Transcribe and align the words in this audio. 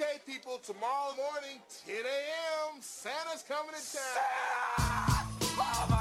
Okay, 0.00 0.18
people, 0.26 0.56
tomorrow 0.64 1.12
morning, 1.14 1.60
10 1.84 1.94
a.m., 1.96 2.80
Santa's 2.80 3.44
coming 3.46 3.72
to 3.72 3.98
town. 3.98 5.26
Oh 5.58 5.99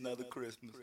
another 0.00 0.24
Christmas. 0.32 0.74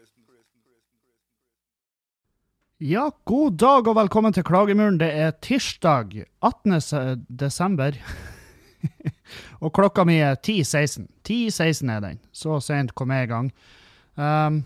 Ja, 2.77 3.11
god 3.23 3.57
dag 3.57 3.87
og 3.89 3.95
velkommen 3.97 4.33
til 4.33 4.45
Klagemuren. 4.45 4.99
Det 5.01 5.09
er 5.09 5.33
tirsdag 5.41 6.13
18. 6.45 7.25
desember. 7.39 7.97
og 9.63 9.73
klokka 9.73 10.05
mi 10.05 10.19
er 10.21 10.37
10.16. 10.37 11.07
10.16 11.25 11.93
er 11.95 12.03
den. 12.05 12.19
Så 12.29 12.59
sent 12.61 12.93
kom 12.93 13.15
jeg 13.15 13.25
i 13.25 13.31
gang. 13.31 13.49
Um, 14.13 14.61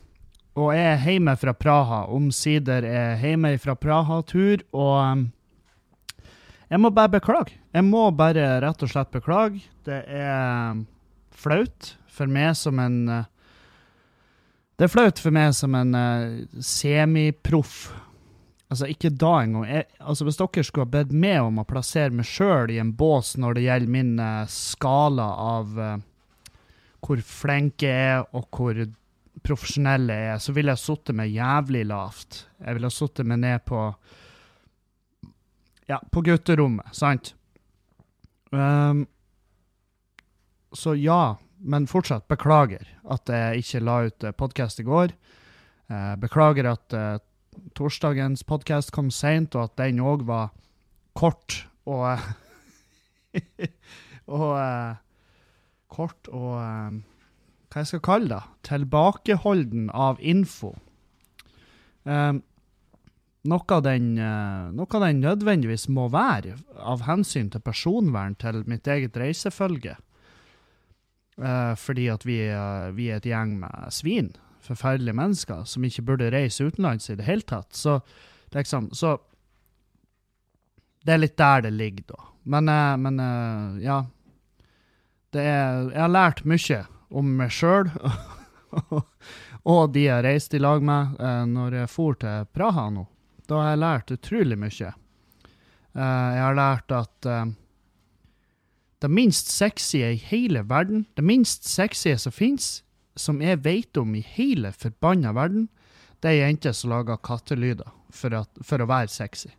og 0.59 0.73
jeg 0.75 0.89
er 0.97 1.05
hjemme 1.07 1.37
fra 1.39 1.55
Praha. 1.55 2.03
Omsider 2.11 2.83
er 2.83 3.13
jeg 3.13 3.31
hjemme 3.31 3.55
fra 3.63 3.79
Praha-tur, 3.79 4.65
og 4.75 4.95
um, 4.99 5.25
jeg 6.67 6.83
må 6.83 6.91
bare 6.91 7.15
beklage. 7.15 7.55
Jeg 7.71 7.87
må 7.87 8.09
bare 8.11 8.57
rett 8.65 8.83
og 8.83 8.91
slett 8.91 9.15
beklage. 9.15 9.63
Det 9.87 10.03
er 10.11 10.75
um, 10.75 10.87
flaut 11.31 11.95
for 12.11 12.27
meg 12.27 12.51
som 12.59 12.83
en 12.83 13.05
uh, 13.07 13.30
det 14.81 14.87
er 14.87 14.93
flaut 14.95 15.19
for 15.21 15.29
meg 15.35 15.51
som 15.53 15.75
en 15.77 15.91
uh, 15.93 16.39
semiproff. 16.65 17.91
Altså, 18.71 18.87
ikke 18.89 19.11
da 19.13 19.33
engang. 19.43 19.67
Jeg- 19.69 19.87
Altså, 20.01 20.25
hvis 20.25 20.39
dere 20.39 20.63
skulle 20.65 20.87
ha 20.87 20.93
bedt 20.95 21.11
meg 21.13 21.37
om 21.43 21.59
å 21.61 21.65
plassere 21.69 22.09
meg 22.17 22.25
sjøl 22.25 22.71
i 22.73 22.79
en 22.81 22.93
bås 22.97 23.35
når 23.37 23.53
det 23.59 23.65
gjelder 23.67 23.91
min 23.93 24.15
uh, 24.19 24.47
skala 24.49 25.27
av 25.37 25.77
uh, 25.77 25.91
hvor 27.05 27.21
flink 27.21 27.85
jeg 27.85 27.91
er, 28.15 28.23
og 28.33 28.47
hvor 28.57 28.79
profesjonell 29.45 30.09
jeg 30.09 30.31
er, 30.33 30.41
så 30.41 30.53
ville 30.53 30.73
jeg 30.73 30.81
sittet 30.81 31.15
meg 31.17 31.31
jævlig 31.33 31.83
lavt. 31.89 32.41
Jeg 32.65 32.77
ville 32.77 32.91
sittet 32.93 33.25
meg 33.29 33.39
ned 33.45 33.63
på 33.69 33.83
Ja, 35.89 35.97
på 36.11 36.21
gutterommet, 36.23 36.89
sant? 36.95 37.33
Um, 38.51 39.05
så 40.73 40.93
ja, 40.97 41.35
men 41.61 41.87
fortsatt 41.89 42.27
beklager 42.31 42.85
at 43.13 43.29
jeg 43.29 43.63
ikke 43.63 43.83
la 43.85 43.97
ut 44.07 44.25
podkast 44.37 44.81
i 44.81 44.87
går. 44.87 45.13
Eh, 45.91 46.13
beklager 46.21 46.71
at 46.71 46.95
eh, 46.97 47.17
torsdagens 47.77 48.43
podkast 48.47 48.93
kom 48.95 49.11
seint, 49.13 49.55
og 49.55 49.69
at 49.69 49.77
den 49.83 50.01
òg 50.03 50.25
var 50.29 50.51
kort 51.17 51.65
og 51.85 52.07
Og 54.31 54.51
eh, 54.59 54.99
kort 55.91 56.29
og 56.31 56.53
eh, 56.59 56.99
Hva 57.71 57.83
jeg 57.83 57.89
skal 57.89 58.03
kalle 58.03 58.31
det? 58.35 58.41
Tilbakeholden 58.67 59.89
av 59.95 60.19
info. 60.19 60.73
Eh, 62.03 62.33
noe 63.51 63.81
den, 63.85 64.07
eh, 64.19 64.69
noe 64.75 65.01
den 65.05 65.21
nødvendigvis 65.23 65.87
må 65.89 66.09
være, 66.11 66.57
av 66.75 67.05
hensyn 67.07 67.49
til 67.51 67.63
personvern 67.63 68.35
til 68.35 68.63
mitt 68.67 68.87
eget 68.91 69.17
reisefølge. 69.17 69.95
Eh, 71.43 71.75
fordi 71.75 72.09
at 72.09 72.25
vi, 72.25 72.37
vi 72.93 73.09
er 73.09 73.17
et 73.17 73.25
gjeng 73.25 73.55
med 73.63 73.93
svin, 73.93 74.29
forferdelige 74.61 75.17
mennesker, 75.17 75.63
som 75.65 75.85
ikke 75.85 76.05
burde 76.05 76.29
reise 76.33 76.67
utenlands 76.67 77.09
i 77.09 77.17
det 77.17 77.25
hele 77.25 77.45
tatt. 77.47 77.73
Så 77.73 77.99
liksom, 78.53 78.91
så 78.93 79.17
Det 81.01 81.13
er 81.13 81.17
litt 81.17 81.37
der 81.37 81.61
det 81.65 81.71
ligger, 81.73 82.03
da. 82.13 82.23
Men, 82.43 82.69
eh, 82.69 82.97
men 82.97 83.19
eh, 83.19 83.83
ja. 83.87 84.03
Er, 85.33 85.87
jeg 85.89 86.01
har 86.01 86.11
lært 86.11 86.43
mye 86.43 86.81
om 87.09 87.29
meg 87.39 87.53
sjøl 87.55 87.87
og 89.71 89.93
de 89.95 90.03
jeg 90.03 90.23
reiste 90.25 90.57
i 90.57 90.59
lag 90.59 90.83
med 90.83 91.13
når 91.47 91.77
jeg 91.77 91.91
for 91.91 92.17
til 92.19 92.49
Praha 92.51 92.89
nå. 92.91 93.05
Da 93.47 93.61
har 93.61 93.69
jeg 93.69 93.79
lært 93.79 94.11
utrolig 94.11 94.57
mye. 94.59 94.91
Jeg 95.95 96.43
har 96.43 96.57
lært 96.59 96.91
at 96.91 97.29
det 99.01 99.09
minst 99.09 99.49
sexy 99.49 99.97
i 99.97 100.15
hele 100.15 100.61
verden, 100.69 101.05
det 101.17 101.25
minst 101.25 101.65
sexy 101.65 102.13
som 102.17 102.31
finnes, 102.31 102.83
som 103.17 103.41
jeg 103.41 103.63
vet 103.65 103.97
om 103.97 104.13
i 104.15 104.21
hele 104.21 104.71
forbanna 104.71 105.33
verden, 105.33 105.69
det 106.21 106.29
er 106.29 106.45
jenter 106.45 106.75
som 106.77 106.93
lager 106.93 107.17
kattelyder 107.17 107.89
for, 108.13 108.35
at, 108.37 108.61
for 108.61 108.81
å 108.81 108.89
være 108.89 109.09
sexy. 109.09 109.49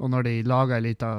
Og 0.00 0.08
når 0.10 0.24
de 0.24 0.34
lager 0.48 0.78
ei 0.78 0.86
lita 0.88 1.10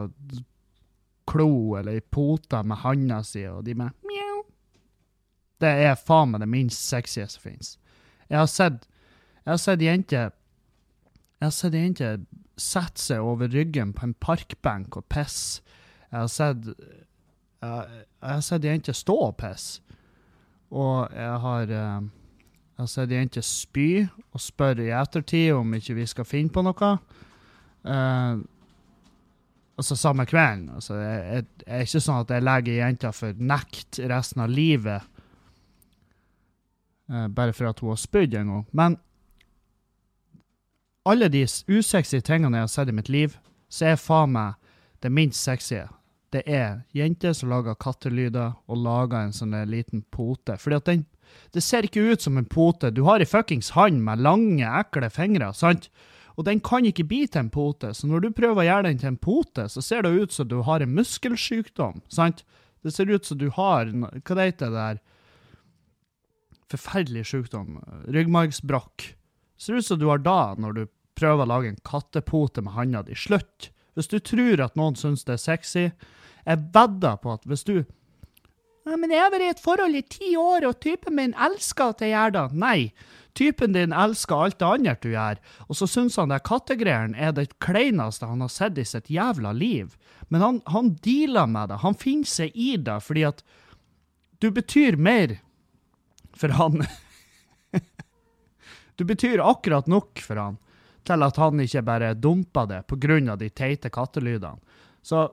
klo 1.29 1.77
eller 1.77 1.99
ei 1.99 2.01
pote 2.01 2.63
med 2.65 2.81
handa 2.81 3.21
si, 3.25 3.43
og 3.45 3.63
de 3.65 3.77
med 3.77 3.93
mjau 4.07 4.41
Det 5.61 5.69
er 5.69 5.93
faen 5.95 6.33
meg 6.33 6.41
det 6.41 6.49
minst 6.49 6.87
sexy 6.89 7.21
som 7.29 7.43
finnes. 7.43 7.75
Jeg 8.29 8.39
har 8.39 8.49
sett 8.49 8.87
Jeg 9.45 9.51
har 9.51 9.61
sett 9.61 9.81
jenter 9.81 10.31
Jeg 11.37 11.45
har 11.45 11.53
sett 11.53 11.77
jenter 11.77 12.23
sette 12.57 13.01
seg 13.01 13.21
over 13.21 13.49
ryggen 13.49 13.93
på 13.93 14.05
en 14.05 14.13
parkbenk 14.13 14.97
og 14.97 15.05
pisse. 15.09 15.61
Jeg 16.11 16.19
har 16.19 16.31
sett 16.31 16.67
jeg, 16.67 18.01
jeg 18.21 18.33
har 18.33 18.41
sett 18.45 18.65
jenter 18.67 18.97
stå 18.97 19.15
og 19.29 19.37
pisse. 19.39 19.81
Og 20.71 21.11
jeg 21.15 21.37
har 21.43 21.71
eh, 21.75 22.09
jeg 22.81 22.83
har 22.87 22.89
sett 22.89 23.11
jenter 23.13 23.43
spy 23.45 23.89
og 24.07 24.41
spørre 24.41 24.87
i 24.87 24.95
ettertid 24.95 25.51
om 25.53 25.75
ikke 25.77 25.99
vi 25.99 26.05
skal 26.09 26.25
finne 26.25 26.49
på 26.49 26.63
noe. 26.65 26.95
Uh, 27.85 28.41
altså 29.77 29.95
samme 29.95 30.25
kvelden. 30.25 30.69
Altså, 30.75 30.97
jeg, 30.97 31.45
er 31.67 31.85
ikke 31.85 32.01
sånn 32.01 32.23
at 32.23 32.33
jeg 32.33 32.45
legger 32.47 32.79
jenta 32.79 33.11
for 33.13 33.37
nekt 33.37 33.99
resten 34.09 34.41
av 34.41 34.49
livet 34.49 35.05
eh, 37.09 37.27
bare 37.29 37.53
for 37.53 37.69
at 37.69 37.81
hun 37.81 37.93
har 37.93 38.01
spydd 38.01 38.39
en 38.39 38.51
gang. 38.55 38.65
Men 38.73 38.97
alle 41.05 41.29
de 41.33 41.45
usexy 41.45 42.21
tingene 42.21 42.61
jeg 42.61 42.69
har 42.69 42.75
sett 42.79 42.89
i 42.89 42.97
mitt 42.97 43.09
liv, 43.13 43.37
så 43.69 43.91
er 43.91 44.01
faen 44.01 44.33
meg 44.35 44.57
det 45.05 45.13
minst 45.13 45.41
sexy. 45.41 45.81
Det 46.31 46.43
er 46.47 46.83
jenter 46.95 47.33
som 47.35 47.51
lager 47.51 47.75
kattelyder 47.75 48.53
og 48.71 48.79
lager 48.79 49.25
en 49.25 49.35
sånn 49.35 49.55
liten 49.67 50.05
pote. 50.13 50.57
Fordi 50.59 50.79
at 50.79 50.91
den 50.91 51.07
Det 51.53 51.63
ser 51.63 51.85
ikke 51.87 52.11
ut 52.11 52.21
som 52.21 52.37
en 52.37 52.45
pote. 52.45 52.89
Du 52.91 53.05
har 53.07 53.19
ei 53.23 53.25
fuckings 53.25 53.69
hand 53.71 54.01
med 54.03 54.19
lange, 54.19 54.67
ekle 54.67 55.07
fingre, 55.09 55.53
sant? 55.55 55.87
Og 56.35 56.43
den 56.43 56.59
kan 56.59 56.83
ikke 56.83 57.05
bli 57.07 57.27
til 57.27 57.45
en 57.45 57.49
pote, 57.49 57.93
så 57.95 58.07
når 58.07 58.19
du 58.19 58.29
prøver 58.35 58.63
å 58.63 58.65
gjøre 58.67 58.89
den 58.89 58.99
til 58.99 59.07
en 59.13 59.17
pote, 59.17 59.67
så 59.71 59.81
ser 59.81 60.03
det 60.03 60.11
ut 60.11 60.35
som 60.35 60.47
du 60.47 60.61
har 60.67 60.83
en 60.83 60.91
muskelsykdom, 60.91 62.01
sant? 62.11 62.43
Det 62.83 62.91
ser 62.91 63.11
ut 63.11 63.25
som 63.25 63.37
du 63.37 63.49
har 63.53 63.91
Hva 63.91 64.35
det 64.35 64.47
heter 64.49 64.71
det 64.71 64.75
der? 64.75 65.01
Forferdelig 66.71 67.25
sykdom. 67.29 67.79
Ryggmargsbrokk. 68.11 69.13
Ser 69.55 69.79
ut 69.79 69.85
som 69.85 69.99
du 69.99 70.07
har 70.09 70.19
da, 70.23 70.55
når 70.57 70.73
du 70.73 70.83
prøver 71.15 71.45
å 71.45 71.51
lage 71.51 71.69
en 71.69 71.83
kattepote 71.85 72.63
med 72.65 72.75
handa 72.75 73.03
di. 73.05 73.15
Slutt! 73.15 73.69
Hvis 73.95 74.07
du 74.07 74.19
tror 74.23 74.63
at 74.63 74.77
noen 74.79 74.95
syns 74.95 75.25
det 75.27 75.35
er 75.35 75.43
sexy, 75.43 75.85
jeg 76.45 76.63
vedder 76.73 77.17
på 77.21 77.35
at 77.35 77.47
hvis 77.49 77.65
du 77.67 77.75
ja, 78.81 78.95
men 78.97 79.11
jeg 79.13 79.21
har 79.21 79.29
vært 79.29 79.45
i 79.45 79.49
et 79.53 79.61
forhold 79.61 79.93
i 79.93 80.01
ti 80.09 80.31
år, 80.39 80.65
og 80.65 80.79
typen 80.81 81.13
min 81.13 81.35
elsker 81.37 81.91
at 81.93 81.99
jeg 82.01 82.15
gjør 82.15 82.31
det. 82.33 82.45
Nei, 82.57 82.77
typen 83.37 83.75
din 83.75 83.93
elsker 83.93 84.47
alt 84.47 84.57
det 84.57 84.69
andre 84.69 84.95
du 85.03 85.11
gjør, 85.11 85.41
og 85.67 85.77
så 85.77 85.87
syns 85.89 86.17
han 86.17 86.33
det 86.33 86.41
kattegreiene 86.49 87.13
er 87.13 87.35
det 87.37 87.51
kleineste 87.61 88.25
han 88.25 88.41
har 88.41 88.49
sett 88.49 88.81
i 88.81 88.87
sitt 88.89 89.11
jævla 89.13 89.53
liv. 89.53 89.93
Men 90.33 90.41
han, 90.41 90.57
han 90.73 90.95
dealer 91.05 91.51
med 91.51 91.69
det, 91.69 91.81
han 91.85 91.97
finner 92.01 92.31
seg 92.31 92.57
i 92.57 92.73
det, 92.81 92.97
fordi 93.05 93.27
at 93.29 93.45
du 94.41 94.49
betyr 94.49 94.97
mer 94.97 95.37
for 96.33 96.57
han. 96.57 96.81
du 98.97 99.05
betyr 99.05 99.45
akkurat 99.45 99.85
nok 99.91 100.25
for 100.25 100.41
han 100.41 100.57
til 101.05 101.25
at 101.25 101.37
han 101.41 101.61
ikke 101.61 101.85
bare 101.85 102.15
dumper 102.17 102.67
det 102.69 102.81
på 102.89 102.97
grunn 103.01 103.29
av 103.29 103.39
de 103.41 103.49
teite 103.49 103.89
kattelydene. 103.93 104.57
Så 105.01 105.27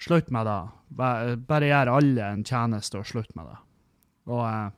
slutt 0.00 0.30
med 0.34 0.48
det. 0.48 0.62
Bare, 0.94 1.68
gjør 1.68 1.92
alle 1.96 2.30
en 2.30 2.46
tjeneste 2.46 3.00
og 3.00 3.06
slutt 3.08 3.30
med 3.38 3.50
det. 3.50 3.58
Og, 4.30 4.42
eh, 4.48 4.70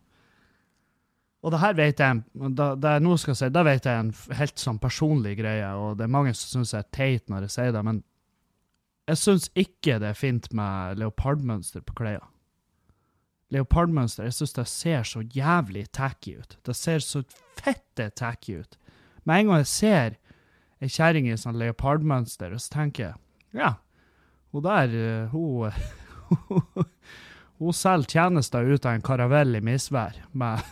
og 1.47 1.55
det 1.55 1.63
her 1.63 1.77
vet 1.79 2.03
jeg, 2.03 2.23
det, 2.59 2.69
det 2.83 2.93
jeg 2.97 3.05
nå 3.07 3.17
skal 3.23 3.39
si, 3.39 3.49
det 3.55 3.65
vet 3.69 3.87
jeg 3.87 3.95
er 3.95 4.05
en 4.05 4.39
helt 4.41 4.63
sånn 4.63 4.81
personlig 4.83 5.37
greie, 5.39 5.69
og 5.79 5.99
det 5.99 6.07
er 6.07 6.15
mange 6.17 6.35
som 6.35 6.59
syns 6.59 6.75
jeg 6.75 6.83
er 6.83 6.95
teit 6.97 7.31
når 7.31 7.47
jeg 7.47 7.55
sier 7.55 7.75
det, 7.77 7.83
men 7.87 8.01
jeg 9.07 9.21
syns 9.21 9.51
ikke 9.55 10.01
det 10.03 10.09
er 10.11 10.19
fint 10.19 10.49
med 10.57 10.99
leopardmønster 10.99 11.85
på 11.87 11.95
klærne. 12.01 12.33
leopardmønster, 13.55 14.25
jeg 14.27 14.35
syns 14.35 14.57
det 14.57 14.67
ser 14.67 15.05
så 15.07 15.21
jævlig 15.23 15.85
tacky 15.95 16.33
ut. 16.41 16.57
Det 16.67 16.75
ser 16.75 16.99
så 16.99 17.23
fette 17.55 18.09
tacky 18.19 18.57
ut. 18.59 18.75
Med 19.23 19.39
en 19.39 19.47
gang 19.47 19.61
jeg 19.63 19.71
ser 19.71 20.17
ei 20.83 20.91
kjerring 20.91 21.29
i 21.31 21.37
sånn 21.39 21.59
leopardmønster, 21.61 22.57
så 22.59 22.73
tenker 22.75 23.05
jeg 23.05 23.61
ja, 23.63 23.77
hun 24.57 24.65
der, 24.65 24.89
eh, 24.97 25.29
hun 25.31 25.73
Hun 27.59 27.73
selger 27.73 28.09
tjenester 28.09 28.65
ut 28.65 28.85
av 28.85 28.93
en 28.93 29.03
karavell 29.03 29.57
i 29.57 29.61
misvær 29.65 30.13
med 30.33 30.61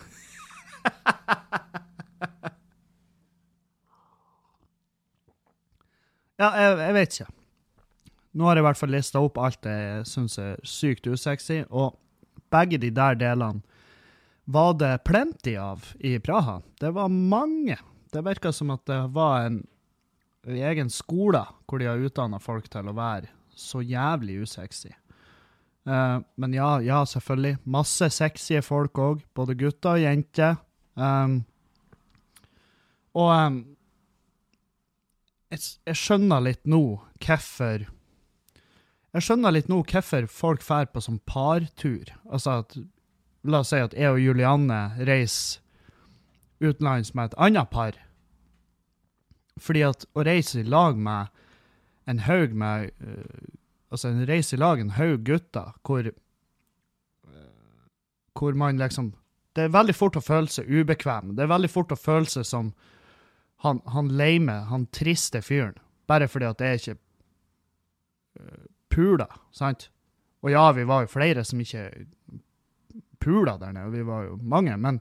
Ja, 6.34 6.50
jeg, 6.58 6.78
jeg 6.80 6.94
vet 6.96 7.14
ikke. 7.14 7.30
Nå 8.34 8.48
har 8.48 8.58
jeg 8.58 8.64
i 8.64 8.66
hvert 8.66 8.80
fall 8.80 8.90
lista 8.90 9.20
opp 9.22 9.38
alt 9.38 9.68
jeg 9.70 10.02
syns 10.10 10.34
er 10.42 10.58
sykt 10.66 11.06
usexy, 11.06 11.60
og 11.70 11.94
begge 12.52 12.78
de 12.82 12.90
der 12.92 13.14
delene 13.14 13.62
var 14.44 14.74
det 14.76 15.04
plenty 15.06 15.54
av 15.56 15.94
i 16.02 16.18
Praha. 16.18 16.58
Det 16.80 16.90
var 16.92 17.08
mange. 17.08 17.78
Det 18.12 18.20
virka 18.26 18.52
som 18.52 18.74
at 18.74 18.82
det 18.90 18.98
var 19.14 19.46
en 19.46 19.62
egen 20.44 20.90
skole 20.90 21.46
hvor 21.64 21.78
de 21.80 21.86
har 21.88 22.02
utdanna 22.02 22.42
folk 22.42 22.68
til 22.68 22.90
å 22.90 22.98
være 22.98 23.30
så 23.56 23.82
jævlig 23.84 24.42
usexy. 24.44 24.92
Uh, 25.84 26.20
men 26.40 26.54
ja, 26.56 26.78
ja, 26.80 27.02
selvfølgelig. 27.04 27.58
Masse 27.64 28.08
sexy 28.10 28.60
folk 28.64 28.98
òg. 28.98 29.24
Både 29.36 29.56
gutter 29.58 29.98
og 29.98 30.04
jenter. 30.04 30.56
Um, 30.96 31.42
og 33.14 33.30
um, 33.30 33.58
jeg, 35.52 35.60
jeg 35.86 35.98
skjønner 35.98 36.42
litt 36.42 36.62
nå 36.70 36.80
hvorfor 37.22 37.84
Jeg 39.14 39.22
skjønner 39.26 39.54
litt 39.54 39.68
nå 39.70 39.80
hvorfor 39.82 40.26
folk 40.30 40.64
drar 40.64 40.88
på 40.90 41.02
sånn 41.04 41.20
partur. 41.26 42.10
Altså 42.26 42.60
at 42.62 42.78
La 43.44 43.60
oss 43.60 43.74
si 43.74 43.76
at 43.76 43.92
jeg 43.92 44.08
og 44.08 44.22
Julianne 44.22 44.78
reiser 45.04 45.60
utenlands 46.64 47.12
med 47.12 47.28
et 47.28 47.38
annet 47.44 47.68
par. 47.68 47.98
Fordi 49.60 49.82
at 49.84 50.06
å 50.16 50.24
reise 50.24 50.62
i 50.62 50.64
lag 50.64 50.96
med 50.96 51.28
en 52.06 52.18
haug 52.26 52.54
med 52.54 52.90
uh, 53.02 53.52
Altså 53.94 54.08
en 54.10 54.24
reise 54.26 54.56
i 54.56 54.58
lag 54.58 54.80
en 54.80 54.96
haug 54.96 55.20
gutter 55.22 55.70
hvor 55.86 56.02
eh, 56.02 56.14
Hvor 58.34 58.56
man 58.58 58.80
liksom 58.80 59.12
Det 59.54 59.62
er 59.62 59.76
veldig 59.76 59.94
fort 59.94 60.16
å 60.18 60.24
føle 60.24 60.50
seg 60.50 60.66
ubekvem. 60.66 61.36
Det 61.36 61.44
er 61.44 61.52
veldig 61.52 61.70
fort 61.70 61.92
å 61.94 61.96
føle 61.96 62.26
seg 62.26 62.42
som 62.48 62.72
han, 63.62 63.78
han 63.86 64.08
leime, 64.10 64.56
han 64.66 64.88
triste 64.90 65.38
fyren. 65.46 65.76
Bare 66.10 66.26
fordi 66.28 66.48
at 66.48 66.58
det 66.58 66.66
er 66.66 66.80
ikke 66.80 66.96
uh, 68.40 68.64
pula, 68.90 69.28
sant? 69.54 69.86
Og 70.42 70.50
ja, 70.50 70.64
vi 70.74 70.88
var 70.90 71.04
jo 71.04 71.12
flere 71.12 71.44
som 71.46 71.62
ikke 71.62 71.86
pula 73.22 73.54
der 73.62 73.72
nede, 73.72 73.94
vi 73.94 74.02
var 74.02 74.26
jo 74.26 74.34
mange, 74.42 74.74
men, 74.76 74.98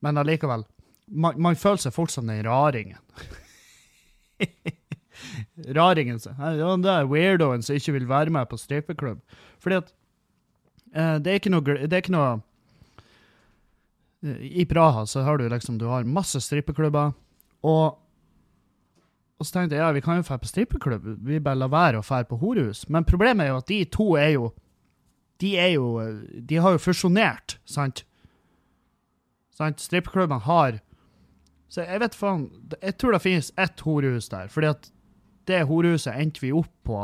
men 0.00 0.22
allikevel. 0.22 0.62
Man, 1.10 1.42
man 1.42 1.58
føler 1.58 1.82
seg 1.82 1.96
fort 1.98 2.14
som 2.14 2.30
den 2.30 2.46
raringen. 2.46 3.02
raringen 5.76 6.20
som 6.20 6.38
det 6.84 6.92
er 6.92 7.10
weirdoen 7.10 7.64
som 7.64 7.76
ikke 7.76 7.96
vil 7.98 8.08
være 8.10 8.34
med 8.34 8.48
på 8.50 8.60
strippeklubb. 8.60 9.20
Fordi 9.62 9.80
at 9.82 9.92
eh, 10.94 11.16
det 11.22 11.32
er 11.32 11.40
ikke 11.40 11.54
noe, 11.54 11.78
det 11.80 11.92
er 11.92 12.04
ikke 12.04 12.14
noe 12.16 12.30
eh, 14.26 14.46
I 14.62 14.68
Praha 14.68 15.06
så 15.06 15.24
har 15.26 15.38
du 15.38 15.48
liksom, 15.48 15.78
du 15.78 15.88
har 15.90 16.08
masse 16.08 16.40
strippeklubber, 16.44 17.12
og 17.62 17.98
og 19.42 19.46
så 19.48 19.56
tenkte 19.56 19.74
jeg 19.74 19.82
ja, 19.82 19.90
vi 19.90 20.00
kan 20.04 20.20
jo 20.20 20.22
dra 20.22 20.36
på 20.38 20.46
strippeklubb, 20.46 21.06
vi 21.26 21.40
bare 21.42 21.58
lar 21.58 21.70
være 21.72 21.98
å 21.98 22.04
dra 22.06 22.20
på 22.22 22.36
horehus. 22.38 22.84
Men 22.86 23.02
problemet 23.02 23.42
er 23.42 23.50
jo 23.50 23.58
at 23.58 23.70
de 23.72 23.78
to 23.90 24.04
er 24.14 24.36
jo 24.36 24.52
De 25.42 25.56
er 25.58 25.72
jo 25.74 25.86
De 26.30 26.60
har 26.62 26.76
jo 26.76 26.82
fusjonert, 26.84 27.56
sant? 27.66 28.04
Sant? 29.58 29.82
Strippeklubbene 29.82 30.46
har 30.46 30.78
Så 31.66 31.82
jeg 31.82 32.04
vet 32.04 32.14
faen 32.14 32.46
Jeg 32.76 32.94
tror 33.02 33.16
det 33.16 33.22
finnes 33.24 33.50
ett 33.58 33.82
horehus 33.82 34.30
der, 34.30 34.46
fordi 34.46 34.70
at 34.70 34.91
det 35.48 35.64
horehuset 35.68 36.14
endte 36.18 36.42
vi 36.44 36.52
opp 36.54 36.72
på 36.86 36.98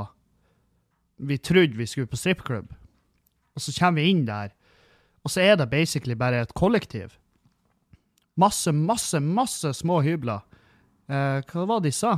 Vi 1.19 1.38
trodde 1.43 1.79
vi 1.79 1.87
skulle 1.87 2.11
på 2.11 2.19
strippklubb, 2.19 2.70
og 3.55 3.62
så 3.62 3.75
kommer 3.75 4.02
vi 4.02 4.11
inn 4.12 4.26
der, 4.29 4.52
og 5.26 5.32
så 5.35 5.43
er 5.43 5.56
det 5.58 5.70
basically 5.73 6.14
bare 6.14 6.44
et 6.44 6.55
kollektiv. 6.55 7.17
Masse, 8.38 8.70
masse, 8.70 9.19
masse 9.19 9.73
små 9.75 9.99
hybler. 10.06 10.44
Eh, 11.11 11.40
hva 11.43 11.64
var 11.67 11.82
det 11.82 11.90
de 11.90 11.96
sa? 11.96 12.12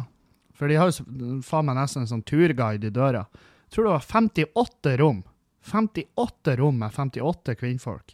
For 0.52 0.68
de 0.68 0.76
har 0.76 0.90
jo 0.92 1.40
faen 1.40 1.70
meg 1.70 1.78
nesten 1.78 2.04
en 2.04 2.10
sånn 2.10 2.26
turguide 2.28 2.90
i 2.90 2.92
døra. 2.92 3.24
Jeg 3.64 3.72
tror 3.72 3.88
det 3.88 3.94
var 3.94 4.04
58 4.04 4.96
rom. 5.00 5.22
58 5.64 6.58
rom 6.60 6.76
med 6.82 6.92
58 6.92 7.56
kvinnfolk. 7.56 8.12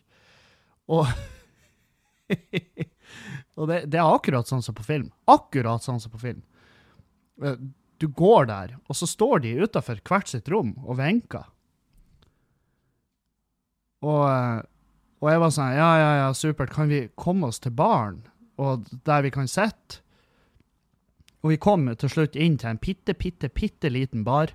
Og 0.94 1.10
Og 3.56 3.68
det, 3.70 3.86
det 3.88 3.98
er 4.00 4.10
akkurat 4.10 4.48
sånn 4.48 4.64
som 4.64 4.76
på 4.76 4.84
film. 4.84 5.08
Akkurat 5.30 5.84
sånn 5.84 6.00
som 6.02 6.12
på 6.12 6.20
film. 6.20 6.42
Du 8.02 8.08
går 8.12 8.48
der, 8.50 8.74
og 8.88 8.96
så 8.98 9.08
står 9.08 9.44
de 9.44 9.54
utafor 9.64 10.00
hvert 10.04 10.28
sitt 10.28 10.48
rom 10.52 10.74
og 10.84 10.98
venker. 10.98 11.46
Og, 14.04 14.24
og 15.22 15.30
jeg 15.32 15.40
var 15.40 15.54
sånn 15.54 15.76
Ja, 15.78 15.92
ja, 15.98 16.10
ja, 16.20 16.26
supert. 16.36 16.74
Kan 16.74 16.90
vi 16.92 17.06
komme 17.16 17.48
oss 17.48 17.62
til 17.62 17.72
baren, 17.76 18.20
og 18.60 18.84
der 19.08 19.24
vi 19.24 19.32
kan 19.34 19.48
sitte? 19.48 20.02
Og 21.42 21.54
vi 21.54 21.60
kom 21.62 21.86
til 21.94 22.10
slutt 22.10 22.36
inn 22.36 22.58
til 22.58 22.72
en 22.72 22.82
bitte, 22.82 23.14
bitte, 23.14 23.48
bitte 23.54 23.90
liten 23.92 24.24
bar 24.26 24.50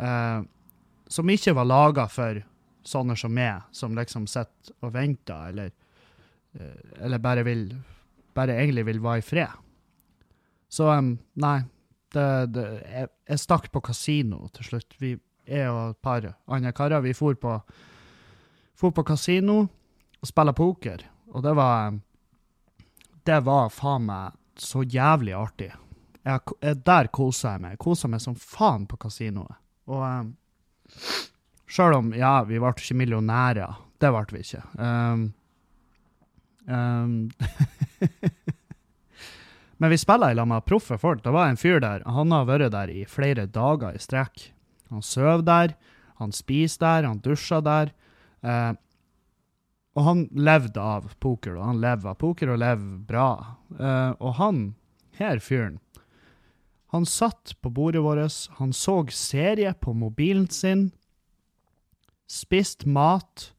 eh, 0.00 0.40
som 1.12 1.30
ikke 1.30 1.52
var 1.58 1.68
laga 1.68 2.06
for 2.08 2.40
sånne 2.84 3.16
som 3.18 3.34
meg, 3.34 3.66
som 3.76 3.96
liksom 3.96 4.24
sitter 4.30 4.72
og 4.84 4.94
venter, 4.94 5.50
eller, 5.50 5.72
eh, 6.56 7.04
eller 7.04 7.22
bare 7.22 7.46
vil 7.46 7.68
Bare 8.34 8.56
egentlig 8.58 8.82
vil 8.88 8.98
være 8.98 9.20
i 9.20 9.22
fred. 9.22 9.50
Så 10.66 10.88
um, 10.90 11.12
nei, 11.38 11.60
det, 12.14 12.28
det, 12.54 12.64
jeg, 12.88 13.10
jeg 13.28 13.42
stakk 13.42 13.70
på 13.74 13.82
kasino 13.84 14.46
til 14.54 14.70
slutt. 14.70 14.96
Vi, 15.02 15.14
er 15.46 15.68
og 15.68 15.90
et 15.92 16.00
par 16.00 16.24
andre 16.48 16.72
karer, 16.72 17.02
vi 17.04 17.12
for 17.16 17.36
på, 17.36 17.58
for 18.74 18.94
på 18.96 19.04
kasino 19.04 19.58
og 19.64 20.28
spille 20.28 20.54
poker. 20.56 21.04
Og 21.34 21.42
det 21.42 21.54
var 21.56 21.98
Det 23.24 23.40
var 23.44 23.70
faen 23.72 24.04
meg 24.04 24.32
så 24.60 24.82
jævlig 24.82 25.32
artig. 25.32 25.72
Jeg, 26.24 26.40
der 26.84 27.08
kosa 27.08 27.54
jeg 27.54 27.60
meg. 27.60 27.70
Jeg 27.70 27.78
kosa 27.78 28.08
meg 28.08 28.20
som 28.20 28.34
faen 28.36 28.84
på 28.86 28.96
kasinoet. 29.00 29.56
Og 29.88 30.02
um, 30.04 30.34
sjøl 31.66 31.96
om, 31.96 32.12
ja, 32.14 32.42
vi 32.44 32.60
ble 32.60 32.74
ikke 32.76 32.96
millionærer. 33.00 33.80
Det 34.00 34.10
ble 34.12 34.24
vi 34.36 34.44
ikke. 34.44 34.62
Um, 34.76 35.32
um, 36.68 37.30
Men 39.78 39.90
vi 39.90 39.98
spiller 39.98 40.30
i 40.30 40.38
lag 40.38 40.48
med 40.48 40.64
proffe 40.68 40.98
folk. 40.98 41.24
Det 41.24 41.32
var 41.34 41.50
en 41.50 41.58
fyr 41.58 41.80
der. 41.82 42.04
Han 42.06 42.32
har 42.32 42.46
vært 42.48 42.72
der 42.74 42.92
i 42.92 43.04
flere 43.10 43.46
dager 43.50 43.96
i 43.96 44.02
strekk. 44.02 44.50
Han 44.92 45.02
sover 45.02 45.42
der, 45.42 45.74
han 46.20 46.32
spiser 46.32 46.84
der, 46.84 47.08
han 47.08 47.22
dusjer 47.24 47.64
der. 47.64 47.90
Eh, 48.44 48.72
og 49.94 50.06
han 50.08 50.24
levde 50.34 50.82
av 50.82 51.12
poker, 51.22 51.56
og 51.58 51.66
han 51.68 51.80
lever 51.82 52.10
av 52.10 52.18
poker 52.18 52.52
og 52.54 52.60
lever 52.62 53.00
bra. 53.08 53.28
Eh, 53.74 54.12
og 54.18 54.36
han 54.38 54.62
her 55.18 55.42
fyren, 55.42 55.78
han 56.94 57.06
satt 57.06 57.56
på 57.62 57.70
bordet 57.74 58.02
vårt, 58.02 58.36
han 58.58 58.72
så 58.74 59.00
serie 59.10 59.72
på 59.74 59.94
mobilen 59.98 60.46
sin, 60.50 60.92
spiste 62.30 62.86
mat, 62.86 63.50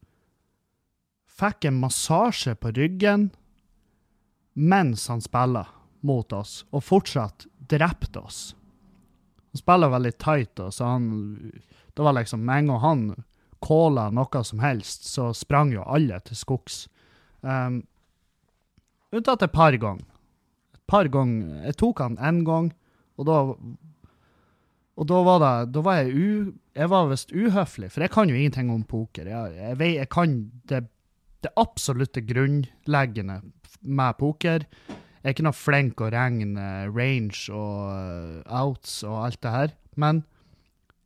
fikk 1.35 1.67
en 1.67 1.81
massasje 1.81 2.55
på 2.55 2.71
ryggen 2.77 3.29
mens 4.55 5.09
han 5.11 5.19
spiller 5.19 5.67
mot 6.05 6.33
oss, 6.33 6.63
og 6.71 6.83
fortsatt 6.85 7.47
drepte 7.69 8.21
oss. 8.21 8.41
Han 9.51 9.61
spiller 9.61 9.93
veldig 9.93 10.13
tight, 10.21 10.59
og 10.59 10.73
så 10.73 10.95
han 10.95 11.07
Det 11.95 12.03
var 12.03 12.13
liksom 12.17 12.43
med 12.43 12.57
en 12.57 12.67
gang 12.67 12.79
han 12.83 13.03
calla 13.63 14.09
noe 14.11 14.43
som 14.43 14.59
helst, 14.59 15.05
så 15.07 15.29
sprang 15.33 15.71
jo 15.73 15.85
alle 15.87 16.19
til 16.27 16.35
skogs. 16.35 16.89
Um, 17.41 17.85
unntatt 19.15 19.45
et 19.45 19.53
par 19.53 19.71
ganger. 19.79 20.03
Et 20.75 20.83
par 20.91 21.07
ganger. 21.07 21.63
Jeg 21.69 21.77
tok 21.79 22.03
han 22.03 22.17
én 22.19 22.43
gang, 22.45 22.73
og 23.15 23.29
da 23.29 23.39
og 24.95 25.07
da 25.09 25.21
var 25.27 25.41
det 25.43 25.71
Da 25.75 25.81
var 25.83 26.01
jeg 26.01 26.13
u... 26.15 26.53
Jeg 26.75 26.91
var 26.91 27.07
visst 27.07 27.31
uhøflig, 27.31 27.89
for 27.91 28.03
jeg 28.03 28.11
kan 28.11 28.29
jo 28.29 28.35
ingenting 28.35 28.69
om 28.71 28.83
poker. 28.83 29.27
Jeg, 29.31 29.55
jeg, 29.55 29.91
jeg 29.95 30.09
kan 30.11 30.33
det, 30.67 30.81
det 31.43 31.51
absolutte 31.55 32.19
grunnleggende 32.19 33.37
med 33.79 34.17
poker. 34.19 34.65
Jeg 35.25 35.31
er 35.31 35.33
ikke 35.33 35.47
noe 35.47 35.57
flink 35.57 36.01
å 36.05 36.07
regne 36.13 36.63
range 36.93 37.49
og 37.49 37.89
eh, 37.89 38.45
outs 38.53 38.99
og 39.07 39.23
alt 39.23 39.39
det 39.41 39.53
her, 39.55 39.71
men 39.97 40.21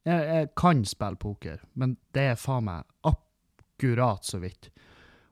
jeg, 0.04 0.20
jeg 0.28 0.50
kan 0.60 0.84
spille 0.84 1.16
poker. 1.22 1.62
Men 1.80 1.96
det 2.12 2.26
er 2.34 2.42
faen 2.42 2.68
meg 2.68 2.84
akkurat 3.08 4.28
så 4.28 4.44
vidt. 4.44 4.68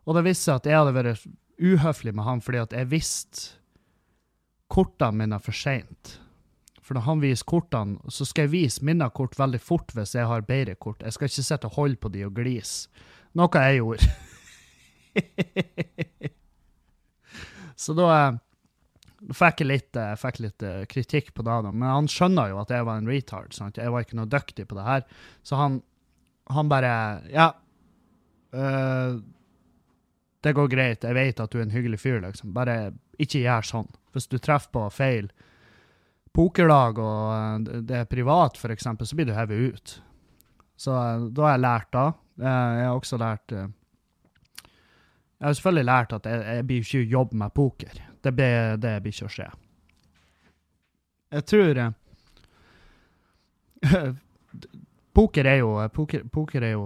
Og 0.08 0.16
det 0.16 0.24
viste 0.30 0.48
seg 0.48 0.62
at 0.62 0.70
jeg 0.72 0.80
hadde 0.80 0.96
vært 0.96 1.28
uhøflig 1.60 2.16
med 2.16 2.24
han 2.30 2.40
fordi 2.46 2.64
at 2.64 2.72
jeg 2.80 2.88
visste 2.94 3.60
kortene 4.72 5.20
mine 5.20 5.36
for 5.44 5.52
seint. 5.52 6.24
For 6.80 6.96
når 6.96 7.04
han 7.10 7.20
viser 7.28 7.44
kortene, 7.52 8.00
så 8.08 8.24
skal 8.24 8.48
jeg 8.48 8.56
vise 8.56 8.80
mine 8.88 9.04
kort 9.12 9.36
veldig 9.36 9.60
fort 9.60 9.92
hvis 10.00 10.16
jeg 10.16 10.32
har 10.32 10.48
bedre 10.48 10.80
kort. 10.80 11.04
Jeg 11.04 11.12
skal 11.20 11.28
ikke 11.28 11.52
sitte 11.52 11.68
og 11.68 11.76
holde 11.76 12.00
på 12.00 12.08
de 12.16 12.24
og 12.24 12.32
glise. 12.40 12.88
Noe 13.36 13.52
jeg 13.68 13.84
gjorde. 13.84 14.08
Så 17.78 17.92
eh, 17.92 17.98
da 18.00 18.40
fikk 19.34 19.64
litt, 19.66 19.96
eh, 19.98 20.16
fikk 20.20 20.42
litt 20.44 20.64
eh, 20.64 20.84
kritikk 20.90 21.34
på 21.34 21.46
det, 21.46 21.60
men 21.72 21.88
han 21.88 22.10
skjønner 22.12 22.52
jo 22.52 22.60
at 22.62 22.74
jeg 22.74 22.86
var 22.88 23.00
en 23.00 23.10
retard. 23.10 23.56
Sant? 23.56 23.80
Jeg 23.82 23.94
var 23.94 24.06
ikke 24.06 24.20
noe 24.20 24.30
dyktig 24.30 24.68
på 24.70 24.78
det 24.78 24.86
her. 24.88 25.08
Så 25.46 25.60
han, 25.60 25.82
han 26.54 26.70
bare 26.72 26.92
Ja, 27.34 27.54
Uh, 28.56 29.20
det 30.46 30.54
går 30.56 30.70
greit. 30.72 31.04
Jeg 31.04 31.18
vet 31.18 31.40
at 31.44 31.52
du 31.52 31.60
er 31.60 31.66
en 31.66 31.74
hyggelig 31.74 32.00
fyr, 32.02 32.22
liksom. 32.24 32.54
Bare 32.56 32.94
ikke 33.20 33.42
gjør 33.44 33.68
sånn. 33.68 33.90
Hvis 34.16 34.30
du 34.32 34.38
treffer 34.40 34.72
på 34.74 34.86
feil 34.94 35.28
pokerlag, 36.38 37.00
og 37.02 37.68
det 37.90 38.04
er 38.04 38.10
privat, 38.10 38.60
eksempel, 38.72 39.10
så 39.10 39.18
blir 39.18 39.28
du 39.28 39.36
hevet 39.36 39.74
ut. 39.74 39.96
Så 40.78 40.94
da 41.34 41.48
har 41.48 41.56
jeg 41.56 41.66
lært 41.66 41.92
da. 41.96 42.06
Jeg 42.38 42.86
har 42.86 42.94
også 42.94 43.18
lært 43.18 43.50
Jeg 43.52 43.66
har 45.42 45.56
selvfølgelig 45.58 45.86
lært 45.90 46.14
at 46.14 46.30
jeg, 46.30 46.44
jeg 46.46 46.68
blir 46.70 46.86
ikke 46.86 47.12
jobb 47.18 47.34
med 47.34 47.54
poker. 47.58 48.04
Det 48.24 48.32
blir, 48.34 48.78
ikke 49.12 49.28
å 49.28 49.32
skje. 49.32 49.48
Jeg 51.38 51.44
tror 51.52 51.82
eh, 51.84 51.92
Poker 55.18 55.50
er 55.50 55.58
jo 55.60 55.72
poker, 55.92 56.24
poker 56.32 56.64
er 56.64 56.72
jo 56.78 56.86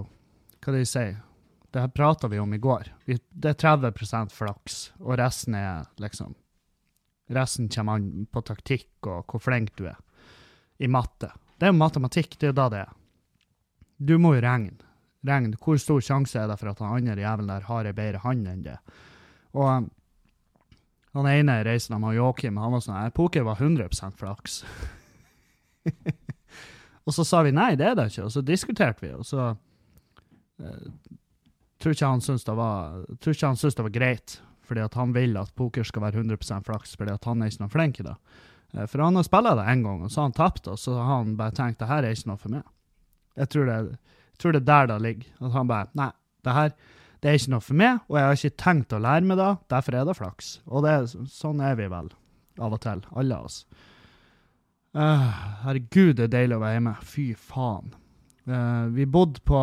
Hva 0.64 0.74
de 0.74 0.82
sier 0.88 1.20
Det 1.70 1.84
her 1.84 1.92
prata 1.94 2.28
vi 2.32 2.40
om 2.42 2.54
i 2.54 2.60
går. 2.62 2.90
Vi, 3.06 3.20
det 3.30 3.54
er 3.54 3.60
30% 3.62 4.34
flaks, 4.34 4.80
og 5.00 5.20
resten 5.22 5.56
er 5.56 5.86
liksom 6.02 6.34
Resten 7.32 7.70
kommer 7.72 7.96
an 7.96 8.26
på 8.28 8.42
taktikk 8.44 9.08
og 9.08 9.24
hvor 9.32 9.40
flink 9.40 9.72
du 9.80 9.86
er 9.88 9.96
i 10.82 10.90
matte. 10.92 11.30
Det 11.56 11.68
er 11.68 11.72
jo 11.72 11.78
matematikk, 11.78 12.36
det 12.36 12.50
er 12.50 12.52
jo 12.52 12.58
da 12.58 12.66
det 12.74 12.82
er. 12.82 12.92
Du 14.02 14.18
må 14.20 14.34
jo 14.36 14.42
regne. 14.44 14.74
Regne. 15.28 15.56
Hvor 15.62 15.78
stor 15.80 16.02
sjanse 16.04 16.40
er 16.42 16.50
det 16.50 16.58
for 16.60 16.72
at 16.72 16.82
han 16.82 16.98
andre 16.98 17.22
jævelen 17.22 17.52
der 17.54 17.68
har 17.70 17.88
ei 17.88 17.96
bedre 17.96 18.20
hånd 18.24 18.50
enn 18.50 18.64
det? 18.66 18.78
Og 19.54 19.88
han 21.18 21.28
ene 21.28 21.58
reisen 21.68 22.00
med 22.00 22.16
Joakim, 22.16 22.60
han 22.62 22.76
var 22.76 22.84
sånn 22.84 22.98
her, 22.98 23.14
Poker 23.16 23.44
var 23.48 23.60
100% 23.60 24.16
flaks. 24.20 24.62
og 27.06 27.16
så 27.16 27.26
sa 27.28 27.42
vi 27.44 27.52
nei, 27.56 27.74
det 27.80 27.90
er 27.90 27.98
det 28.00 28.12
ikke, 28.14 28.30
og 28.30 28.36
så 28.36 28.44
diskuterte 28.46 29.06
vi, 29.06 29.12
og 29.18 29.28
så 29.28 29.50
eh, 30.62 30.88
tror 31.82 31.98
ikke 31.98 32.14
han 32.14 32.24
syntes 32.24 32.48
det 32.48 32.56
var 32.56 33.02
det 33.20 33.86
var 33.88 33.96
greit, 33.96 34.38
fordi 34.64 34.86
at 34.86 34.96
han 34.96 35.12
vil 35.16 35.36
at 35.42 35.52
poker 35.58 35.84
skal 35.84 36.06
være 36.06 36.24
100% 36.24 36.68
flaks, 36.70 36.96
fordi 36.96 37.12
at 37.18 37.28
han 37.28 37.42
er 37.42 37.52
ikke 37.52 37.66
noe 37.66 37.74
flink 37.74 38.00
i 38.00 38.08
det. 38.08 38.16
Eh, 38.78 38.88
for 38.88 39.04
han 39.04 39.20
har 39.20 39.28
spilt 39.28 39.52
det 39.60 39.68
en 39.68 39.84
gang, 39.84 40.06
og 40.06 40.12
så 40.14 40.22
har 40.22 40.30
han 40.30 40.38
tapt, 40.38 40.70
og 40.72 40.80
så 40.80 40.96
har 40.96 41.18
han 41.18 41.36
bare 41.40 41.56
tenkt 41.58 41.82
det 41.82 41.92
her 41.92 42.06
er 42.06 42.16
ikke 42.16 42.32
noe 42.32 42.40
for 42.42 42.54
meg. 42.54 42.64
Jeg 43.40 43.52
tror 43.52 43.68
det, 43.68 43.78
jeg 44.32 44.44
tror 44.44 44.56
det 44.56 44.62
er 44.62 44.70
der 44.72 44.90
det 44.92 45.02
ligger. 45.02 45.36
At 45.40 45.54
han 45.56 45.68
bare 45.70 45.88
Nei, 45.98 46.12
det 46.44 46.56
her 46.56 46.74
det 47.22 47.30
er 47.30 47.38
ikke 47.38 47.54
noe 47.54 47.62
for 47.64 47.78
meg, 47.78 48.02
og 48.10 48.18
jeg 48.18 48.26
har 48.26 48.40
ikke 48.40 48.62
tenkt 48.64 48.94
å 48.98 49.00
lære 49.02 49.28
meg 49.30 49.38
det, 49.38 49.52
derfor 49.70 49.98
er 49.98 50.08
det 50.10 50.18
flaks. 50.18 50.52
Og 50.66 50.86
det, 50.88 50.96
sånn 51.30 51.62
er 51.62 51.76
vi 51.78 51.86
vel, 51.92 52.10
av 52.58 52.74
og 52.74 52.82
til, 52.82 53.04
alle 53.14 53.38
oss. 53.46 53.62
Uh, 54.98 55.30
herregud, 55.62 56.18
det 56.18 56.26
er 56.26 56.34
deilig 56.34 56.58
å 56.58 56.64
være 56.64 56.80
hjemme. 56.80 56.96
Fy 57.08 57.28
faen. 57.38 57.94
Uh, 58.50 58.90
vi 58.92 59.06
bodde 59.06 59.44
på 59.46 59.62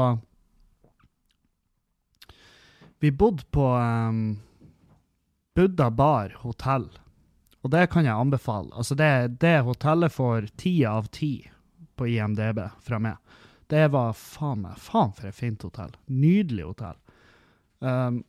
Vi 3.02 3.10
bodde 3.14 3.44
på 3.54 3.62
um, 3.62 4.38
Buddha 5.54 5.90
Bar 5.90 6.32
hotell, 6.42 6.88
og 7.62 7.70
det 7.70 7.84
kan 7.92 8.06
jeg 8.06 8.14
anbefale. 8.14 8.72
Altså, 8.74 8.96
det, 8.98 9.38
det 9.42 9.60
hotellet 9.66 10.14
får 10.14 10.48
ti 10.58 10.80
av 10.86 11.10
ti 11.14 11.32
på 11.98 12.08
IMDb 12.10 12.64
fra 12.82 12.98
meg. 13.02 13.18
Det 13.70 13.84
var 13.92 14.16
faen 14.18 14.64
meg 14.64 14.78
Faen 14.80 15.12
for 15.14 15.28
et 15.28 15.36
fint 15.36 15.62
hotell. 15.62 15.94
Nydelig 16.06 16.70
hotell. 16.72 16.98
Um, 17.84 18.22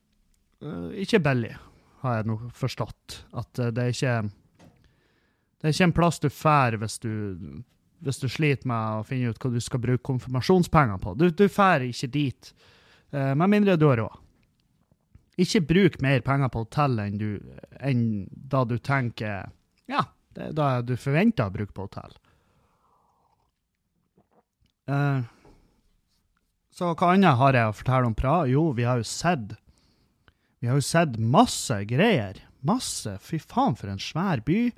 ikke 0.99 1.21
billig, 1.23 1.55
har 2.03 2.19
jeg 2.19 2.29
nå 2.29 2.37
forstått. 2.55 3.21
At 3.39 3.59
eh, 3.59 3.73
det 3.73 3.83
er 3.83 3.95
ikke 3.95 4.15
Det 5.59 5.67
er 5.67 5.75
ikke 5.75 5.87
en 5.89 5.95
plass 5.95 6.19
du 6.19 6.29
drar 6.29 6.77
hvis 6.79 6.99
du 7.03 7.11
hvis 7.99 8.21
du 8.21 8.29
sliter 8.31 8.67
med 8.69 9.01
å 9.01 9.03
finne 9.03 9.27
ut 9.27 9.39
hva 9.43 9.49
du 9.51 9.59
skal 9.59 9.81
bruke 9.83 10.05
konfirmasjonspenger 10.07 11.01
på. 11.03 11.17
Du, 11.19 11.25
du 11.35 11.49
ikke 11.49 12.07
dit, 12.07 12.51
uh, 13.11 13.35
med 13.35 13.49
mindre 13.51 13.75
du 13.75 13.89
har 13.89 13.99
råd. 13.99 14.21
Ikke 15.39 15.61
bruk 15.67 15.97
mer 16.03 16.23
penger 16.23 16.51
på 16.51 16.63
hotell 16.63 16.99
enn, 16.99 17.19
enn 17.79 18.05
da 18.31 18.63
du 18.67 18.77
tenker 18.77 19.51
Ja, 19.91 20.05
det 20.35 20.49
er 20.49 20.55
da 20.55 20.81
du 20.81 20.95
forventer 20.99 21.47
å 21.47 21.53
bruke 21.53 21.75
på 21.75 21.87
hotell. 21.87 22.15
Eh, 24.89 25.21
så 26.79 26.93
hva 26.95 27.11
annet 27.11 27.35
har 27.39 27.57
jeg 27.57 27.67
å 27.67 27.75
fortelle 27.75 28.07
om 28.07 28.15
Praha? 28.15 28.45
Jo, 28.47 28.69
vi 28.77 28.85
har 28.87 29.01
jo 29.01 29.07
sett 29.07 29.57
Vi 30.59 30.67
har 30.67 30.79
jo 30.79 30.83
sett 30.83 31.17
masse 31.19 31.75
greier. 31.87 32.39
Masse. 32.67 33.15
Fy 33.23 33.39
faen, 33.39 33.77
for 33.79 33.91
en 33.91 33.99
svær 33.99 34.41
by. 34.43 34.69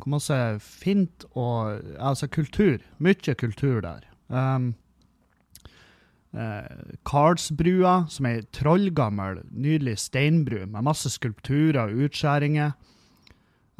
Hvor 0.00 0.12
masse 0.16 0.36
fint 0.60 1.24
og 1.32 1.80
Altså 1.96 2.28
kultur. 2.28 2.80
Mye 3.00 3.36
kultur 3.40 3.80
der. 3.84 4.04
Um, 4.28 4.74
eh, 6.36 6.68
Karlsbrua, 7.08 7.94
som 8.12 8.28
er 8.28 8.42
ei 8.42 8.46
trollgammel, 8.52 9.42
nydelig 9.48 9.96
steinbru 10.04 10.66
med 10.66 10.84
masse 10.84 11.12
skulpturer 11.12 11.86
og 11.86 12.08
utskjæringer. 12.08 12.72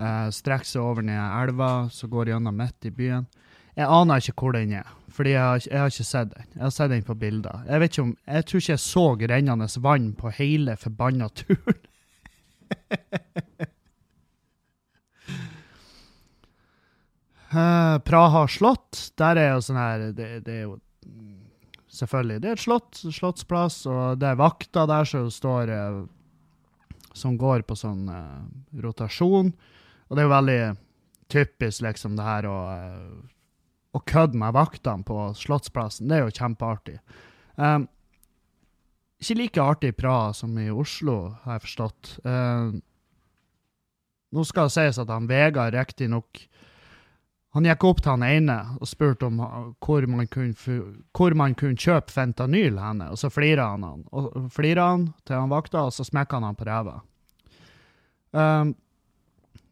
Uh, 0.00 0.28
strekker 0.32 0.68
seg 0.68 0.82
over 0.82 1.04
ned 1.06 1.20
elva, 1.20 1.88
som 1.92 2.12
går 2.12 2.32
gjennom 2.32 2.56
midt 2.56 2.88
i 2.88 2.92
byen. 2.92 3.28
Jeg 3.76 3.90
aner 3.90 4.20
ikke 4.20 4.36
hvor 4.40 4.56
den 4.56 4.72
er, 4.80 4.88
fordi 5.14 5.34
jeg 5.34 5.42
har, 5.42 5.62
jeg 5.68 5.78
har 5.78 5.92
ikke 5.92 6.06
sett 6.08 6.30
den. 6.32 6.46
Jeg 6.56 6.62
har 6.64 6.72
sett 6.74 6.90
den 6.90 7.04
på 7.06 7.14
bilder. 7.18 7.64
Jeg 7.68 7.82
vet 7.82 7.92
ikke 7.92 8.04
om, 8.04 8.14
jeg 8.26 8.46
tror 8.48 8.62
ikke 8.62 8.72
jeg 8.72 8.82
så 8.82 9.04
rennende 9.30 9.68
vann 9.84 10.08
på 10.18 10.32
hele 10.34 10.74
forbanna 10.80 11.28
turen. 11.38 11.82
uh, 17.54 17.96
Praha 18.08 18.42
slott, 18.50 19.12
der 19.20 19.38
er 19.38 19.52
jo 19.52 19.62
sånn 19.62 19.78
her 19.78 20.08
det, 20.16 20.32
det 20.46 20.58
er 20.58 20.66
jo 20.66 20.80
Selvfølgelig. 21.94 22.40
Det 22.42 22.48
er 22.48 22.56
et 22.56 22.62
slott, 22.64 22.96
slottsplass, 22.98 23.76
og 23.86 24.16
det 24.18 24.26
er 24.26 24.38
vakter 24.40 24.88
der 24.90 25.06
som 25.06 25.28
står 25.30 25.70
uh, 25.70 26.00
Som 27.14 27.36
går 27.38 27.62
på 27.68 27.76
sånn 27.78 28.08
uh, 28.10 28.40
rotasjon. 28.82 29.52
Og 30.08 30.16
det 30.16 30.24
er 30.24 30.26
jo 30.26 30.32
veldig 30.32 30.58
typisk, 31.30 31.84
liksom, 31.86 32.16
det 32.18 32.26
her 32.26 32.48
å 32.50 32.56
å 33.94 34.02
kødde 34.02 34.38
med 34.40 34.54
vaktene 34.56 35.06
på 35.06 35.28
Slottsplassen. 35.38 36.08
Det 36.10 36.16
er 36.16 36.24
jo 36.24 36.34
kjempeartig. 36.34 36.96
Um, 37.54 37.86
ikke 39.22 39.38
like 39.38 39.62
artig 39.62 39.92
i 39.92 39.96
Praha 39.96 40.32
som 40.36 40.56
i 40.58 40.66
Oslo, 40.72 41.36
har 41.44 41.58
jeg 41.58 41.66
forstått. 41.68 42.16
Um, 42.26 42.82
nå 44.34 44.44
skal 44.48 44.68
det 44.68 44.74
sies 44.74 44.98
at 44.98 45.12
han 45.12 45.30
Vegard 45.30 45.76
riktignok 45.76 46.48
Han 47.54 47.68
gikk 47.68 47.84
opp 47.86 48.00
til 48.02 48.10
han 48.10 48.24
ene 48.26 48.56
og 48.82 48.88
spurte 48.90 49.28
om 49.28 49.36
hvor 49.38 50.08
man 50.10 50.26
kunne, 50.26 50.56
hvor 51.14 51.36
man 51.38 51.52
kunne 51.54 51.78
kjøpe 51.78 52.10
fentanyl 52.10 52.80
henne, 52.82 53.12
og 53.14 53.20
så 53.20 53.30
flira 53.30 53.68
han 53.70 53.84
han. 53.86 54.00
Og 54.10 54.48
flira 54.50 54.88
han 54.90 55.12
til 55.22 55.38
han 55.38 55.52
vakta, 55.52 55.84
og 55.86 55.94
så 55.94 56.02
smekka 56.02 56.40
han 56.40 56.48
han 56.48 56.58
på 56.58 56.66
ræva. 56.66 56.96
Um, 58.34 58.74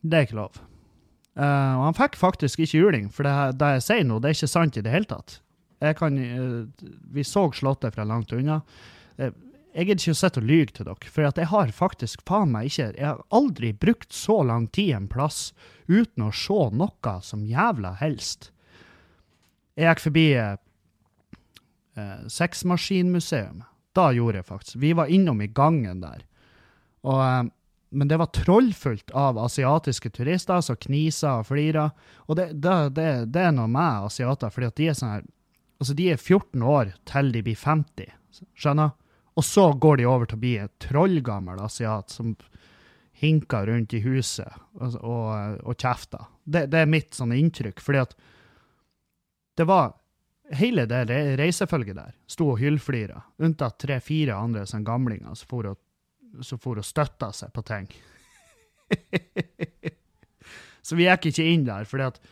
det 0.06 0.14
er 0.14 0.28
ikke 0.28 0.38
lov. 0.38 0.62
Eh, 1.32 1.74
og 1.78 1.86
han 1.86 1.96
fikk 1.96 2.18
faktisk 2.20 2.60
ikke 2.60 2.82
juling, 2.82 3.08
for 3.12 3.24
det, 3.24 3.56
det 3.60 3.70
jeg 3.78 3.86
sier 3.86 4.04
nå, 4.08 4.20
det 4.20 4.30
er 4.30 4.36
ikke 4.36 4.52
sant 4.52 4.76
i 4.76 4.84
det 4.84 4.92
hele 4.92 5.08
tatt. 5.08 5.38
Jeg 5.82 5.96
kan, 5.98 6.14
uh, 6.14 6.90
vi 7.10 7.24
så 7.26 7.48
Slottet 7.56 7.96
fra 7.96 8.04
langt 8.06 8.30
unna. 8.36 8.60
Uh, 9.18 9.32
jeg 9.72 9.88
gidder 9.88 10.02
ikke 10.04 10.14
å 10.14 10.20
sitte 10.20 10.42
og 10.42 10.46
lyge 10.46 10.76
til 10.76 10.86
dere, 10.86 11.10
for 11.10 11.26
jeg 11.26 11.48
har 11.50 11.72
faktisk 11.74 12.22
faen 12.28 12.52
meg 12.52 12.68
ikke 12.68 12.90
Jeg 12.92 13.06
har 13.08 13.22
aldri 13.32 13.72
brukt 13.72 14.12
så 14.14 14.42
lang 14.46 14.68
tid 14.70 14.92
en 14.94 15.08
plass 15.10 15.54
uten 15.88 16.28
å 16.28 16.30
se 16.36 16.60
noe 16.76 17.14
som 17.24 17.42
jævla 17.48 17.96
helst. 17.98 18.52
Jeg 19.74 19.88
gikk 19.88 20.04
forbi 20.04 20.26
uh, 20.38 20.54
Sexmaskinmuseum. 22.30 23.64
Da 23.96 24.12
gjorde 24.14 24.42
jeg 24.42 24.48
faktisk. 24.52 24.78
Vi 24.84 24.92
var 24.96 25.10
innom 25.10 25.40
i 25.42 25.50
gangen 25.50 26.04
der. 26.04 26.22
Og 27.02 27.50
men 27.92 28.08
det 28.08 28.16
var 28.16 28.32
trollfullt 28.32 29.10
av 29.10 29.38
asiatiske 29.38 30.10
turister 30.16 30.60
som 30.64 30.78
knisa 30.80 31.36
og 31.40 31.46
flira. 31.50 31.90
Og 32.26 32.38
det, 32.38 32.48
det, 32.64 32.76
det, 32.96 33.08
det 33.34 33.44
er 33.48 33.54
noe 33.54 33.68
med 33.70 34.08
asiater, 34.08 34.52
fordi 34.52 34.68
at 34.70 34.80
de 34.80 34.90
er 34.90 34.98
sånn 34.98 35.14
her 35.18 35.30
Altså, 35.82 35.96
de 35.98 36.04
er 36.12 36.20
14 36.20 36.62
år 36.62 36.92
til 37.10 37.32
de 37.34 37.40
blir 37.42 37.56
50, 37.58 38.10
skjønner? 38.54 38.92
Og 39.34 39.42
så 39.42 39.64
går 39.74 39.96
de 39.98 40.04
over 40.06 40.28
til 40.30 40.38
å 40.38 40.42
bli 40.44 40.52
en 40.62 40.70
trollgammel 40.78 41.58
asiat 41.64 42.12
som 42.14 42.36
hinker 43.18 43.66
rundt 43.66 43.96
i 43.98 44.02
huset 44.04 44.46
og, 44.78 44.94
og, 45.00 45.56
og 45.66 45.74
kjefter. 45.74 46.28
Det, 46.44 46.68
er 46.70 46.86
mitt 46.86 47.18
sånne 47.18 47.38
inntrykk, 47.40 47.82
fordi 47.82 48.02
at 48.04 48.14
det 49.58 49.66
var 49.70 49.98
Hele 50.52 50.82
det 50.84 51.06
reisefølget 51.38 51.96
der 51.96 52.10
sto 52.28 52.50
og 52.52 52.58
hyllflira, 52.60 53.22
unntatt 53.40 53.78
tre-fire 53.80 54.34
andre 54.36 54.66
som 54.68 54.82
gamlinger 54.84 55.32
som 55.38 55.48
for 55.48 55.68
og 55.70 55.78
som 56.40 56.60
for 56.62 56.80
og 56.80 56.86
støtta 56.86 57.30
seg 57.36 57.52
på 57.52 57.64
ting. 57.68 57.88
så 60.86 60.96
vi 60.98 61.08
gikk 61.08 61.28
ikke 61.32 61.48
inn 61.52 61.66
der, 61.68 61.84
fordi 61.88 62.08
at 62.08 62.22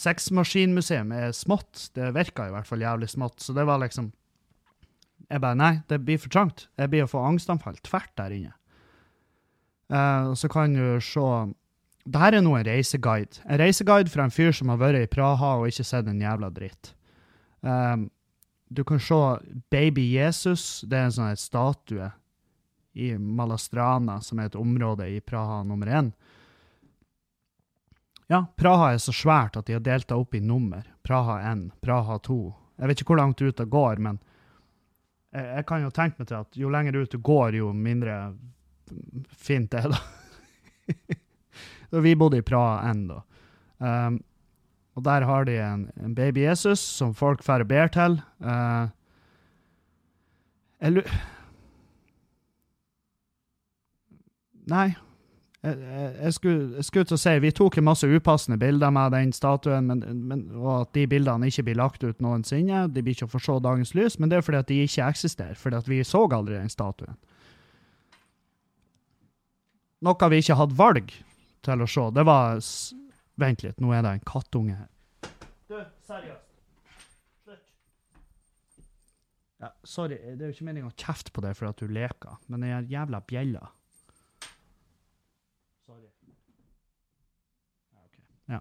Sexmaskinmuseum 0.00 1.12
er 1.14 1.32
smått. 1.36 1.88
Det 1.94 2.10
virka 2.16 2.48
i 2.48 2.54
hvert 2.54 2.66
fall 2.66 2.82
jævlig 2.82 3.12
smått. 3.12 3.38
Så 3.44 3.54
det 3.54 3.66
var 3.68 3.78
liksom 3.82 4.12
Jeg 5.30 5.40
bare 5.40 5.56
Nei, 5.56 5.74
det 5.88 6.02
blir 6.04 6.18
for 6.18 6.28
trangt. 6.28 6.66
Jeg 6.76 6.90
blir 6.90 7.06
å 7.06 7.10
få 7.10 7.22
angstanfall 7.24 7.78
tvert 7.86 8.10
der 8.18 8.34
inne. 8.34 8.52
Og 10.28 10.34
så 10.36 10.50
kan 10.50 10.74
du 10.74 10.98
se 11.00 11.28
det 12.04 12.20
her 12.20 12.36
er 12.36 12.42
nå 12.44 12.52
en 12.58 12.66
reiseguide. 12.66 13.40
En 13.48 13.58
reiseguide 13.60 14.12
fra 14.12 14.26
en 14.26 14.34
fyr 14.34 14.52
som 14.52 14.68
har 14.68 14.80
vært 14.82 15.06
i 15.06 15.08
Praha 15.08 15.54
og 15.60 15.70
ikke 15.70 15.86
sett 15.88 16.08
en 16.10 16.20
jævla 16.20 16.50
dritt. 16.52 16.92
Um, 17.64 18.10
du 18.68 18.82
kan 18.84 19.00
se 19.00 19.20
Baby 19.72 20.04
Jesus. 20.12 20.84
Det 20.84 20.98
er 20.98 21.08
en 21.08 21.16
sånn 21.16 21.40
statue 21.40 22.10
i 22.94 23.12
Malastrana, 23.18 24.20
som 24.22 24.38
er 24.38 24.46
et 24.50 24.56
område 24.58 25.08
i 25.10 25.20
Praha 25.20 25.62
nummer 25.66 25.86
én. 25.90 26.12
Ja, 28.30 28.46
Praha 28.56 28.92
er 28.94 28.98
så 29.02 29.12
svært 29.12 29.56
at 29.58 29.66
de 29.68 29.74
har 29.76 29.82
delt 29.84 30.12
opp 30.14 30.34
i 30.34 30.40
nummer. 30.40 30.86
Praha 31.04 31.40
1, 31.52 31.66
Praha 31.84 32.18
2. 32.24 32.38
Jeg 32.78 32.88
vet 32.90 33.02
ikke 33.02 33.12
hvor 33.12 33.20
langt 33.20 33.42
ut 33.42 33.58
det 33.58 33.66
går, 33.70 34.00
men 34.02 34.18
jeg, 35.34 35.44
jeg 35.44 35.66
kan 35.68 35.82
jo 35.84 35.90
tenke 35.94 36.22
meg 36.22 36.30
til 36.30 36.38
at 36.40 36.56
jo 36.58 36.70
lenger 36.72 36.96
ut 37.02 37.12
du 37.12 37.18
går, 37.18 37.58
jo 37.60 37.72
mindre 37.76 38.16
fint 39.28 39.70
det 39.74 39.82
er, 39.84 39.92
da. 39.92 40.00
Vi 42.04 42.14
bodde 42.18 42.40
i 42.40 42.46
Praha 42.46 42.90
1, 42.90 43.04
da. 43.10 43.20
Um, 43.84 44.22
og 44.94 45.02
der 45.04 45.26
har 45.26 45.44
de 45.44 45.58
en, 45.58 45.88
en 45.98 46.14
baby 46.14 46.44
Jesus 46.46 46.80
som 46.80 47.14
folk 47.18 47.42
drar 47.44 47.62
og 47.64 47.68
ber 47.70 47.90
til. 47.92 48.20
Uh, 48.38 48.86
jeg 50.80 50.92
lu- 50.96 51.14
Nei. 54.70 54.94
Jeg, 55.64 55.78
jeg, 55.80 56.08
jeg, 56.20 56.34
skulle, 56.36 56.64
jeg 56.76 56.84
skulle 56.84 57.08
til 57.08 57.16
å 57.16 57.20
si 57.22 57.32
Vi 57.40 57.50
tok 57.56 57.78
en 57.80 57.86
masse 57.86 58.08
upassende 58.08 58.58
bilder 58.60 58.90
med 58.92 59.14
den 59.16 59.30
statuen, 59.32 59.86
men, 59.88 60.02
men, 60.28 60.42
og 60.60 60.72
at 60.82 60.90
de 60.96 61.06
bildene 61.08 61.48
ikke 61.48 61.64
blir 61.70 61.78
lagt 61.80 62.04
ut 62.04 62.20
noensinne. 62.24 62.82
De 62.92 63.04
blir 63.04 63.16
ikke 63.16 63.28
å 63.30 63.32
få 63.32 63.40
se 63.40 63.56
dagens 63.64 63.94
lys, 63.96 64.18
men 64.20 64.32
det 64.32 64.38
er 64.38 64.44
fordi 64.44 64.60
at 64.60 64.72
de 64.72 64.82
ikke 64.84 65.08
eksisterer. 65.08 65.56
Fordi 65.60 65.80
at 65.80 65.88
vi 65.88 66.02
så 66.04 66.26
aldri 66.26 66.58
den 66.58 66.72
statuen. 66.72 67.16
Noe 70.04 70.28
vi 70.28 70.42
ikke 70.42 70.58
hadde 70.58 70.76
valg 70.76 71.14
til 71.64 71.80
å 71.80 71.88
se. 71.88 72.10
Det 72.12 72.26
var 72.28 72.60
Vent 73.40 73.64
litt, 73.64 73.80
nå 73.82 73.90
er 73.90 74.04
det 74.06 74.12
en 74.14 74.26
kattunge 74.28 74.76
her. 74.78 74.90
Du, 75.66 75.78
seriøst. 76.06 76.44
Slutt. 77.42 77.72
Ja, 79.64 79.70
sorry, 79.82 80.20
det 80.22 80.44
er 80.44 80.52
jo 80.52 80.54
ikke 80.54 80.66
meningen 80.68 80.92
å 80.92 80.94
kjefte 80.94 81.34
på 81.34 81.42
deg 81.42 81.56
for 81.58 81.66
at 81.72 81.80
du 81.82 81.90
leker, 81.90 82.36
men 82.46 82.62
den 82.62 82.92
jævla 82.92 83.24
bjella 83.26 83.64
Sorry. 85.84 86.06
Ja, 87.90 88.04
ok. 88.04 88.20
Ja. 88.54 88.60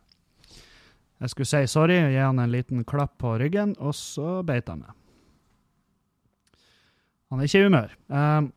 Jeg 1.24 1.32
skulle 1.32 1.48
si 1.48 1.68
sorry, 1.72 2.02
gi 2.12 2.20
han 2.20 2.42
en 2.44 2.52
liten 2.52 2.84
klapp 2.84 3.16
på 3.24 3.38
ryggen, 3.40 3.78
og 3.80 3.96
så 3.96 4.42
beit 4.44 4.68
han 4.68 4.82
meg. 4.84 4.98
Han 7.32 7.40
er 7.40 7.48
ikke 7.48 7.62
i 7.62 7.68
humør. 7.70 7.94
Um, 8.12 8.50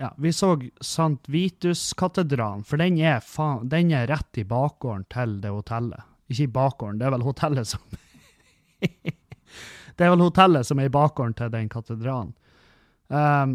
ja, 0.00 0.10
vi 0.18 0.32
så 0.34 0.56
St. 0.82 1.30
Vitus-katedralen, 1.30 2.64
for 2.66 2.82
den 2.82 2.98
er, 2.98 3.22
faen, 3.22 3.68
den 3.70 3.92
er 3.94 4.10
rett 4.10 4.40
i 4.42 4.44
bakgården 4.48 5.06
til 5.12 5.36
det 5.44 5.52
hotellet. 5.54 6.02
Ikke 6.32 6.48
i 6.48 6.52
bakgården, 6.58 6.98
det 6.98 7.06
er 7.06 7.14
vel 7.14 7.26
hotellet 7.28 7.70
som 7.70 7.82
Det 10.00 10.06
er 10.06 10.10
vel 10.14 10.24
hotellet 10.24 10.66
som 10.66 10.80
er 10.80 10.88
i 10.88 10.92
bakgården 10.94 11.36
til 11.38 11.50
den 11.52 11.70
katedralen. 11.70 12.34
Um, 13.06 13.54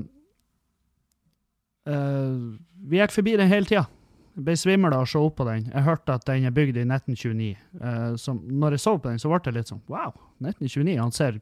uh, 1.90 2.56
vi 2.88 3.04
gikk 3.04 3.20
forbi 3.20 3.36
den 3.42 3.52
hele 3.52 3.68
tida. 3.68 3.88
Jeg 4.36 4.44
ble 4.44 4.56
svimmel 4.60 4.92
av 4.92 5.06
å 5.06 5.08
se 5.08 5.20
opp 5.22 5.38
på 5.40 5.46
den. 5.48 5.70
Jeg 5.72 5.86
hørte 5.86 6.18
at 6.18 6.26
den 6.28 6.44
er 6.48 6.54
bygd 6.56 6.76
i 6.82 6.84
1929. 6.84 7.56
Uh, 7.80 8.16
som, 8.20 8.42
når 8.44 8.76
jeg 8.76 8.84
så 8.84 8.94
på 9.00 9.08
den, 9.08 9.20
så 9.22 9.32
ble 9.32 9.40
det 9.46 9.54
litt 9.56 9.72
sånn 9.72 9.86
Wow, 9.88 10.12
1929? 10.44 11.00
Han 11.00 11.16
ser 11.16 11.40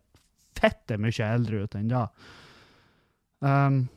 fette 0.53 0.99
mye 1.01 1.25
eldre 1.25 1.63
ut 1.65 1.75
enn 1.79 1.89
da. 1.89 2.03
Um, 3.43 3.89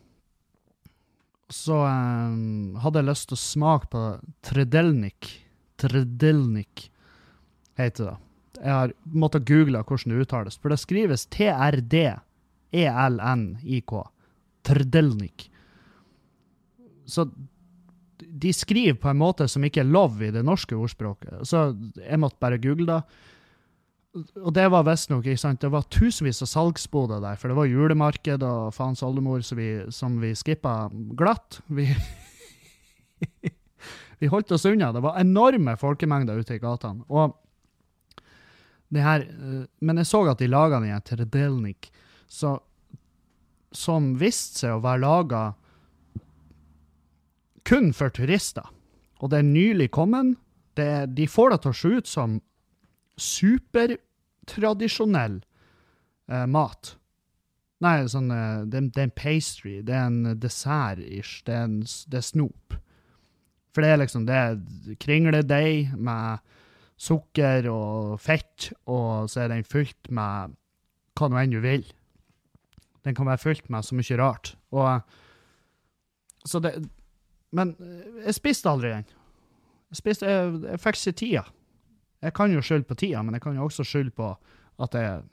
så 1.53 1.77
um, 1.85 2.75
hadde 2.83 2.99
jeg 3.03 3.09
lyst 3.11 3.29
til 3.31 3.37
å 3.37 3.43
smake 3.45 3.87
på 3.93 4.01
Tredelnik. 4.49 5.29
Tredelnik 5.79 6.89
heter 7.79 8.05
det. 8.09 8.17
Jeg 8.63 8.73
har 8.73 8.95
måttet 9.13 9.45
google 9.49 9.85
hvordan 9.85 10.13
det 10.15 10.25
uttales, 10.25 10.57
for 10.57 10.69
det 10.73 10.81
skrives 10.81 11.29
T-R-D-E-L-N-I-K. 11.37 12.23
Tredelnik. 14.67 15.39
Så 17.07 17.29
de 18.37 18.53
skriver 18.53 18.99
på 19.01 19.11
en 19.11 19.21
måte 19.21 19.47
som 19.49 19.65
ikke 19.65 19.83
er 19.83 19.89
lov 19.89 20.21
i 20.23 20.33
det 20.35 20.45
norske 20.45 20.77
ordspråket. 20.77 21.41
Så 21.49 21.71
jeg 22.01 22.21
måtte 22.21 22.41
bare 22.43 22.61
google 22.61 22.89
det. 22.91 23.01
Og 24.41 24.53
det 24.57 24.65
var 24.73 24.87
visstnok 24.87 25.27
det 25.27 25.71
var 25.73 25.89
tusenvis 25.93 26.41
av 26.45 26.49
salgsboder 26.49 27.21
der, 27.21 27.37
for 27.37 27.53
det 27.53 27.57
var 27.59 27.69
julemarked 27.69 28.45
og 28.47 28.73
faens 28.75 29.03
oldemor 29.05 29.45
som 29.45 30.21
vi 30.23 30.33
skippa 30.35 30.89
glatt. 31.19 31.61
Vi, 31.67 31.89
vi 34.21 34.31
holdt 34.33 34.53
oss 34.57 34.65
unna. 34.65 34.93
Det 34.93 35.05
var 35.05 35.21
enorme 35.21 35.77
folkemengder 35.77 36.41
ute 36.41 36.57
i 36.57 36.63
gatene. 36.63 37.05
Og 37.09 37.37
det 38.89 39.05
her, 39.05 39.27
eh, 39.27 39.67
men 39.81 40.01
jeg 40.01 40.09
så 40.09 40.23
at 40.31 40.41
de 40.41 40.49
laga 40.49 40.81
den 40.81 40.95
i 40.95 41.01
Tredelnik, 41.05 41.91
så, 42.29 42.57
som 43.73 44.15
viste 44.19 44.65
seg 44.65 44.77
å 44.77 44.83
være 44.85 45.05
laga 45.05 45.43
kun 47.67 47.93
for 47.97 48.09
turister. 48.15 48.67
Og 49.21 49.27
det 49.33 49.39
er 49.41 49.49
nylig 49.49 49.89
kommet. 49.97 50.37
Det, 50.77 51.17
de 51.17 51.27
får 51.29 51.51
det 51.53 51.61
til 51.63 51.71
å 51.73 51.81
se 51.81 51.89
ut 51.89 52.09
som 52.11 52.31
supertradisjonell 53.17 55.37
eh, 56.29 56.47
mat. 56.53 56.97
Nei, 57.85 58.09
sånn, 58.13 58.31
eh, 58.33 58.61
det, 58.69 58.79
det 58.93 59.01
er 59.01 59.09
en 59.09 59.21
pastry, 59.21 59.75
det 59.85 59.95
er 59.97 60.07
en 60.11 60.23
dessert-ish, 60.41 61.35
det, 61.49 61.59
det 62.13 62.19
er 62.21 62.25
snop. 62.25 62.65
For 63.77 63.85
det 63.85 63.91
er 63.93 64.01
liksom 64.01 64.25
det 64.29 64.37
er 64.37 64.57
kringledeig 65.03 65.93
med 65.97 66.41
sukker 66.97 67.69
og 67.69 68.17
fett, 68.25 68.71
og 68.89 69.29
så 69.29 69.41
er 69.45 69.49
den 69.53 69.67
fylt 69.69 70.09
med 70.09 70.57
hva 71.17 71.29
nå 71.29 71.37
enn 71.41 71.53
du 71.53 71.61
vil. 71.65 71.85
Den 73.05 73.15
kan 73.17 73.29
være 73.29 73.43
fylt 73.43 73.69
med 73.73 73.85
så 73.85 73.95
mye 73.97 74.17
rart. 74.21 74.55
Og 74.73 75.01
så 76.49 76.61
det 76.65 76.73
Men 77.57 77.75
eh, 77.81 78.27
jeg 78.29 78.39
spiste 78.39 78.71
aldri 78.71 78.93
den. 78.93 79.09
Jeg, 79.93 80.01
spiste, 80.03 80.29
jeg, 80.29 80.53
jeg 80.67 80.83
ikke 80.83 81.17
tida. 81.23 81.47
Jeg 82.25 82.35
kan 82.37 82.53
jo 82.53 82.63
skylde 82.65 82.89
på 82.89 82.99
tida, 82.99 83.23
men 83.23 83.37
jeg 83.37 83.45
kan 83.45 83.57
jo 83.57 83.67
også 83.69 83.85
skylde 83.87 84.15
på 84.17 84.31
at 84.83 84.97
jeg 84.97 85.25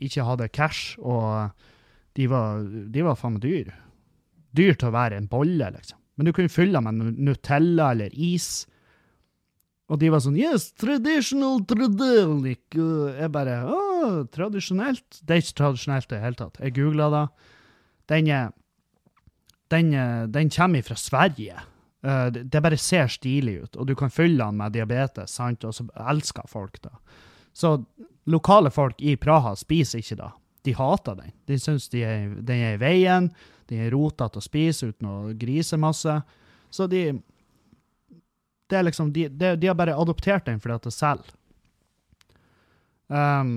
ikke 0.00 0.24
hadde 0.24 0.48
cash, 0.56 0.96
og 1.00 1.50
de 2.16 2.26
var, 2.30 2.62
de 2.64 3.04
var 3.04 3.18
faen 3.18 3.36
meg 3.36 3.44
dyr. 3.44 3.72
Dyr 4.56 4.76
til 4.78 4.90
å 4.90 4.94
være 4.94 5.18
en 5.20 5.28
bolle, 5.30 5.72
liksom. 5.76 5.98
Men 6.18 6.28
du 6.28 6.34
kunne 6.36 6.52
fylle 6.52 6.80
med 6.84 7.16
Nutella 7.16 7.92
eller 7.94 8.12
is. 8.12 8.66
Og 9.90 9.98
de 10.02 10.10
var 10.12 10.20
sånn 10.22 10.36
Yes, 10.38 10.68
traditional 10.78 11.62
tradelic. 11.66 12.76
Jeg 12.76 13.30
bare 13.32 13.56
Å, 13.64 13.78
tradisjonelt? 14.30 15.22
Det 15.24 15.36
er 15.36 15.42
ikke 15.42 15.58
tradisjonelt 15.62 16.10
i 16.10 16.14
det 16.14 16.20
hele 16.24 16.38
tatt. 16.38 16.60
Jeg 16.60 16.76
googla 16.76 17.08
det. 17.14 17.24
Den 18.12 18.28
er 18.30 18.52
den, 19.70 19.94
eh, 19.94 20.26
den 20.28 20.50
kommer 20.50 20.82
fra 20.82 20.96
Sverige. 20.96 21.60
Eh, 22.02 22.26
det, 22.26 22.42
det 22.52 22.62
bare 22.62 22.78
ser 22.78 23.08
stilig 23.08 23.56
ut, 23.62 23.76
og 23.76 23.86
du 23.86 23.94
kan 23.94 24.10
fylle 24.10 24.44
den 24.44 24.58
med 24.58 24.72
diabetes, 24.72 25.34
sant, 25.36 25.64
og 25.64 25.74
så 25.76 25.86
elsker 26.10 26.48
folk 26.48 26.80
det. 26.82 26.92
Så 27.52 27.76
lokale 28.30 28.70
folk 28.70 29.00
i 29.02 29.16
Praha 29.16 29.54
spiser 29.56 30.02
ikke 30.02 30.20
det. 30.20 30.30
De 30.62 30.74
hater 30.76 31.16
den. 31.16 31.32
De 31.48 31.58
syns 31.58 31.88
de 31.88 32.04
den 32.46 32.56
er 32.60 32.76
i 32.76 32.80
veien, 32.80 33.30
de 33.70 33.78
er 33.80 33.92
rotete 33.94 34.40
å 34.40 34.44
spise 34.44 34.90
uten 34.90 35.08
å 35.08 35.18
grise 35.38 35.78
masse. 35.80 36.20
Så 36.70 36.86
de 36.90 37.04
det 38.70 38.78
er 38.78 38.84
liksom, 38.86 39.08
de, 39.12 39.26
de, 39.28 39.56
de 39.58 39.66
har 39.66 39.74
bare 39.74 39.96
adoptert 39.98 40.46
den 40.46 40.60
fordi 40.62 40.76
at 40.76 40.84
det 40.86 40.92
selger. 40.94 41.32
Um, 43.10 43.54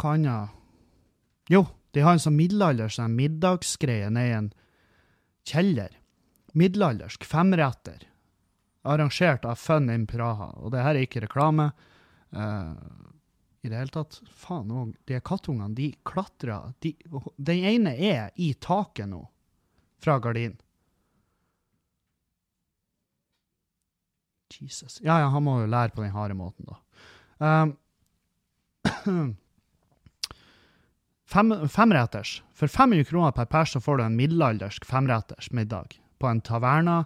hva 0.00 0.16
annet? 0.16 0.56
Jo, 1.50 1.62
de 1.94 2.02
har 2.02 2.16
en 2.16 2.22
sånn 2.22 2.34
middelalders 2.34 2.98
middagsgreie 2.98 4.08
nede 4.10 4.26
i 4.26 4.34
en 4.34 4.50
kjeller. 5.48 5.96
Middelaldersk 6.52 7.24
femretter. 7.24 8.06
Arrangert 8.82 9.44
av 9.44 9.60
Fun 9.60 9.90
in 9.90 10.06
Praha. 10.10 10.52
Og 10.60 10.72
det 10.74 10.84
her 10.84 10.96
er 10.96 11.06
ikke 11.06 11.24
reklame. 11.26 11.70
Uh, 12.34 12.74
I 13.62 13.70
det 13.70 13.76
hele 13.76 13.94
tatt. 13.94 14.20
Faen 14.34 14.72
òg. 14.72 14.96
De 15.08 15.20
kattungene, 15.20 15.74
de 15.76 15.92
klatrer. 16.06 16.72
De, 16.82 16.94
den 17.36 17.68
ene 17.74 17.94
er 17.94 18.32
i 18.40 18.52
taket 18.54 19.10
nå, 19.10 19.22
fra 20.02 20.18
gardinen. 20.22 20.58
Jesus. 24.60 24.98
Ja, 25.00 25.20
ja, 25.20 25.28
han 25.30 25.44
må 25.46 25.60
jo 25.60 25.68
lære 25.70 25.94
på 25.94 26.02
den 26.02 26.10
harde 26.10 26.34
måten, 26.34 26.66
da. 26.66 26.80
Um, 27.40 27.76
fem, 31.30 31.54
femretters. 31.68 32.40
For 32.56 32.70
500 32.70 33.08
kroner 33.08 33.34
per 33.36 33.48
pers 33.50 33.74
så 33.74 33.82
får 33.82 34.00
du 34.00 34.04
en 34.04 34.18
middelaldersk 34.18 34.86
femretters 34.88 35.50
middag 35.56 35.96
på 36.20 36.28
en 36.28 36.42
taverna 36.44 37.04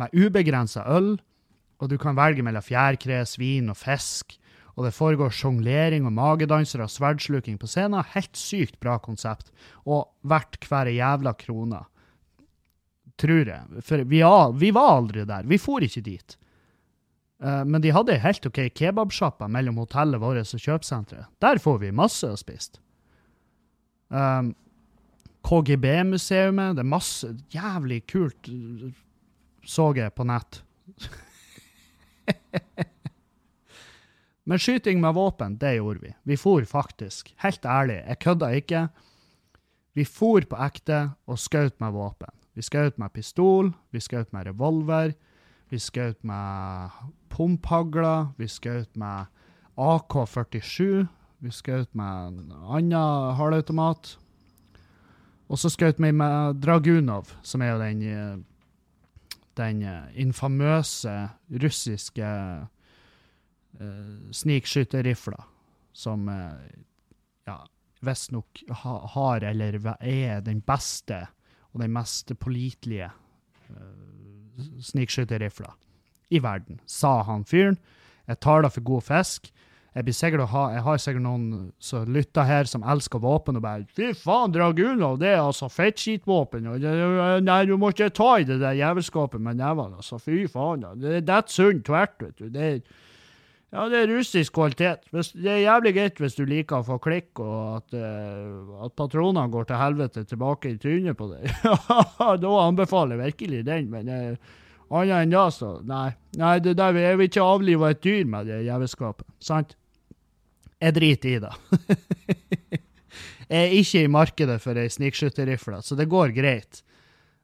med 0.00 0.14
ubegrensa 0.14 0.84
øl, 0.88 1.16
og 1.82 1.90
du 1.90 1.98
kan 1.98 2.16
velge 2.16 2.44
mellom 2.46 2.62
fjærkre, 2.62 3.24
svin 3.26 3.72
og 3.72 3.76
fisk. 3.80 4.38
og 4.72 4.86
det 4.86 4.94
foregår 4.96 5.28
sjonglering 5.36 6.06
og 6.08 6.14
magedanser 6.16 6.80
og 6.80 6.88
sverdsluking 6.88 7.58
på 7.60 7.68
scenen. 7.68 8.00
Helt 8.14 8.36
sykt 8.40 8.78
bra 8.80 8.96
konsept, 8.98 9.50
og 9.84 10.08
verdt 10.24 10.64
hver 10.64 10.88
jævla 10.88 11.34
krone. 11.36 11.82
Tror 13.20 13.44
jeg. 13.50 13.82
For 13.84 14.00
vi, 14.08 14.22
vi 14.56 14.70
var 14.72 14.94
aldri 14.94 15.26
der. 15.28 15.44
Vi 15.44 15.58
for 15.60 15.84
ikke 15.84 16.00
dit. 16.00 16.38
Eh, 17.42 17.64
men 17.68 17.82
de 17.82 17.92
hadde 17.92 18.14
ei 18.14 18.22
helt 18.22 18.46
OK 18.48 18.62
kebabsjappa 18.72 19.48
mellom 19.50 19.82
hotellet 19.82 20.22
vårt 20.22 20.40
og 20.40 20.64
kjøpesenteret. 20.64 21.28
Der 21.42 21.60
får 21.62 21.82
vi 21.82 21.92
masse 21.92 22.32
å 22.32 22.38
spist. 22.40 22.80
Um, 24.12 24.52
KGB-museumet, 25.42 26.76
det 26.76 26.84
er 26.84 26.88
masse 26.88 27.30
jævlig 27.54 28.02
kult, 28.12 28.50
så 29.64 29.88
jeg 29.96 30.12
på 30.14 30.26
nett. 30.28 30.60
Men 34.46 34.58
skyting 34.58 35.00
med 35.00 35.14
våpen, 35.16 35.56
det 35.58 35.76
gjorde 35.78 36.02
vi. 36.02 36.12
Vi 36.28 36.36
for 36.36 36.64
faktisk. 36.68 37.32
Helt 37.42 37.64
ærlig, 37.64 38.02
jeg 38.06 38.18
kødda 38.18 38.52
ikke. 38.58 38.88
Vi 39.94 40.04
for 40.04 40.44
på 40.48 40.56
ekte 40.64 41.12
og 41.26 41.38
skjøt 41.38 41.80
med 41.80 41.92
våpen. 41.94 42.32
Vi 42.54 42.62
skjøt 42.64 42.98
med 43.00 43.12
pistol, 43.14 43.72
vi 43.92 44.00
skjøt 44.00 44.32
med 44.32 44.46
revolver, 44.50 45.14
vi 45.72 45.78
skjøt 45.80 46.20
med 46.28 46.90
pumphagler, 47.32 48.32
vi 48.36 48.48
skjøt 48.48 48.96
med 49.00 49.30
AK-47, 49.80 51.06
vi 51.42 51.50
skjøt 51.50 51.90
med 51.98 52.28
en 52.28 52.52
annen 52.54 53.34
halvautomat. 53.38 54.14
Og 55.52 55.58
så 55.60 55.70
skjøt 55.72 55.98
vi 56.00 56.12
med 56.14 56.60
Dragunov, 56.62 57.32
som 57.44 57.64
er 57.64 57.74
jo 57.74 57.80
den, 57.82 58.02
eh, 58.06 58.36
den 59.58 59.82
eh, 59.82 60.12
infamøse 60.22 61.12
russiske 61.62 62.28
uh, 63.80 64.30
snikskytterrifla, 64.32 65.42
som 65.92 66.28
uh, 66.28 66.56
ja, 67.48 67.58
visstnok 68.00 68.62
ha, 68.82 68.94
har 69.16 69.44
eller 69.50 69.76
er 69.98 70.40
den 70.46 70.62
beste 70.64 71.26
og 71.72 71.82
den 71.82 71.92
mest 71.92 72.32
pålitelige 72.40 73.10
uh, 73.10 74.64
snikskytterrifla 74.80 75.74
i 76.32 76.40
verden, 76.40 76.80
sa 76.86 77.22
han 77.28 77.44
fyren. 77.44 77.76
Jeg 78.30 78.40
tar 78.40 78.62
det 78.64 78.72
for 78.72 78.88
god 78.88 79.04
fisk. 79.10 79.52
Jeg, 79.92 80.06
blir 80.06 80.14
sikkert 80.16 80.46
å 80.46 80.48
ha, 80.54 80.62
jeg 80.72 80.82
har 80.86 81.00
sikkert 81.04 81.24
noen 81.26 81.46
som 81.82 82.08
lytter 82.08 82.46
her, 82.48 82.68
som 82.68 82.84
elsker 82.88 83.20
våpen, 83.20 83.58
og 83.60 83.64
bare 83.64 83.84
Fy 83.92 84.14
faen, 84.16 84.52
Dragunov, 84.54 85.18
det 85.20 85.34
er 85.34 85.42
altså 85.42 85.68
fettskitvåpen. 85.68 86.70
Nei, 87.44 87.58
du 87.68 87.74
må 87.76 87.90
ikke 87.92 88.08
ta 88.16 88.38
i 88.40 88.46
det 88.48 88.56
der 88.62 88.78
jævelskapet 88.78 89.42
med 89.42 89.60
nevene, 89.60 90.00
altså. 90.00 90.16
Fy 90.22 90.46
faen. 90.48 90.86
Det 90.96 91.18
er 91.18 91.26
dett 91.28 91.52
sunt 91.52 91.84
tvert, 91.84 92.16
vet 92.24 92.40
du. 92.40 92.46
Det 92.54 92.70
er, 92.70 92.78
ja, 93.72 93.84
det 93.92 94.00
er 94.00 94.14
russisk 94.14 94.56
kvalitet. 94.56 95.04
Det 95.12 95.50
er 95.52 95.60
jævlig 95.66 95.92
greit 95.98 96.24
hvis 96.24 96.38
du 96.40 96.46
liker 96.48 96.80
å 96.80 96.88
få 96.88 96.96
klikk, 97.04 97.44
og 97.44 97.82
at, 97.82 97.92
uh, 97.92 98.80
at 98.88 98.96
patronene 98.96 99.44
går 99.52 99.68
til 99.68 99.80
helvete 99.80 100.24
tilbake 100.32 100.72
i 100.72 100.80
trynet 100.80 101.20
på 101.20 101.28
deg. 101.34 101.52
da 102.46 102.56
anbefaler 102.64 103.20
jeg 103.20 103.34
virkelig 103.34 103.62
den, 103.68 103.92
men 103.92 104.08
uh, 104.08 104.56
annet 104.88 105.18
enn 105.20 105.36
det, 105.36 105.44
så 105.56 105.74
nei. 105.84 106.08
Nei, 106.40 106.56
det 106.64 106.78
der, 106.80 106.96
jeg 106.96 107.20
vil 107.20 107.28
ikke 107.28 107.44
avlive 107.44 107.92
et 107.92 108.02
dyr 108.04 108.24
med 108.24 108.48
det 108.48 108.64
jævelskapet. 108.70 109.28
Sant? 109.52 109.76
Jeg 110.82 110.96
driter 110.96 111.30
i 111.30 111.40
det. 111.42 111.52
jeg 113.52 113.58
er 113.60 113.74
ikke 113.78 114.02
i 114.02 114.10
markedet 114.10 114.58
for 114.62 114.78
ei 114.80 114.90
snikskytterrifle, 114.90 115.78
så 115.86 115.98
det 115.98 116.10
går 116.10 116.34
greit. 116.34 116.82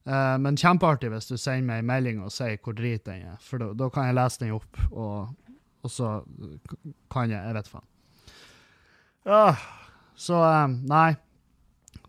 Uh, 0.08 0.34
men 0.40 0.56
kjempeartig 0.58 1.12
hvis 1.12 1.28
du 1.28 1.36
sender 1.36 1.66
meg 1.68 1.82
en 1.82 1.90
melding 1.90 2.22
og 2.24 2.32
sier 2.32 2.56
hvor 2.64 2.74
drit 2.74 3.04
den 3.06 3.26
er, 3.34 3.36
for 3.44 3.60
da, 3.60 3.90
kan 3.92 4.08
jeg 4.08 4.16
lese 4.16 4.42
den 4.42 4.54
opp, 4.56 4.80
og, 4.88 5.52
og 5.84 5.92
så 5.92 6.14
kan 7.12 7.30
jeg 7.30 7.38
Jeg 7.38 7.58
vet 7.58 7.70
faen. 7.74 7.88
Uh, 9.28 9.66
så 10.18 10.42
eh, 10.42 10.68
nei. 10.90 11.08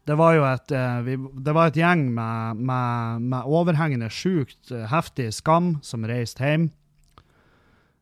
Det 0.09 0.15
var 0.17 0.33
jo 0.33 0.45
et, 0.49 0.71
eh, 0.73 1.01
vi, 1.05 1.15
det 1.45 1.53
var 1.53 1.69
et 1.69 1.77
gjeng 1.77 2.07
med, 2.15 2.61
med, 2.65 3.25
med 3.29 3.45
overhengende 3.45 4.09
sjukt 4.09 4.71
heftig 4.89 5.27
skam 5.37 5.75
som 5.85 6.07
reiste 6.09 6.41
hjem 6.41 6.71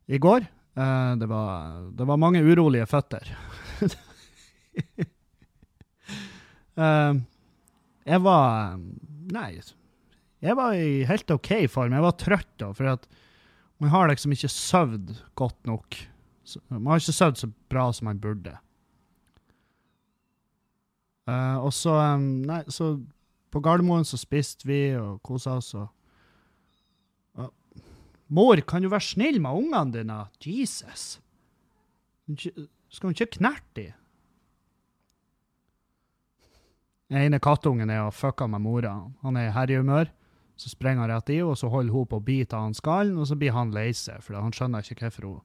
i 0.08 0.20
går. 0.24 0.48
Eh, 0.78 1.16
det, 1.18 1.26
var, 1.26 1.82
det 1.98 2.06
var 2.06 2.22
mange 2.22 2.44
urolige 2.46 2.90
føtter. 2.90 3.34
Eh, 6.78 7.14
jeg 8.06 8.22
var 8.22 8.76
Nei, 9.34 9.48
jeg 10.46 10.58
var 10.60 10.76
i 10.78 11.08
helt 11.10 11.32
OK 11.34 11.48
form. 11.74 11.96
Jeg 11.98 12.04
var 12.06 12.14
trøtt, 12.22 12.52
da, 12.62 12.68
for 12.78 12.92
at 12.92 13.08
man 13.82 13.90
har 13.90 14.12
liksom 14.12 14.36
ikke 14.36 14.52
søvd 14.54 15.16
godt 15.42 15.58
nok. 15.66 15.98
Man 16.70 16.92
har 16.94 17.02
ikke 17.02 17.18
søvd 17.18 17.42
så 17.42 17.50
bra 17.74 17.88
som 17.98 18.12
man 18.12 18.22
burde. 18.22 18.54
Eh, 21.26 21.58
og 21.58 21.74
så 21.74 21.98
Nei, 22.22 22.62
så 22.70 22.94
på 23.50 23.64
Gardermoen 23.66 24.06
så 24.06 24.22
spiste 24.22 24.70
vi 24.70 24.82
og 25.02 25.18
kosa 25.26 25.58
oss 25.58 25.74
og. 25.74 25.90
Mor, 28.28 28.60
kan 28.68 28.84
du 28.84 28.90
være 28.92 29.08
snill 29.08 29.40
med 29.44 29.56
ungene 29.56 29.94
dine? 29.94 30.18
Jesus. 30.44 31.20
Skal 32.28 33.08
hun 33.08 33.16
ikke 33.16 33.38
knerte 33.40 33.80
dem? 33.80 33.96
Den 37.08 37.24
ene 37.24 37.40
kattungen 37.40 37.88
er 37.88 38.04
og 38.04 38.16
fucka 38.16 38.50
med 38.52 38.66
mora. 38.66 38.98
Han 39.24 39.38
er 39.40 39.48
i 39.48 39.56
herjehumør. 39.56 40.12
Så 40.58 40.72
sprenger 40.74 41.06
han 41.06 41.12
rett 41.12 41.30
i 41.30 41.38
henne, 41.38 41.54
og 41.54 41.60
så 41.60 41.70
holder 41.70 41.94
hun 41.94 42.08
på 42.10 42.18
å 42.18 42.26
bite 42.26 42.58
av 42.58 42.66
han 42.66 42.76
skallen, 42.76 43.20
og 43.22 43.28
så 43.30 43.38
blir 43.38 43.54
han 43.54 43.72
lei 43.76 43.92
seg, 43.96 44.24
for 44.26 44.40
han 44.42 44.56
skjønner 44.56 44.82
ikke 44.82 45.06
hvorfor 45.06 45.28
hun 45.28 45.44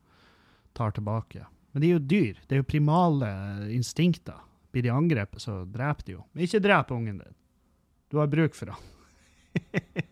tar 0.75 0.95
tilbake. 0.97 1.45
Men 1.73 1.85
de 1.85 1.91
er 1.91 1.99
jo 1.99 2.07
dyr. 2.09 2.41
Det 2.49 2.57
er 2.57 2.63
jo 2.63 2.69
primale 2.69 3.29
instinkter. 3.77 4.41
Blir 4.73 4.87
de 4.87 4.95
angrepet, 4.95 5.45
så 5.45 5.63
dreper 5.69 6.09
de 6.09 6.17
jo. 6.17 6.25
Men 6.33 6.47
ikke 6.49 6.63
drep 6.65 6.95
ungen 6.97 7.21
din. 7.21 7.37
Du 8.09 8.19
har 8.21 8.33
bruk 8.33 8.57
for 8.57 8.73
han. 8.73 8.89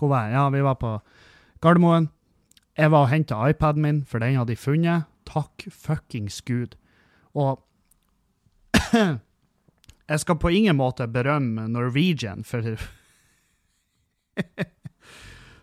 Hvor 0.00 0.08
var 0.08 0.28
jeg? 0.28 0.38
Ja, 0.38 0.48
vi 0.48 0.62
var 0.64 0.78
på 0.80 0.94
Gardermoen. 1.60 2.08
Jeg 2.78 2.90
var 2.90 3.04
og 3.04 3.10
henta 3.12 3.40
iPaden 3.50 3.82
min, 3.84 4.04
for 4.08 4.22
den 4.22 4.38
hadde 4.38 4.54
de 4.54 4.56
funnet. 4.56 5.04
Takk 5.28 5.66
fuckings 5.68 6.40
gud. 6.48 6.76
Og 7.36 7.60
jeg 10.10 10.22
skal 10.22 10.38
på 10.40 10.52
ingen 10.56 10.78
måte 10.78 11.04
berømme 11.10 11.68
Norwegian 11.68 12.44
for 12.48 12.64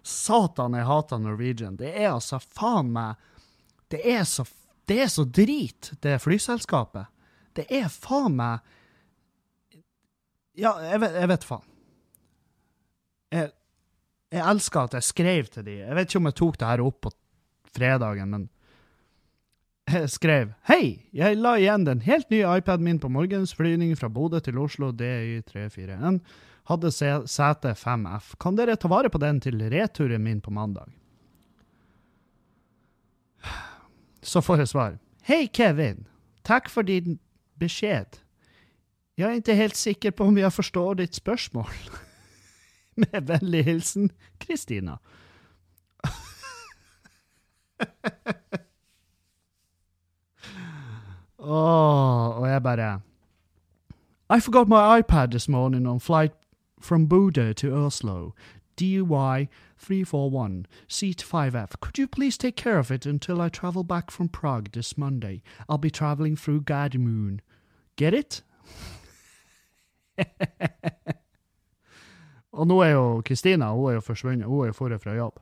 Satan, 0.08 0.78
jeg 0.78 0.88
hater 0.88 1.20
Norwegian. 1.20 1.76
Det 1.80 1.90
er 1.96 2.14
altså 2.14 2.40
faen 2.40 2.94
meg 2.94 3.18
Det 3.92 4.04
er 4.06 4.24
så, 4.28 4.46
det 4.88 5.02
er 5.04 5.10
så 5.12 5.24
drit, 5.26 5.92
det 6.04 6.22
flyselskapet. 6.22 7.10
Det 7.56 7.66
er 7.74 7.90
faen 7.90 8.36
meg 8.38 8.60
Ja, 10.58 10.78
jeg 10.82 11.02
vet, 11.02 11.18
jeg 11.22 11.30
vet 11.30 11.44
faen. 11.46 11.68
Jeg, 13.32 13.52
jeg 14.34 14.44
elsker 14.44 14.88
at 14.88 14.94
jeg 14.98 15.04
skrev 15.08 15.46
til 15.54 15.64
de. 15.66 15.78
Jeg 15.86 15.96
vet 15.96 16.10
ikke 16.10 16.20
om 16.22 16.26
jeg 16.30 16.36
tok 16.42 16.58
det 16.60 16.68
her 16.68 16.84
opp 16.84 16.98
på 17.06 17.12
fredagen, 17.78 18.30
men 18.34 18.48
jeg 19.88 20.10
skrev 20.12 20.50
Hei, 20.68 21.06
jeg 21.16 21.38
la 21.40 21.54
igjen 21.62 21.86
den 21.88 22.02
helt 22.04 22.30
nye 22.34 22.58
iPaden 22.60 22.84
min 22.84 23.00
på 23.00 23.08
morgens 23.14 23.54
flyvning 23.56 23.94
fra 23.96 24.10
Bodø 24.12 24.42
til 24.44 24.58
Oslo 24.60 24.90
DY341. 24.92 26.20
Hadde 26.68 26.92
se- 26.92 27.28
sete 27.32 27.72
5F. 27.80 28.34
Kan 28.44 28.58
dere 28.60 28.76
ta 28.76 28.90
vare 28.92 29.08
på 29.10 29.22
den 29.24 29.40
til 29.40 29.62
returen 29.72 30.24
min 30.26 30.42
på 30.44 30.52
mandag? 30.52 30.92
Så 34.22 34.42
får 34.44 34.58
jeg 34.66 34.68
svar. 34.74 34.98
Hei, 35.24 35.46
Kevin. 35.48 36.04
Takk 36.44 36.68
for 36.70 36.84
din 36.84 37.20
beskjed. 37.60 38.20
Jeg 39.18 39.30
er 39.30 39.40
ikke 39.40 39.56
helt 39.56 39.78
sikker 39.80 40.12
på 40.12 40.28
om 40.28 40.36
jeg 40.38 40.52
forstår 40.54 41.00
ditt 41.00 41.16
spørsmål. 41.16 41.72
Med 43.14 43.28
vennlig 43.28 43.66
hilsen 43.66 44.12
Kristina. 44.40 44.98
Åh, 51.40 52.38
og 52.38 52.50
jeg 52.50 52.64
bare 52.64 53.02
I 54.30 54.40
forgot 54.40 54.68
my 54.68 55.00
iPad 55.00 55.32
this 55.32 55.48
morning 55.50 55.88
on 55.88 56.00
flight 56.00 56.32
from 56.82 57.08
Buda 57.08 57.54
to 57.54 57.74
Oslo. 57.74 58.34
DUI 58.78 59.48
341, 59.78 60.66
seat 60.88 61.24
5F. 61.24 61.80
Could 61.80 61.98
you 61.98 62.08
please 62.08 62.38
take 62.38 62.56
care 62.56 62.78
of 62.78 62.92
it 62.92 63.06
until 63.06 63.42
I 63.42 63.50
travel 63.50 63.84
back 63.84 64.12
from 64.12 64.30
Prague 64.30 64.72
this 64.72 64.98
Monday? 64.98 65.42
I'll 65.68 65.78
be 65.78 65.90
traveling 65.90 66.36
through 66.36 66.62
Gardermoen. 66.62 67.40
Get 67.96 68.14
it? 68.14 68.42
Og 72.58 72.70
nå 72.70 72.80
er 72.86 72.96
jo 72.96 73.06
Kristina 73.26 73.74
hun 73.76 73.92
er 73.92 74.00
jo 74.00 74.06
forsvunnet. 74.06 74.50
Hun 74.50 74.66
er 74.66 74.72
jo 74.74 74.78
forrige 74.78 75.04
fra 75.04 75.18
jobb. 75.18 75.38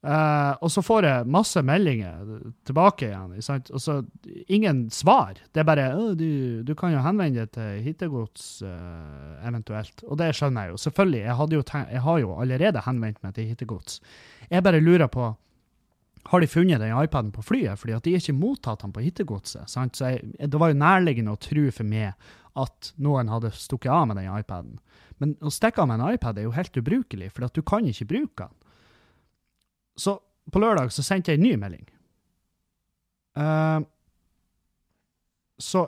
Uh, 0.00 0.56
og 0.64 0.70
så 0.72 0.80
får 0.80 1.04
jeg 1.04 1.28
masse 1.28 1.60
meldinger 1.60 2.22
tilbake 2.64 3.10
igjen. 3.10 3.34
sant? 3.44 3.68
Og 3.76 3.82
så 3.84 3.98
ingen 4.48 4.86
svar. 4.90 5.36
Det 5.52 5.60
er 5.60 5.68
bare 5.68 5.90
du, 6.16 6.62
du 6.64 6.72
kan 6.74 6.94
jo 6.94 7.02
henvende 7.04 7.44
deg 7.44 7.52
til 7.52 7.82
hittegods 7.84 8.46
uh, 8.64 9.36
eventuelt. 9.44 10.00
Og 10.08 10.16
det 10.22 10.32
skjønner 10.38 10.66
jeg 10.70 10.72
jo. 10.72 10.80
Selvfølgelig. 10.86 11.20
Jeg, 11.26 11.52
jo 11.52 11.62
jeg 11.92 12.04
har 12.06 12.18
jo 12.24 12.32
allerede 12.40 12.86
henvendt 12.86 13.20
meg 13.22 13.36
til 13.36 13.52
hittegods. 13.52 14.00
Jeg 14.48 14.64
bare 14.64 14.80
lurer 14.80 15.12
på 15.12 15.34
har 16.30 16.40
de 16.40 16.46
funnet 16.46 16.80
den 16.80 16.92
iPaden 16.92 17.30
på 17.32 17.42
flyet, 17.42 17.78
fordi 17.80 17.94
at 17.96 18.04
de 18.04 18.12
ikke 18.16 18.36
mottatt 18.36 18.82
den 18.84 18.92
på 18.92 19.00
hittegodset. 19.00 19.68
Så 19.68 19.86
jeg, 20.04 20.34
det 20.36 20.60
var 20.60 20.72
jo 20.72 20.80
nærliggende 20.80 21.32
å 21.32 21.40
tro 21.40 21.64
for 21.72 21.88
meg 21.88 22.12
at 22.60 22.92
noen 23.00 23.30
hadde 23.32 23.52
stukket 23.56 23.92
av 23.92 24.08
med 24.10 24.20
den 24.20 24.28
iPaden. 24.28 24.78
Men 25.20 25.36
å 25.44 25.52
stikke 25.52 25.82
av 25.82 25.90
med 25.90 26.00
en 26.00 26.16
iPad 26.16 26.38
er 26.40 26.48
jo 26.48 26.56
helt 26.56 26.76
ubrukelig, 26.80 27.30
for 27.34 27.48
du 27.52 27.62
kan 27.66 27.86
ikke 27.86 28.08
bruke 28.08 28.46
den. 28.46 28.56
Så 30.00 30.16
på 30.50 30.62
lørdag 30.62 30.92
så 30.94 31.04
sendte 31.04 31.32
jeg 31.32 31.40
en 31.40 31.46
ny 31.46 31.54
melding. 31.60 31.84
Uh, 33.36 33.84
så 35.60 35.86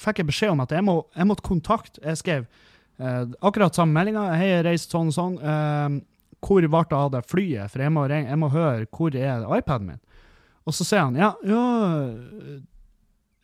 fikk 0.00 0.20
jeg 0.20 0.28
beskjed 0.28 0.52
om 0.52 0.62
at 0.64 0.74
jeg, 0.74 0.84
må, 0.84 0.98
jeg 1.16 1.26
måtte 1.28 1.44
kontakte 1.46 2.02
Jeg 2.04 2.18
skrev 2.20 2.44
uh, 3.00 3.24
akkurat 3.40 3.76
samme 3.76 3.94
meldinga. 3.96 4.26
Hei, 4.34 4.50
jeg 4.50 4.66
reiste 4.66 4.96
sånn 4.96 5.12
og 5.12 5.16
sånn. 5.16 5.38
Uh, 5.38 6.00
hvor 6.42 6.66
ble 6.66 6.82
det 6.90 6.98
av 6.98 7.12
det 7.14 7.22
flyet? 7.30 7.70
For 7.70 7.84
jeg 7.84 7.94
må, 7.94 8.06
jeg 8.10 8.40
må 8.40 8.50
høre 8.52 8.88
hvor 8.90 9.14
er 9.14 9.46
iPaden 9.58 9.92
min. 9.92 10.02
Og 10.66 10.76
så 10.76 10.86
sier 10.86 11.06
han 11.06 11.18
ja, 11.18 11.32
ja 11.46 11.62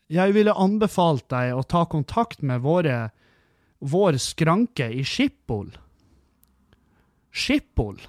Jeg 0.07 0.35
ville 0.37 0.55
anbefalt 0.55 1.27
deg 1.33 1.55
å 1.55 1.65
ta 1.67 1.85
kontakt 1.91 2.45
med 2.47 2.63
våre, 2.63 3.09
vår 3.79 4.19
skranke 4.23 4.89
i 4.91 5.05
Schiphol. 5.05 5.71
Schiphol? 7.31 8.01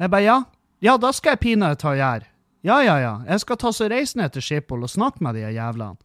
Jeg 0.00 0.10
bare 0.10 0.24
ja. 0.24 0.38
Ja, 0.80 0.96
da 0.96 1.10
skal 1.12 1.34
jeg 1.34 1.42
pinadø 1.44 1.76
ta 1.80 1.92
gjær. 1.96 2.24
Ja, 2.64 2.78
ja, 2.84 2.96
ja. 3.00 3.14
Jeg 3.28 3.42
skal 3.42 3.58
ta 3.60 3.72
så 3.72 3.88
reise 3.90 4.20
ned 4.20 4.32
til 4.32 4.44
Schiphol 4.44 4.84
og 4.84 4.92
snakke 4.92 5.24
med 5.24 5.36
de 5.36 5.44
jævlene. 5.48 5.98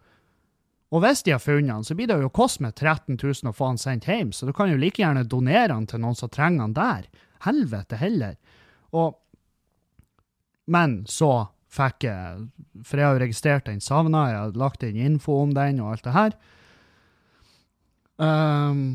Og 0.94 1.02
hvis 1.04 1.24
de 1.26 1.34
har 1.34 1.42
funnet 1.44 1.74
han, 1.74 1.84
så 1.84 1.96
blir 1.98 2.08
det 2.08 2.20
jo 2.22 2.32
kost 2.32 2.62
meg 2.64 2.76
13 2.76 3.18
000 3.18 3.50
å 3.50 3.56
få 3.56 3.72
han 3.72 3.80
sendt 3.82 4.08
hjem, 4.08 4.32
så 4.32 4.48
du 4.48 4.54
kan 4.56 4.70
jo 4.72 4.78
like 4.80 5.02
gjerne 5.02 5.26
donere 5.28 5.74
han 5.74 5.88
til 5.90 6.00
noen 6.04 6.16
som 6.16 6.32
trenger 6.32 6.64
han 6.64 6.76
der. 6.78 7.08
Helvete 7.46 8.00
heller. 8.00 8.36
Og 8.96 9.22
Men 10.66 11.04
så 11.06 11.52
fikk 11.70 12.08
jeg 12.08 12.48
For 12.88 12.98
jeg 12.98 13.06
har 13.06 13.14
jo 13.14 13.22
registrert 13.22 13.68
den 13.68 13.82
savna, 13.84 14.30
jeg 14.32 14.40
har 14.40 14.56
lagt 14.58 14.84
inn 14.84 14.96
info 14.98 15.36
om 15.44 15.52
den 15.54 15.82
og 15.84 15.92
alt 15.92 16.06
det 16.08 16.14
her. 16.16 16.38
Ehm, 18.22 18.86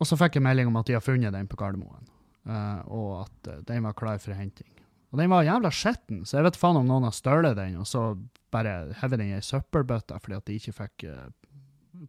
og 0.00 0.08
så 0.08 0.18
fikk 0.20 0.38
jeg 0.38 0.44
melding 0.44 0.70
om 0.70 0.78
at 0.80 0.88
de 0.88 0.96
har 0.96 1.04
funnet 1.04 1.34
den 1.34 1.48
på 1.50 1.58
Gardermoen, 1.60 2.06
uh, 2.48 2.80
og 2.92 3.10
at 3.24 3.50
uh, 3.50 3.60
den 3.68 3.84
var 3.86 3.96
klar 3.98 4.20
for 4.22 4.36
henting. 4.36 4.70
Og 5.12 5.20
den 5.20 5.30
var 5.30 5.46
jævla 5.46 5.70
skitten, 5.70 6.24
så 6.26 6.38
jeg 6.38 6.48
vet 6.48 6.58
faen 6.58 6.80
om 6.80 6.88
noen 6.88 7.06
har 7.06 7.14
stjålet 7.14 7.56
den, 7.58 7.76
og 7.78 7.86
så 7.88 8.08
bare 8.54 8.94
hevet 9.00 9.20
den 9.20 9.30
i 9.30 9.36
ei 9.36 9.44
søppelbøtte 9.44 10.18
fordi 10.22 10.38
at 10.38 10.48
de 10.48 10.56
ikke 10.58 10.74
fikk 10.80 11.06
uh, 11.10 11.28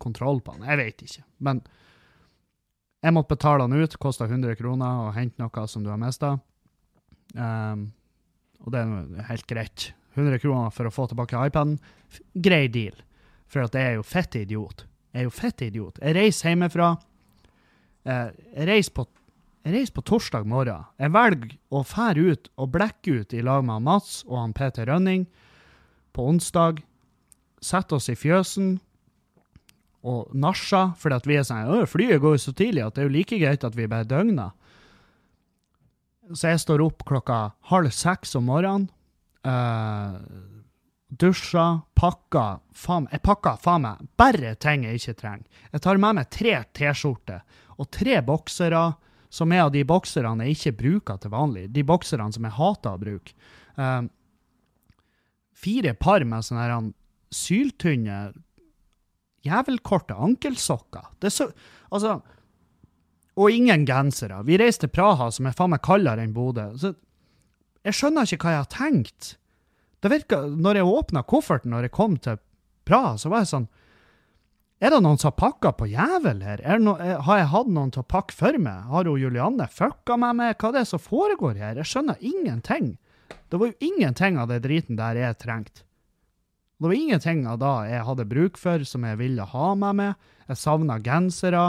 kontroll 0.01 0.41
på 0.41 0.56
den. 0.56 0.65
Jeg 0.71 0.82
vet 0.82 1.06
ikke. 1.06 1.25
Men 1.45 1.62
jeg 3.06 3.13
måtte 3.13 3.36
betale 3.36 3.67
den 3.67 3.86
ut, 3.86 3.99
kosta 4.01 4.25
100 4.25 4.58
kroner, 4.58 5.06
og 5.06 5.13
hente 5.17 5.38
noe 5.41 5.67
som 5.69 5.86
du 5.86 5.91
har 5.93 6.01
mista. 6.01 6.39
og 7.36 8.71
det 8.73 8.82
er 8.82 9.28
helt 9.30 9.45
greit. 9.45 9.91
100 10.15 10.39
kroner 10.41 10.73
for 10.73 10.89
å 10.89 10.93
få 10.95 11.06
tilbake 11.12 11.38
iPaden. 11.38 11.78
Grei 12.34 12.65
deal. 12.71 12.97
For 13.45 13.62
at 13.62 13.78
jeg 13.78 13.91
er 13.91 13.97
jo 13.99 14.08
fett 14.08 14.39
idiot. 14.39 14.88
Jeg 15.15 15.23
er 15.23 15.30
jo 15.30 15.32
fett 15.32 15.62
idiot. 15.63 15.99
Jeg 16.04 16.15
reiser 16.17 16.51
hjemmefra. 16.51 16.89
Eh, 18.04 18.34
jeg 18.51 18.67
reiser 18.67 18.95
på 18.97 19.06
jeg 19.65 19.73
reiser 19.73 19.95
på 19.95 20.04
torsdag 20.06 20.43
morgen. 20.45 20.84
Jeg 21.01 21.10
velger 21.10 21.54
å 21.73 21.80
fære 21.88 22.25
ut 22.30 22.49
og 22.62 22.67
blekke 22.75 23.15
ut 23.21 23.32
i 23.34 23.39
lag 23.41 23.63
med 23.65 23.82
Mats 23.88 24.19
og 24.28 24.36
han 24.38 24.51
Peter 24.54 24.86
Rønning 24.86 25.23
på 26.13 26.25
onsdag. 26.30 26.84
Sette 27.65 27.97
oss 27.97 28.12
i 28.13 28.17
fjøsen 28.19 28.75
og 30.06 30.36
nasja, 30.38 30.91
fordi 31.01 31.17
at 31.17 31.25
vi 31.25 31.39
er 31.39 31.47
sånn 31.47 31.65
«Å, 31.65 31.80
Flyet 31.89 32.21
går 32.21 32.36
jo 32.36 32.43
så 32.43 32.54
tidlig 32.54 32.84
at 32.86 32.93
det 32.93 33.01
er 33.01 33.10
jo 33.10 33.15
like 33.15 33.39
greit 33.41 33.65
at 33.65 33.80
vi 33.80 33.89
bare 33.89 34.06
døgner. 34.06 34.54
Så 36.30 36.51
jeg 36.51 36.62
står 36.62 36.86
opp 36.86 37.01
klokka 37.10 37.39
halv 37.71 37.89
seks 37.89 38.38
om 38.38 38.45
morgenen. 38.51 38.86
Uh, 39.41 40.21
dusja, 41.19 41.82
pakka 41.95 42.60
faen, 42.75 43.08
Jeg 43.12 43.23
pakka 43.23 43.56
faen 43.62 43.86
meg 43.86 44.08
bare 44.17 44.56
ting 44.56 44.86
jeg 44.86 44.99
ikke 44.99 45.17
trenger. 45.21 45.63
Jeg 45.71 45.84
tar 45.86 45.97
med 46.01 46.19
meg 46.19 46.30
tre 46.34 46.58
T-skjorter 46.73 47.41
og 47.78 47.89
tre 47.91 48.21
boksere 48.25 48.86
som 49.36 49.51
er 49.51 49.65
av 49.65 49.71
de 49.73 49.84
bokserne 49.88 50.45
jeg 50.47 50.56
ikke 50.56 50.78
bruker 50.80 51.19
til 51.19 51.34
vanlig. 51.34 51.67
De 51.75 51.84
bokserne 51.84 52.32
som 52.34 52.45
jeg 52.47 52.56
hater 52.56 52.95
å 52.95 53.01
bruke. 53.01 53.36
Um, 53.75 54.10
fire 55.56 55.95
par 55.99 56.23
med 56.23 56.45
sånne 56.45 56.63
her 56.63 56.91
syltynne, 57.36 58.19
jævelkorte 59.45 60.15
ankelsokker. 60.15 61.15
Det 61.19 61.32
er 61.32 61.39
så 61.41 61.49
Altså 61.95 62.21
Og 63.38 63.51
ingen 63.51 63.86
gensere. 63.86 64.41
Vi 64.43 64.58
reiste 64.58 64.88
til 64.88 64.93
Praha, 64.95 65.30
som 65.32 65.45
er 65.45 65.54
faen 65.56 65.69
meg 65.69 65.84
kaldere 65.84 66.23
enn 66.23 66.34
Bodø. 66.34 66.69
Så 66.80 66.93
jeg 67.84 67.93
skjønner 67.93 68.23
ikke 68.23 68.47
hva 68.47 68.54
jeg 68.54 68.63
har 68.63 68.71
tenkt. 68.71 69.36
Det 70.03 70.12
virka, 70.12 70.41
når 70.45 70.81
jeg 70.81 70.91
åpna 70.91 71.23
kofferten 71.27 71.73
når 71.73 71.88
jeg 71.88 71.95
kom 71.95 72.17
til 72.21 72.38
Praha, 72.86 73.15
så 73.17 73.31
var 73.31 73.43
jeg 73.43 73.53
sånn 73.53 73.67
er 74.84 74.91
det 74.91 74.97
noen 75.05 75.17
som 75.17 75.31
har 75.31 75.39
pakka 75.39 75.71
på 75.79 75.88
jævel 75.88 76.41
her? 76.43 76.60
Er 76.60 76.77
det 76.77 76.84
no, 76.84 76.97
er, 76.99 77.21
har 77.23 77.38
jeg 77.39 77.51
hatt 77.53 77.69
noen 77.71 77.93
til 77.95 78.03
å 78.03 78.10
pakke 78.12 78.36
for 78.36 78.58
meg? 78.60 78.89
Har 78.91 79.08
hun 79.08 79.21
Julianne 79.21 79.69
fucka 79.71 80.17
meg 80.19 80.36
med 80.36 80.51
Hva 80.51 80.67
Hva 80.67 80.71
er 80.73 80.75
det 80.75 80.89
som 80.89 81.01
foregår 81.01 81.62
her? 81.62 81.79
Jeg 81.79 81.89
skjønner 81.89 82.19
ingenting. 82.19 82.91
Det 83.49 83.60
var 83.62 83.71
jo 83.71 83.88
ingenting 83.88 84.38
av 84.41 84.51
det 84.51 84.60
driten 84.65 84.99
der 84.99 85.15
jeg 85.21 85.39
trengte. 85.39 85.86
Det 86.75 86.89
var 86.89 86.97
ingenting 86.97 87.45
av 87.47 87.62
det 87.63 87.73
jeg 87.93 88.05
hadde 88.10 88.27
bruk 88.27 88.60
for, 88.60 88.84
som 88.84 89.08
jeg 89.08 89.19
ville 89.21 89.47
ha 89.47 89.67
meg 89.79 89.95
med. 89.95 90.29
Jeg 90.51 90.60
savna 90.60 90.99
gensere. 90.99 91.63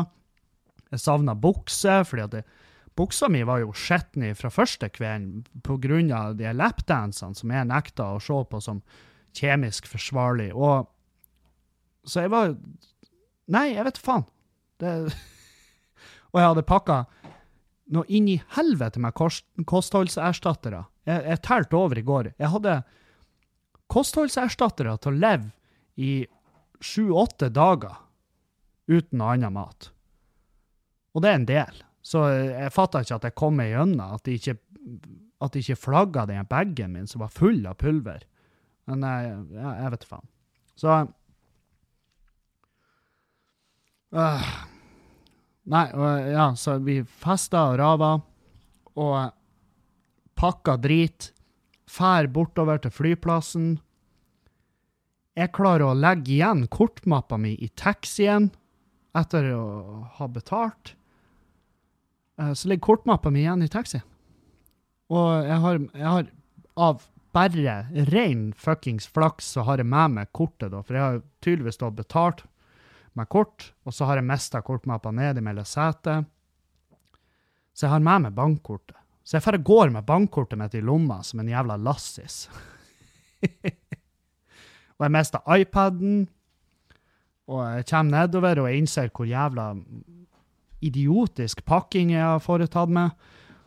Jeg 0.91 1.03
savna 1.03 1.37
bukser, 1.39 2.03
fordi 2.05 2.25
at 2.27 2.35
det, 2.35 2.43
buksa 2.97 3.29
mi 3.33 3.43
var 3.47 3.61
jo 3.63 3.75
skitten 3.77 4.25
fra 4.39 4.51
første 4.53 4.89
kvelden 4.93 6.13
av 6.17 6.37
de 6.39 6.53
lapdansene 6.55 7.37
som 7.37 7.53
jeg 7.53 7.69
nekta 7.69 8.15
å 8.15 8.23
se 8.23 8.39
på 8.51 8.61
som 8.63 8.83
kjemisk 9.37 9.89
forsvarlig. 9.91 10.53
Og 10.55 10.87
så 12.07 12.27
jeg 12.27 12.35
var 12.35 12.57
Nei, 13.47 13.77
jeg 13.77 13.85
vet 13.87 13.99
faen. 14.03 14.25
Det 14.83 14.93
Og 16.33 16.41
jeg 16.41 16.49
hadde 16.51 16.67
pakka 16.67 16.97
noe 17.95 18.05
inn 18.11 18.27
i 18.29 18.41
helvete 18.57 18.99
med 19.01 19.15
kost, 19.15 19.47
kostholdserstattere. 19.71 20.83
Jeg, 21.07 21.23
jeg 21.31 21.43
telte 21.47 21.79
over 21.79 22.01
i 22.01 22.05
går. 22.05 22.33
Jeg 22.35 22.51
hadde 22.51 22.81
kostholdserstattere 23.93 24.97
til 24.99 25.15
å 25.15 25.21
leve 25.23 25.53
i 25.97 26.27
sju-åtte 26.83 27.49
dager 27.55 28.03
uten 28.91 29.23
noe 29.23 29.37
annet 29.37 29.55
mat. 29.55 29.91
Og 31.15 31.23
det 31.25 31.31
er 31.31 31.39
en 31.39 31.49
del. 31.49 31.86
Så 32.07 32.23
jeg 32.31 32.75
fatta 32.75 33.03
ikke 33.03 33.19
at 33.19 33.27
jeg 33.27 33.37
kom 33.38 33.57
meg 33.59 33.73
gjennom, 33.73 34.14
at 34.14 34.23
de 34.29 34.37
ikke, 34.38 34.55
at 35.42 35.55
de 35.55 35.62
ikke 35.64 35.79
flagga 35.81 36.27
den 36.31 36.47
bagen 36.47 36.95
min 36.95 37.11
som 37.11 37.25
var 37.25 37.35
full 37.35 37.64
av 37.66 37.79
pulver. 37.83 38.23
Men 38.87 39.03
jeg, 39.03 39.33
jeg 39.59 39.92
vet 39.97 40.07
faen. 40.07 40.29
Så 40.79 40.92
øh, 44.14 44.49
Nei, 45.66 45.87
og, 45.99 46.29
ja, 46.31 46.51
så 46.55 46.77
vi 46.79 47.01
festa 47.03 47.64
og 47.73 47.81
rava, 47.81 48.12
og 49.03 49.33
pakka 50.38 50.77
drit, 50.79 51.33
fær 51.90 52.29
bortover 52.31 52.79
til 52.85 52.95
flyplassen. 52.95 53.73
Jeg 55.37 55.51
klarer 55.57 55.88
å 55.88 55.97
legge 55.99 56.37
igjen 56.37 56.69
kortmappa 56.71 57.38
mi 57.40 57.57
i 57.59 57.69
taxien 57.75 58.53
etter 59.19 59.51
å 59.57 59.66
ha 60.21 60.31
betalt. 60.31 60.95
Eh, 62.40 62.53
Så 62.53 62.68
ligger 62.68 62.81
kortmappa 62.81 63.31
mi 63.31 63.40
igjen 63.44 63.62
i 63.62 63.68
taxien. 63.68 64.03
Og 65.09 65.46
jeg 65.46 65.61
har, 65.62 65.79
jeg 65.94 66.09
har 66.11 66.27
av 66.77 67.05
bare 67.37 67.77
ren 68.11 68.53
fuckings 68.57 69.07
flaks 69.12 69.53
så 69.55 69.64
har 69.68 69.79
jeg 69.79 69.88
med 69.88 70.14
meg 70.16 70.31
kortet, 70.33 70.70
da, 70.72 70.81
for 70.83 70.96
jeg 70.96 71.05
har 71.05 71.18
tydeligvis 71.44 71.79
da 71.83 71.90
betalt 71.92 72.42
med 73.16 73.29
kort, 73.33 73.70
og 73.85 73.94
så 73.94 74.09
har 74.09 74.18
jeg 74.20 74.29
mista 74.29 74.61
kortmappa 74.64 75.12
ned 75.14 75.40
mellom 75.44 75.64
setet. 75.68 76.27
Så 77.77 77.87
jeg 77.87 77.92
har 77.92 78.05
med 78.05 78.27
meg 78.27 78.37
bankkortet. 78.37 78.96
Så 79.27 79.37
jeg 79.37 79.44
bare 79.44 79.64
går 79.68 79.92
med 79.92 80.07
bankkortet 80.07 80.59
mitt 80.61 80.75
i 80.79 80.81
lomma 80.85 81.20
som 81.27 81.40
en 81.42 81.51
jævla 81.51 81.77
lassis. 81.83 82.46
og 84.96 85.05
jeg 85.05 85.12
mista 85.12 85.42
iPaden, 85.57 86.27
og 87.46 87.62
jeg 87.77 87.88
kommer 87.90 88.20
nedover 88.20 88.62
og 88.62 88.68
jeg 88.70 88.83
innser 88.83 89.12
hvor 89.12 89.29
jævla 89.29 89.70
idiotisk 90.85 91.65
pakking 91.65 92.12
jeg 92.15 92.25
har 92.25 92.43
foretatt 92.43 92.93
meg. 92.93 93.12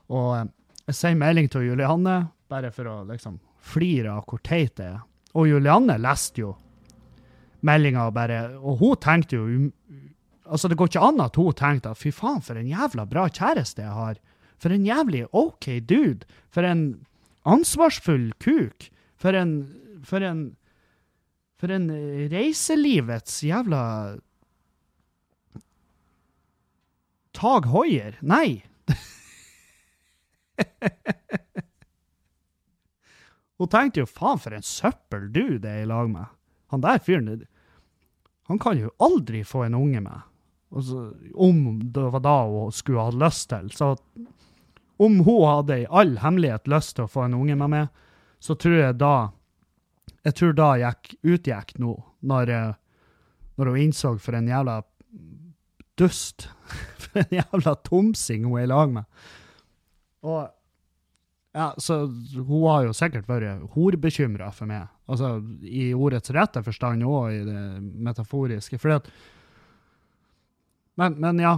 Og 0.10 0.50
jeg 0.88 0.96
sender 0.98 1.22
melding 1.26 1.50
til 1.52 1.68
Julianne, 1.70 2.18
bare 2.50 2.72
for 2.74 2.90
å 2.90 2.96
liksom 3.10 3.40
flire 3.62 4.16
av 4.18 4.26
hvor 4.30 4.42
teit 4.46 4.76
det 4.80 4.88
er. 4.94 5.02
Og 5.38 5.50
Julianne 5.50 6.00
leste 6.02 6.42
jo 6.42 6.56
meldinga 7.62 8.08
bare 8.16 8.56
Og 8.58 8.80
hun 8.80 8.96
tenkte 9.04 9.36
jo 9.36 9.44
um- 9.46 9.74
Altså, 10.50 10.68
det 10.68 10.78
går 10.78 10.88
ikke 10.90 11.06
an 11.06 11.22
at 11.22 11.36
hun 11.36 11.54
tenkte 11.54 11.92
at 11.92 11.98
fy 11.98 12.10
faen, 12.10 12.42
for 12.42 12.58
en 12.58 12.66
jævla 12.66 13.04
bra 13.06 13.28
kjæreste 13.30 13.84
jeg 13.84 13.94
har. 13.94 14.16
For 14.58 14.74
en 14.74 14.86
jævlig 14.86 15.28
OK 15.32 15.68
dude. 15.86 16.26
For 16.50 16.66
en 16.66 17.06
ansvarsfull 17.46 18.32
kuk. 18.42 18.90
For 19.16 19.30
en 19.38 19.76
For 20.04 20.18
en 20.26 20.56
For 21.60 21.70
en 21.70 21.90
reiselivets 22.32 23.44
jævla 23.44 24.18
Tag 27.40 27.66
Hoier? 27.72 28.18
Nei. 28.20 28.66
Hun 33.58 33.68
tenkte 33.68 34.02
jo 34.04 34.08
faen 34.08 34.40
for 34.40 34.56
en 34.56 34.66
søppel 34.66 35.30
du 35.32 35.58
det 35.60 35.70
er 35.72 35.84
i 35.84 35.88
lag 35.88 36.10
med. 36.12 36.26
Han 36.72 36.84
der 36.84 37.00
fyren, 37.04 37.46
han 38.48 38.60
kan 38.60 38.80
jo 38.80 38.92
aldri 39.00 39.44
få 39.48 39.64
en 39.66 39.78
unge 39.80 40.02
med. 40.04 40.28
Så, 40.84 41.14
om 41.34 41.80
det 41.94 42.10
var 42.14 42.24
da 42.28 42.36
hun 42.48 42.76
skulle 42.76 43.08
ha 43.08 43.16
lyst 43.16 43.50
til. 43.50 43.72
Så 43.72 43.96
om 45.00 45.20
hun 45.24 45.48
hadde 45.48 45.80
i 45.80 45.88
all 45.90 46.18
hemmelighet 46.20 46.68
lyst 46.68 46.98
til 46.98 47.08
å 47.08 47.12
få 47.12 47.26
en 47.30 47.40
unge 47.40 47.56
med 47.56 47.72
meg, 47.72 47.88
så 48.40 48.56
tror 48.56 48.80
jeg 48.82 49.00
da 49.00 49.32
Jeg 50.28 50.36
tror 50.36 50.54
da 50.54 50.66
gikk, 50.76 51.14
utgikk 51.24 51.78
nå, 51.80 51.94
når, 52.28 52.50
eh, 52.52 52.74
når 53.56 53.66
hun 53.72 53.78
innså 53.80 54.18
for 54.20 54.36
en 54.36 54.50
jævla 54.52 54.82
dust. 56.00 56.48
For 57.04 57.22
en 57.24 57.36
jævla 57.40 57.76
tomsing 57.86 58.48
hun 58.48 58.60
er 58.60 58.68
i 58.68 58.72
lag 58.72 58.96
med. 58.96 59.28
Og 60.28 60.48
ja, 61.56 61.74
så 61.82 62.04
hun 62.36 62.68
har 62.70 62.86
jo 62.86 62.94
sikkert 62.94 63.28
vært 63.30 63.64
horbekymra 63.74 64.52
for 64.54 64.70
meg. 64.70 64.86
Altså 65.10 65.40
i 65.66 65.90
ordets 65.98 66.30
rette 66.36 66.62
forstand 66.64 67.04
og 67.08 67.34
i 67.34 67.40
det 67.48 67.64
metaforiske. 67.82 68.78
Fordi 68.78 69.00
at 69.00 69.10
men, 71.00 71.16
men 71.18 71.40
ja. 71.42 71.58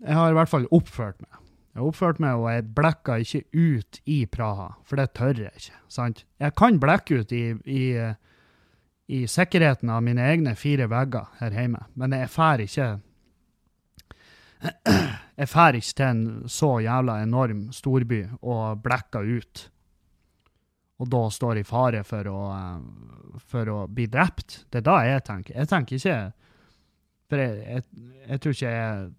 Jeg 0.00 0.16
har 0.18 0.30
i 0.30 0.36
hvert 0.36 0.50
fall 0.50 0.66
oppført 0.74 1.20
meg. 1.22 1.40
Jeg 1.74 1.80
har 1.80 1.88
oppført 1.90 2.20
meg, 2.22 2.38
og 2.38 2.48
jeg 2.52 2.66
blekka 2.76 3.16
ikke 3.22 3.40
ut 3.50 3.98
i 4.10 4.18
Praha, 4.30 4.68
for 4.86 4.98
det 4.98 5.08
tør 5.18 5.40
jeg 5.42 5.50
ikke. 5.58 5.78
sant? 5.90 6.22
Jeg 6.38 6.54
kan 6.58 6.78
blekke 6.82 7.18
ut 7.22 7.32
i, 7.34 7.44
i, 7.66 7.84
i 9.10 9.24
sikkerheten 9.30 9.90
av 9.90 10.04
mine 10.06 10.22
egne 10.22 10.54
fire 10.58 10.86
vegger 10.90 11.32
her 11.40 11.56
hjemme, 11.56 11.82
men 11.98 12.14
jeg 12.14 12.30
fær 12.30 12.62
ikke 12.62 12.88
Jeg 15.34 15.50
drar 15.50 15.76
ikke 15.76 15.96
til 15.98 16.06
en 16.06 16.26
så 16.50 16.70
jævla 16.84 17.18
enorm 17.24 17.66
storby 17.74 18.20
og 18.40 18.82
blekker 18.84 19.26
ut. 19.38 19.64
Og 21.02 21.10
da 21.10 21.22
står 21.34 21.58
i 21.58 21.66
fare 21.66 22.04
for 22.06 22.30
å, 22.30 22.40
eh, 22.54 23.38
for 23.42 23.70
å 23.72 23.78
bli 23.90 24.06
drept. 24.06 24.64
Det 24.70 24.80
er 24.80 24.86
da 24.86 24.96
jeg 25.02 25.24
tenker. 25.26 25.58
Jeg 25.58 25.70
tenker 25.72 25.98
ikke 25.98 26.18
For 27.24 27.40
jeg, 27.40 27.54
jeg, 27.64 27.82
jeg 28.28 28.40
tror 28.40 28.52
ikke 28.52 28.70
jeg 28.70 29.12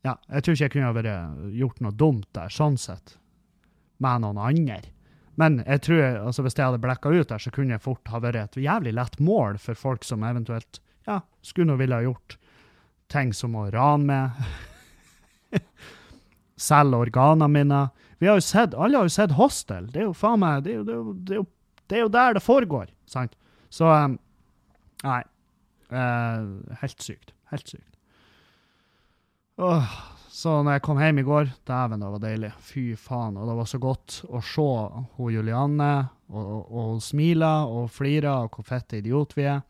ja, 0.00 0.14
jeg 0.32 0.42
tror 0.42 0.54
ikke 0.54 0.64
jeg 0.64 0.72
kunne 0.72 0.92
vært 0.96 1.42
gjort 1.52 1.82
noe 1.84 1.92
dumt 1.92 2.28
der, 2.32 2.48
sånn 2.48 2.78
sett, 2.80 3.18
med 4.00 4.22
noen 4.24 4.40
andre. 4.40 4.78
Men 5.36 5.58
jeg 5.66 5.82
tror, 5.84 6.00
altså 6.24 6.44
hvis 6.44 6.56
jeg 6.56 6.64
hadde 6.64 6.80
blekka 6.80 7.12
ut 7.12 7.28
der, 7.28 7.42
så 7.44 7.52
kunne 7.52 7.76
jeg 7.76 7.84
fort 7.84 8.08
ha 8.08 8.22
vært 8.24 8.40
et 8.40 8.56
jævlig 8.64 8.94
lett 8.96 9.20
mål 9.20 9.60
for 9.60 9.76
folk 9.76 10.08
som 10.08 10.24
eventuelt 10.24 10.80
ja, 11.04 11.20
skulle 11.44 11.68
nå 11.74 11.76
ville 11.82 12.00
ha 12.00 12.06
gjort 12.08 12.38
ting 13.10 13.32
som 13.36 13.56
å 13.58 13.66
rane 13.74 14.06
meg, 14.06 15.60
selge 16.70 17.02
organene 17.08 17.50
mine. 17.50 17.82
Vi 18.20 18.28
har 18.28 18.38
jo 18.38 18.44
sett, 18.44 18.74
Alle 18.76 19.00
har 19.00 19.08
jo 19.08 19.14
sett 19.14 19.36
Hostel. 19.38 19.88
Det 19.90 20.02
er 20.02 20.08
jo 20.10 20.16
faen 20.16 20.42
meg 20.42 20.64
det 20.66 20.74
er 20.74 20.80
jo, 20.80 20.84
det 20.84 20.94
er 20.94 20.98
jo, 20.98 21.14
det 21.14 21.34
er 21.34 21.40
jo, 21.40 21.46
det 21.90 21.98
er 21.98 22.04
jo 22.04 22.14
der 22.16 22.36
det 22.36 22.44
foregår. 22.44 22.90
sant? 23.08 23.36
Så 23.72 23.88
um, 23.88 24.18
Nei. 25.00 25.22
Uh, 25.90 26.60
helt 26.82 27.02
sykt. 27.02 27.32
Helt 27.50 27.66
sykt. 27.72 27.96
Åh, 29.60 29.94
så 30.30 30.60
når 30.62 30.78
jeg 30.78 30.84
kom 30.86 31.00
hjem 31.00 31.18
i 31.20 31.24
går, 31.26 31.48
dæven, 31.68 32.00
det 32.00 32.10
var 32.12 32.22
deilig. 32.22 32.52
Fy 32.64 32.84
faen. 32.96 33.36
Og 33.40 33.48
det 33.48 33.56
var 33.58 33.68
så 33.68 33.80
godt 33.82 34.20
å 34.28 34.40
se 34.44 34.68
hun 35.16 35.34
Julianne, 35.34 35.90
og, 36.30 36.44
og, 36.44 36.70
og 36.70 37.74
og 37.80 37.90
flirer, 37.90 38.44
og 38.44 38.54
hvor 38.54 38.68
fette 38.68 39.00
idiot 39.00 39.34
vi 39.36 39.48
er. 39.50 39.64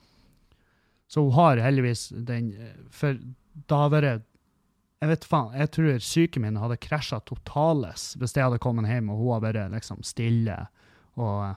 Så 1.10 1.24
hun 1.26 1.34
har 1.34 1.58
heldigvis 1.58 2.08
den 2.14 2.52
For 2.94 3.18
da 3.70 3.84
har 3.84 3.94
vært 3.94 4.26
Jeg 5.00 5.10
vet 5.10 5.24
faen, 5.26 5.56
jeg 5.56 5.72
tror 5.74 6.04
psyken 6.04 6.44
min 6.44 6.60
hadde 6.60 6.78
krasja 6.82 7.18
totales 7.26 8.12
hvis 8.20 8.36
jeg 8.36 8.46
hadde 8.46 8.60
kommet 8.62 8.90
hjem 8.90 9.10
og 9.10 9.18
hun 9.22 9.34
hadde 9.34 9.48
vært 9.48 9.74
liksom 9.78 10.04
stille 10.06 10.58
og 11.18 11.56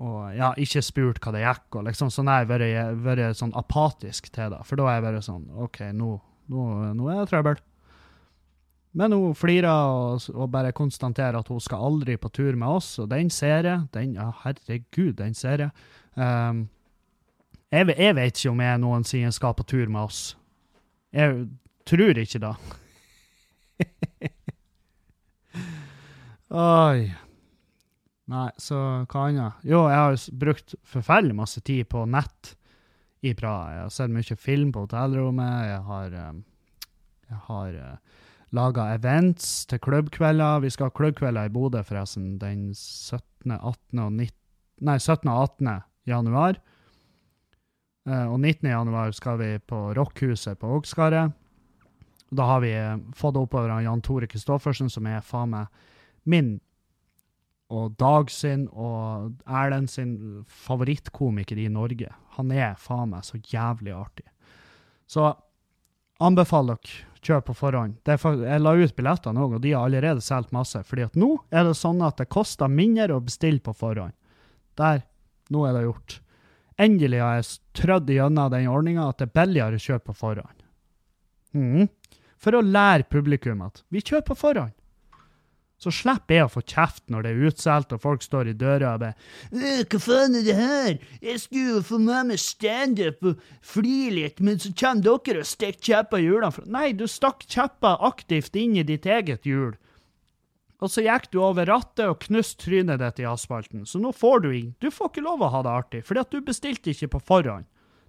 og 0.00 0.32
ja, 0.32 0.54
ikke 0.56 0.80
spurt 0.80 1.18
hva 1.20 1.32
det 1.34 1.42
gikk, 1.42 1.76
og 1.76 1.82
liksom 1.84 2.08
sånn 2.12 2.30
jeg 2.32 2.48
vært, 2.48 2.94
vært 3.04 3.36
sånn 3.36 3.52
apatisk 3.58 4.30
til 4.32 4.54
det. 4.54 4.62
For 4.64 4.80
da 4.80 4.86
er 4.88 4.96
jeg 4.96 5.04
bare 5.04 5.20
sånn 5.26 5.42
OK, 5.60 5.82
nå, 5.92 6.14
nå, 6.48 6.68
nå 6.96 7.10
er 7.12 7.18
det 7.18 7.26
trøbbel. 7.28 7.60
Men 8.96 9.14
hun 9.14 9.36
flirer 9.38 9.68
og, 9.68 10.24
og 10.32 10.48
bare 10.50 10.72
konstaterer 10.74 11.36
at 11.38 11.50
hun 11.52 11.60
skal 11.62 11.84
aldri 11.90 12.16
på 12.18 12.30
tur 12.32 12.56
med 12.56 12.80
oss, 12.80 12.94
og 13.02 13.10
den 13.12 13.28
ser 13.30 13.68
jeg. 13.68 13.84
Den, 13.94 14.16
ja, 14.16 14.30
herregud, 14.40 15.18
den 15.20 15.36
ser 15.36 15.66
jeg. 15.66 15.88
Um, 16.16 16.64
jeg, 17.70 17.94
jeg 17.96 18.16
vet 18.18 18.36
ikke 18.36 18.50
om 18.52 18.60
jeg 18.64 18.82
noensinne 18.82 19.32
skal 19.34 19.56
på 19.58 19.66
tur 19.70 19.88
med 19.88 20.00
oss. 20.02 20.20
Jeg 21.14 21.48
tror 21.88 22.18
ikke 22.22 22.42
det. 22.42 22.54
Oi. 26.50 27.10
Nei, 28.30 28.48
så 28.62 28.76
hva 29.10 29.26
annet? 29.26 29.62
Jo, 29.66 29.84
jeg 29.90 29.98
har 29.98 30.24
brukt 30.38 30.74
forferdelig 30.86 31.34
masse 31.34 31.62
tid 31.66 31.88
på 31.90 32.04
nett 32.06 32.54
i 33.26 33.34
Praha. 33.34 33.72
Jeg 33.74 33.82
har 33.84 33.94
sett 33.94 34.14
mye 34.14 34.36
film 34.38 34.70
på 34.74 34.84
hotellrommet. 34.84 35.66
Jeg 35.66 35.80
har, 35.88 36.14
um, 36.30 36.44
jeg 37.26 37.40
har 37.48 37.74
uh, 37.74 38.20
laga 38.56 38.86
events 38.94 39.66
til 39.70 39.82
klubbkvelder. 39.82 40.62
Vi 40.62 40.70
skal 40.70 40.90
ha 40.90 40.94
klubbkvelder 40.94 41.50
i 41.50 41.54
Bodø 41.54 41.82
forresten 41.86 42.36
den 42.42 42.70
17., 42.74 43.50
18. 43.56 43.98
og 43.98 44.12
19. 44.12 44.30
Nei, 44.86 44.98
17. 44.98 45.28
og 45.28 45.42
18. 45.42 45.72
januar. 46.08 46.60
Eh, 48.10 48.26
og 48.26 48.40
19. 48.40 48.70
januar 48.70 49.12
skal 49.14 49.38
vi 49.38 49.50
på 49.58 49.94
Rockhuset 49.94 50.58
på 50.58 50.72
Ågskaret. 50.78 51.36
Da 52.30 52.46
har 52.46 52.64
vi 52.64 52.72
eh, 52.74 52.96
fått 53.14 53.38
oppover 53.38 53.70
av 53.70 53.84
Jan 53.84 54.02
Tore 54.02 54.26
Kristoffersen, 54.30 54.90
som 54.90 55.06
er 55.06 55.22
faen 55.26 55.54
meg 55.54 55.86
min 56.28 56.58
og 57.70 57.94
Dag 58.02 58.32
sin 58.34 58.64
og 58.72 59.36
Erlend 59.46 59.90
sin 59.92 60.16
favorittkomiker 60.50 61.58
i 61.58 61.68
Norge. 61.70 62.10
Han 62.34 62.50
er 62.50 62.74
faen 62.78 63.12
meg 63.12 63.22
så 63.28 63.38
jævlig 63.38 63.94
artig. 63.94 64.26
Så 65.06 65.28
anbefaler 66.20 66.80
dere 66.82 67.06
kjøp 67.20 67.46
på 67.50 67.54
forhånd. 67.60 68.00
For, 68.18 68.42
jeg 68.42 68.62
la 68.64 68.72
ut 68.74 68.96
billettene 68.96 69.44
òg, 69.44 69.54
og 69.58 69.62
de 69.62 69.74
har 69.76 69.86
allerede 69.86 70.24
solgt 70.24 70.50
masse. 70.56 70.82
fordi 70.82 71.06
at 71.06 71.14
nå 71.20 71.36
er 71.50 71.68
det 71.68 71.76
sånn 71.78 72.02
at 72.02 72.18
det 72.18 72.30
koster 72.32 72.68
mindre 72.68 73.14
å 73.14 73.22
bestille 73.22 73.62
på 73.62 73.76
forhånd. 73.76 74.16
Der. 74.80 75.04
Nå 75.50 75.66
er 75.66 75.76
det 75.76 75.86
gjort. 75.86 76.20
Endelig 76.80 77.20
har 77.20 77.38
jeg 77.40 77.48
trødd 77.76 78.10
gjennom 78.14 78.52
den 78.52 78.68
ordninga 78.72 79.08
at 79.10 79.20
det 79.20 79.28
er 79.28 79.36
billigere 79.42 79.78
å 79.78 79.86
kjøpe 79.86 80.10
på 80.10 80.18
forhånd. 80.22 80.60
Mm. 81.56 81.88
For 82.40 82.56
å 82.56 82.64
lære 82.64 83.08
publikum 83.10 83.60
at 83.66 83.82
vi 83.92 84.00
kjøper 84.00 84.32
på 84.32 84.38
forhånd. 84.46 84.76
Så 85.80 85.88
slipper 85.96 86.36
jeg 86.36 86.44
å 86.44 86.52
få 86.52 86.60
kjeft 86.68 87.06
når 87.08 87.24
det 87.24 87.30
er 87.30 87.44
utsolgt 87.48 87.92
og 87.96 88.02
folk 88.02 88.24
står 88.24 88.50
i 88.50 88.56
døra 88.60 88.94
og 88.98 89.00
ber 89.00 89.14
«Øh, 89.56 89.84
Hva 89.88 90.00
faen 90.04 90.36
er 90.36 90.44
det 90.44 90.56
her? 90.58 90.98
Jeg 91.24 91.40
skulle 91.40 91.76
jo 91.78 91.84
få 91.88 92.00
med 92.04 92.28
meg 92.28 92.42
standup 92.42 93.24
og 93.30 93.46
fly 93.64 94.10
litt, 94.12 94.42
men 94.44 94.60
så 94.60 94.74
kommer 94.76 95.22
dere 95.24 95.40
og 95.40 95.48
stikker 95.48 95.80
kjepper 95.88 96.20
i 96.20 96.26
hjulene. 96.26 96.66
Nei, 96.68 96.90
du 96.92 97.06
stakk 97.08 97.46
kjepper 97.48 98.04
aktivt 98.10 98.60
inn 98.60 98.76
i 98.76 98.84
ditt 98.84 99.08
eget 99.08 99.48
hjul. 99.48 99.72
Og 100.80 100.88
så 100.88 101.04
gikk 101.04 101.28
du 101.32 101.42
over 101.44 101.68
rattet 101.68 102.06
og 102.08 102.22
knuste 102.24 102.64
trynet 102.64 103.02
ditt 103.02 103.20
i 103.20 103.28
asfalten. 103.28 103.84
Så 103.86 104.00
nå 104.00 104.14
får 104.16 104.44
du 104.46 104.50
inn. 104.56 104.72
Du 104.80 104.88
får 104.92 105.12
ikke 105.12 105.24
lov 105.26 105.44
å 105.44 105.50
ha 105.52 105.62
det 105.66 105.74
artig, 105.82 106.02
fordi 106.08 106.22
at 106.24 106.32
du 106.32 106.40
bestilte 106.44 106.94
ikke 106.94 107.10
på 107.16 107.20
forhånd. 107.28 107.68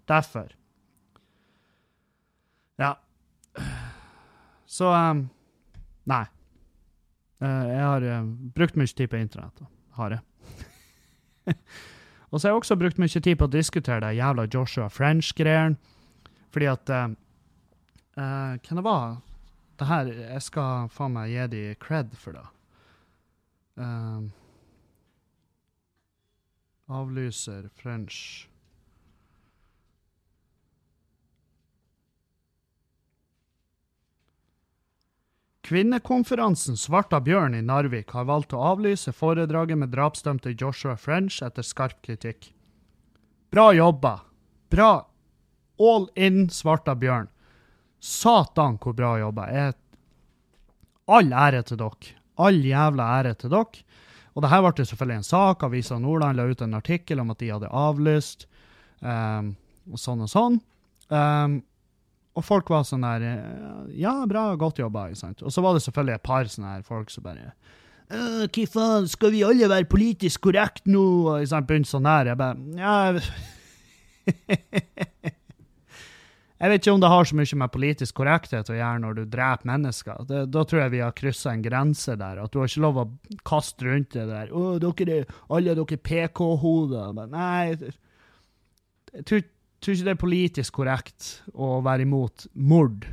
Derfor. 0.10 0.54
Ja. 2.80 2.96
Så 4.66 4.88
um, 4.88 5.28
Nei. 6.08 6.24
Eh, 7.42 7.66
jeg 7.68 7.82
har 7.84 8.06
uh, 8.08 8.30
brukt 8.56 8.78
mye 8.80 8.90
tid 8.90 9.12
på 9.12 9.20
internett. 9.20 9.62
Har 9.98 10.16
jeg. 10.16 10.24
og 12.32 12.40
så 12.40 12.48
har 12.48 12.54
jeg 12.54 12.62
også 12.62 12.80
brukt 12.80 13.02
mye 13.02 13.22
tid 13.22 13.36
på 13.38 13.50
å 13.50 13.52
diskutere 13.52 14.00
det 14.06 14.16
jævla 14.18 14.48
Joshua 14.48 14.88
French-greien. 14.90 15.76
Fordi 16.56 16.72
at 16.72 16.96
uh, 16.96 17.12
uh, 18.16 18.56
Hvem 18.64 18.80
det 18.80 18.88
var? 18.88 19.20
Det 19.82 19.88
her 19.90 20.10
Jeg 20.14 20.42
skal 20.46 20.90
faen 20.94 21.16
meg 21.16 21.32
gi 21.34 21.46
de 21.52 21.62
cred 21.82 22.16
for 22.16 22.38
det. 22.38 22.48
Eh, 23.78 24.22
avlyser 26.88 27.70
French 27.76 28.48
Kvinnekonferansen 35.72 36.76
Svarta 36.76 37.22
bjørn 37.24 37.54
i 37.56 37.62
Narvik 37.64 38.10
har 38.12 38.26
valgt 38.28 38.52
å 38.52 38.60
avlyse 38.74 39.14
foredraget 39.16 39.80
med 39.80 39.94
drapsdømte 39.94 40.52
Joshua 40.60 40.98
French 41.00 41.38
etter 41.46 41.64
skarp 41.64 42.02
kritikk. 42.04 42.50
Bra 43.56 43.70
jobba. 43.72 44.18
Bra. 44.68 45.06
All 45.80 46.10
in 46.20 46.50
Svarta 46.52 46.92
bjørn. 47.00 47.30
Satan, 48.04 48.82
hvor 48.84 48.98
bra 49.00 49.14
jobba. 49.22 49.48
Jeg... 49.48 49.78
All 51.08 51.32
ære 51.32 51.64
til 51.70 51.80
dere. 51.80 52.21
All 52.40 52.62
jævla 52.66 53.08
ære 53.20 53.34
til 53.40 53.52
dere. 53.54 53.84
Og 54.32 54.44
det 54.44 54.52
her 54.52 54.64
ble 54.64 54.86
selvfølgelig 54.86 55.20
en 55.20 55.28
sak. 55.28 55.64
Avisa 55.68 55.98
Nordland 56.00 56.38
la 56.40 56.46
ut 56.48 56.62
en 56.64 56.78
artikkel 56.78 57.20
om 57.20 57.34
at 57.34 57.42
de 57.42 57.50
hadde 57.52 57.68
avlyst, 57.68 58.48
um, 59.04 59.52
og 59.92 60.00
sånn 60.00 60.24
og 60.24 60.32
sånn. 60.32 60.62
Um, 61.12 61.60
og 62.32 62.46
folk 62.48 62.70
var 62.72 62.86
sånn 62.88 63.04
der 63.04 63.26
eh, 63.28 63.96
Ja, 64.00 64.14
bra, 64.30 64.56
godt 64.56 64.80
jobba. 64.80 65.10
ikke 65.12 65.20
sant? 65.20 65.42
Og 65.44 65.52
så 65.52 65.60
var 65.66 65.76
det 65.76 65.84
selvfølgelig 65.84 66.16
et 66.16 66.24
par 66.24 66.48
sånne 66.48 66.76
her 66.78 66.86
folk 66.88 67.12
som 67.12 67.26
bare 67.26 67.52
«Øh, 68.12 68.46
Hva 68.48 68.64
faen, 68.72 69.08
skal 69.12 69.34
vi 69.36 69.44
alle 69.44 69.68
være 69.68 69.90
politisk 69.92 70.46
korrekt 70.48 70.88
nå? 70.88 71.04
Og 71.28 71.44
sånn, 71.52 71.68
begynte 71.68 71.92
sånn 71.92 72.08
der. 72.08 72.32
Jeg 72.32 72.40
bare 72.40 72.56
Ja 72.80 73.20
Jeg 76.62 76.70
vet 76.70 76.84
ikke 76.84 76.94
om 76.94 77.02
det 77.02 77.10
har 77.10 77.26
så 77.26 77.38
mye 77.40 77.58
med 77.58 77.72
politisk 77.74 78.18
korrekthet 78.20 78.68
å 78.70 78.76
gjøre 78.78 79.02
når 79.02 79.16
du 79.18 79.22
dreper 79.34 79.66
mennesker. 79.66 80.20
Det, 80.30 80.42
da 80.54 80.62
tror 80.68 80.84
jeg 80.84 80.94
vi 80.94 81.00
har 81.02 81.16
kryssa 81.18 81.56
en 81.56 81.64
grense 81.66 82.14
der. 82.20 82.42
At 82.44 82.54
du 82.54 82.60
har 82.62 82.70
ikke 82.70 82.84
lov 82.84 83.00
å 83.02 83.06
kaste 83.50 83.88
rundt 83.88 84.14
det 84.14 84.28
der. 84.30 84.52
'Å, 84.54 84.76
dere 84.84 85.16
er 85.24 85.34
alle 85.50 85.74
dere 85.80 85.98
PK-hoder.' 85.98 87.18
Nei, 87.34 87.96
jeg 89.16 89.26
tror, 89.26 89.42
tror 89.82 89.96
ikke 89.98 90.08
det 90.12 90.14
er 90.14 90.22
politisk 90.22 90.78
korrekt 90.78 91.32
å 91.58 91.80
være 91.82 92.06
imot 92.06 92.46
mord, 92.54 93.10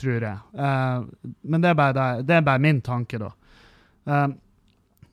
tror 0.00 0.24
jeg. 0.30 0.40
Uh, 0.56 1.04
men 1.44 1.60
det 1.60 1.74
er, 1.74 1.76
bare, 1.76 1.96
det, 1.98 2.26
det 2.30 2.38
er 2.38 2.48
bare 2.48 2.64
min 2.70 2.80
tanke, 2.80 3.20
da. 3.20 3.34
Eh, 4.08 4.28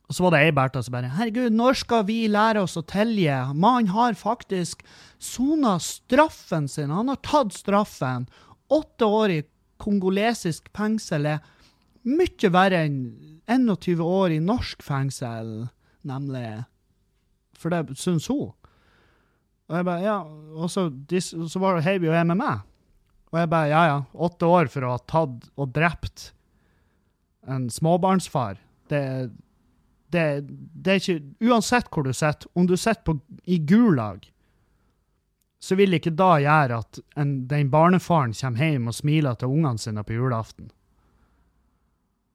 og 0.10 0.16
så 0.18 0.26
var 0.26 0.34
det 0.34 0.42
ei 0.42 0.54
Bertha 0.58 0.82
som 0.82 0.96
bare 0.96 1.12
'Herregud, 1.14 1.54
når 1.54 1.78
skal 1.78 2.04
vi 2.08 2.28
lære 2.28 2.64
oss 2.64 2.78
å 2.78 2.82
telje?' 2.82 3.54
Mannen 3.54 3.94
har 3.94 4.18
faktisk 4.18 4.82
sona 5.20 5.78
straffen 5.78 6.68
sin. 6.68 6.90
Han 6.90 7.10
har 7.10 7.22
tatt 7.22 7.54
straffen. 7.54 8.28
Åtte 8.70 9.06
år 9.06 9.30
i 9.30 9.44
kongolesisk 9.78 10.70
fengsel 10.74 11.26
er 11.26 11.40
mye 12.04 12.50
verre 12.50 12.86
enn 12.88 13.30
21 13.46 14.02
år 14.02 14.32
i 14.32 14.40
norsk 14.40 14.82
fengsel, 14.82 15.70
nemlig. 16.04 16.66
For 17.54 17.70
det 17.70 17.98
syns 18.00 18.28
hun. 18.28 18.54
Og 19.70 19.76
jeg 19.78 19.86
bare, 19.86 20.02
ja, 20.02 20.24
og 20.58 20.72
så, 20.72 20.90
så 21.22 21.60
var 21.62 21.82
heiv 21.86 22.04
jo 22.04 22.16
jeg 22.16 22.26
med 22.26 22.40
meg. 22.40 22.66
Og 23.30 23.40
jeg 23.40 23.50
bare, 23.52 23.70
ja 23.70 23.84
ja, 23.86 24.00
åtte 24.16 24.50
år 24.50 24.72
for 24.74 24.88
å 24.88 24.96
ha 24.96 25.04
tatt 25.06 25.52
og 25.56 25.70
drept 25.76 26.32
en 27.46 27.70
småbarnsfar. 27.70 28.58
Det, 28.90 29.30
det, 30.14 30.26
det 30.50 30.94
er 30.94 31.02
ikke, 31.02 31.20
uansett 31.50 31.90
hvor 31.94 32.06
du 32.06 32.14
sitter, 32.14 32.50
om 32.58 32.68
du 32.70 32.76
sitter 32.78 33.20
i 33.46 33.60
Gulag, 33.60 34.26
så 35.60 35.76
vil 35.76 35.98
ikke 35.98 36.16
da 36.16 36.38
gjøre 36.40 36.80
at 36.80 37.00
en, 37.20 37.34
den 37.52 37.72
barnefaren 37.72 38.34
kommer 38.36 38.64
hjem 38.64 38.88
og 38.90 38.96
smiler 38.96 39.40
til 39.40 39.52
ungene 39.52 39.82
sine 39.82 40.06
på 40.08 40.16
julaften. 40.16 40.72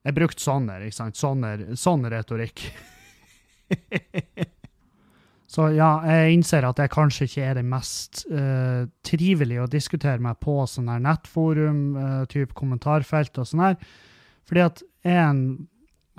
Jeg 0.05 0.17
brukte 0.19 0.45
sånn 0.45 0.69
der, 0.69 0.85
ikke 0.85 0.99
sant? 0.99 1.17
Sånn, 1.17 1.47
sånn 1.81 2.05
retorikk. 2.13 2.67
Så 5.55 5.69
ja, 5.71 6.01
jeg 6.09 6.35
innser 6.35 6.67
at 6.67 6.81
jeg 6.83 6.91
kanskje 6.91 7.29
ikke 7.29 7.45
er 7.47 7.59
den 7.61 7.69
mest 7.71 8.25
uh, 8.27 8.89
trivelige 9.07 9.63
å 9.63 9.71
diskutere 9.71 10.19
meg 10.23 10.41
på 10.43 10.57
sånn 10.69 10.91
her 10.91 11.03
nettforum, 11.05 11.83
uh, 11.95 12.25
type 12.31 12.57
kommentarfelt 12.59 13.39
og 13.39 13.47
sånn 13.49 13.63
her. 13.63 13.77
Fordi 14.49 14.65
at 14.65 14.83
jeg 15.07 15.15
er 15.15 15.29
en 15.29 15.45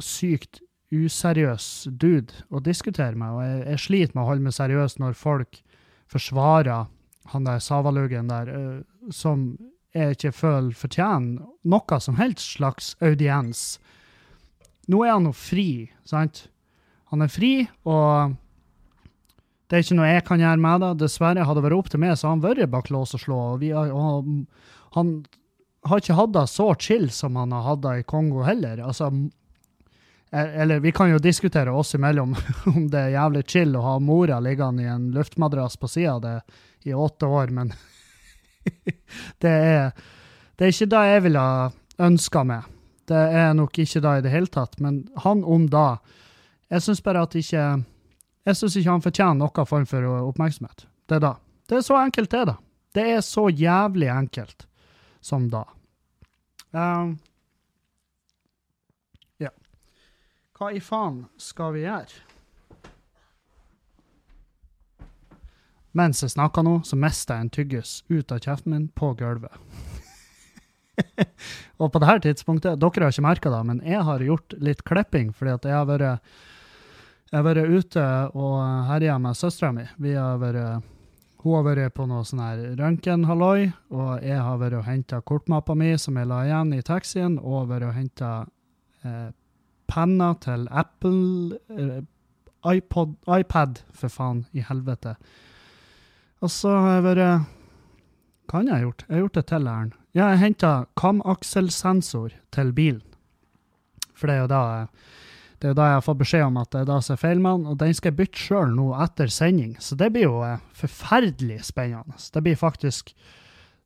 sykt 0.02 0.62
useriøs 0.96 1.88
dude 1.92 2.46
å 2.50 2.62
diskutere 2.64 3.18
med, 3.20 3.36
og 3.36 3.44
jeg, 3.44 3.62
jeg 3.70 3.84
sliter 3.84 4.16
med 4.16 4.24
å 4.24 4.30
holde 4.30 4.48
meg 4.48 4.56
seriøs 4.56 4.98
når 5.02 5.18
folk 5.20 5.62
forsvarer 6.12 6.88
han 7.34 7.48
der 7.48 7.62
Savaluggen 7.64 8.30
der, 8.30 8.52
uh, 8.52 9.12
som 9.14 9.56
jeg 9.96 10.18
ikke 10.18 10.34
føler 10.36 10.76
fortjener 10.78 11.46
noe 11.66 12.00
som 12.04 12.18
helst 12.20 12.58
slags 12.58 12.94
audiens. 13.04 13.78
Nå 14.92 15.06
er 15.06 15.16
han 15.16 15.30
jo 15.30 15.36
fri, 15.36 15.70
sant? 16.06 16.48
Han 17.14 17.24
er 17.24 17.32
fri, 17.32 17.54
og 17.88 18.36
det 19.70 19.78
er 19.78 19.86
ikke 19.86 19.98
noe 19.98 20.10
jeg 20.12 20.26
kan 20.28 20.44
gjøre 20.44 20.62
med 20.62 20.84
det. 20.84 20.92
Dessverre, 21.06 21.46
hadde 21.48 21.62
det 21.62 21.68
vært 21.70 21.80
opp 21.80 21.90
til 21.94 22.04
meg, 22.04 22.18
så 22.18 22.28
hadde 22.28 22.36
han 22.36 22.44
vært 22.46 22.74
bak 22.74 22.92
lås 22.94 23.16
og 23.18 23.24
slå. 23.24 23.40
Og 23.56 23.66
har, 23.72 23.94
og 23.96 24.98
han 24.98 25.16
har 25.90 26.02
ikke 26.02 26.18
hatt 26.20 26.36
det 26.36 26.46
så 26.52 26.68
chill 26.82 27.08
som 27.14 27.40
han 27.40 27.54
har 27.56 27.66
hatt 27.66 27.82
det 27.86 27.96
i 28.02 28.06
Kongo 28.10 28.44
heller. 28.46 28.84
Altså, 28.86 29.10
eller 30.36 30.80
vi 30.84 30.92
kan 30.92 31.10
jo 31.10 31.22
diskutere 31.22 31.72
oss 31.72 31.96
imellom 31.96 32.36
om 32.76 32.88
det 32.92 33.00
er 33.00 33.16
jævlig 33.16 33.44
chill 33.48 33.76
å 33.76 33.86
ha 33.86 33.96
mora 34.04 34.40
liggende 34.44 34.84
i 34.84 34.92
en 34.92 35.10
luftmadrass 35.16 35.78
på 35.78 35.88
sida 35.88 36.18
av 36.18 36.22
det 36.26 36.36
i 36.86 36.94
åtte 36.94 37.26
år, 37.26 37.54
men 37.56 37.74
det 39.42 39.52
er, 39.52 39.92
det 40.56 40.68
er 40.68 40.74
ikke 40.74 40.92
det 40.92 41.04
jeg 41.10 41.26
ville 41.26 41.46
ønska 42.06 42.44
meg. 42.46 42.72
Det 43.06 43.24
er 43.40 43.54
nok 43.58 43.80
ikke 43.80 44.02
det 44.02 44.14
i 44.18 44.24
det 44.26 44.34
hele 44.34 44.50
tatt, 44.52 44.80
men 44.82 45.04
han 45.24 45.44
om 45.46 45.68
da. 45.70 45.98
Jeg 46.74 46.84
syns 46.86 47.04
bare 47.06 47.24
at 47.26 47.38
ikke 47.38 47.66
jeg 48.46 48.58
syns 48.60 48.76
ikke 48.78 48.94
han 48.94 49.02
fortjener 49.02 49.38
noen 49.40 49.70
form 49.70 49.86
for 49.90 50.06
oppmerksomhet. 50.30 50.86
Det 51.10 51.18
er 51.18 51.24
da. 51.24 51.34
Det 51.66 51.80
er 51.80 51.86
så 51.86 51.98
enkelt, 51.98 52.30
det, 52.30 52.44
da. 52.52 52.58
Det 52.94 53.06
er 53.16 53.22
så 53.26 53.48
jævlig 53.50 54.10
enkelt 54.14 54.68
som 55.26 55.48
da. 55.50 55.64
Um, 56.76 57.16
ja. 59.42 59.50
Hva 60.56 60.70
i 60.72 60.80
faen 60.80 61.26
skal 61.42 61.74
vi 61.76 61.84
gjøre? 61.84 62.22
Mens 65.96 66.22
jeg 66.24 66.32
snakker 66.32 66.64
nå, 66.64 66.78
så 66.88 66.96
mista 67.00 67.36
jeg 67.36 67.46
en 67.46 67.52
tyggis 67.58 67.92
ut 68.08 68.32
av 68.32 68.40
kjeften 68.44 68.72
min 68.72 68.88
på 68.96 69.14
gulvet. 69.20 69.52
og 71.80 71.92
på 71.92 72.02
dette 72.04 72.24
tidspunktet, 72.24 72.80
dere 72.80 73.04
har 73.04 73.12
ikke 73.12 73.28
merka 73.28 73.52
det, 73.52 73.62
men 73.68 73.84
jeg 73.84 74.02
har 74.08 74.24
gjort 74.24 74.58
litt 74.64 74.84
klipping, 74.88 75.32
fordi 75.36 75.56
at 75.56 75.68
jeg 75.68 75.76
har 75.76 75.88
vært 75.92 76.34
jeg 77.32 77.42
har 77.42 77.48
vært 77.48 77.72
ute 77.76 78.10
og 78.38 78.58
herja 78.88 79.16
med 79.20 79.36
søstera 79.36 79.72
mi. 79.76 79.84
Hun 80.00 81.56
har 81.58 81.64
vært 81.68 81.96
på 81.98 82.06
noe 82.08 82.24
sånn 82.24 82.44
her 82.44 82.68
røntgenhalloi, 82.80 83.72
og 83.92 84.12
jeg 84.24 84.40
har 84.40 84.60
vært 84.62 84.80
og 84.80 84.88
henta 84.88 85.20
kortmappa 85.20 85.76
mi 85.76 85.98
som 86.00 86.16
jeg 86.16 86.32
la 86.32 86.46
igjen 86.48 86.78
i 86.78 86.86
taxien, 86.86 87.40
og 87.44 87.68
vært 87.74 87.90
og 87.90 87.98
henta 87.98 88.30
eh, 89.04 89.34
penner 89.92 90.38
til 90.44 90.68
Apple 90.72 91.60
eh, 91.70 92.02
iPod, 92.66 93.16
iPad, 93.30 93.82
for 93.94 94.10
faen 94.10 94.46
i 94.54 94.64
helvete. 94.66 95.16
Og 96.42 96.52
så 96.52 96.74
har 96.74 96.98
jeg 96.98 97.06
vært 97.10 97.52
Hva 98.50 98.62
har 98.62 98.72
jeg 98.72 98.86
gjort? 98.86 99.06
Jeg 99.08 99.16
har 99.16 99.24
gjort 99.24 99.38
det 99.38 99.46
til 99.50 99.58
Erlend. 99.60 99.94
Ja, 100.16 100.32
jeg 100.32 100.42
henta 100.42 100.72
kamakselsensor 100.98 102.36
til 102.56 102.74
bilen. 102.74 103.04
For 104.16 104.30
det 104.30 104.36
er 104.36 104.44
jo 104.46 104.52
da 104.52 104.64
det 105.56 105.70
er 105.70 105.72
jo 105.72 105.78
da 105.80 105.86
jeg 105.88 105.96
har 105.96 106.04
fått 106.04 106.20
beskjed 106.20 106.44
om 106.46 106.58
at 106.60 106.70
det 106.74 106.82
er 106.84 106.88
da 106.90 106.96
som 107.02 107.14
er 107.16 107.22
feil 107.22 107.40
den, 107.42 107.64
og 107.72 107.78
den 107.80 107.94
skal 107.96 108.12
jeg 108.12 108.18
bytte 108.20 108.42
sjøl 108.44 108.74
nå 108.76 108.90
etter 109.02 109.32
sending. 109.32 109.72
Så 109.80 109.96
det 109.98 110.12
blir 110.14 110.28
jo 110.28 110.42
eh, 110.46 110.60
forferdelig 110.76 111.62
spennende. 111.72 112.20
Det 112.34 112.44
blir 112.44 112.60
faktisk 112.60 113.16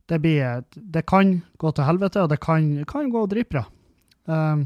Det, 0.09 0.17
blir, 0.17 0.63
det 0.73 1.05
kan 1.05 1.43
gå 1.61 1.71
til 1.71 1.85
helvete, 1.85 2.23
og 2.23 2.29
det 2.31 2.39
kan, 2.41 2.83
kan 2.89 3.11
gå 3.13 3.27
dritbra. 3.29 3.61
Um, 4.25 4.63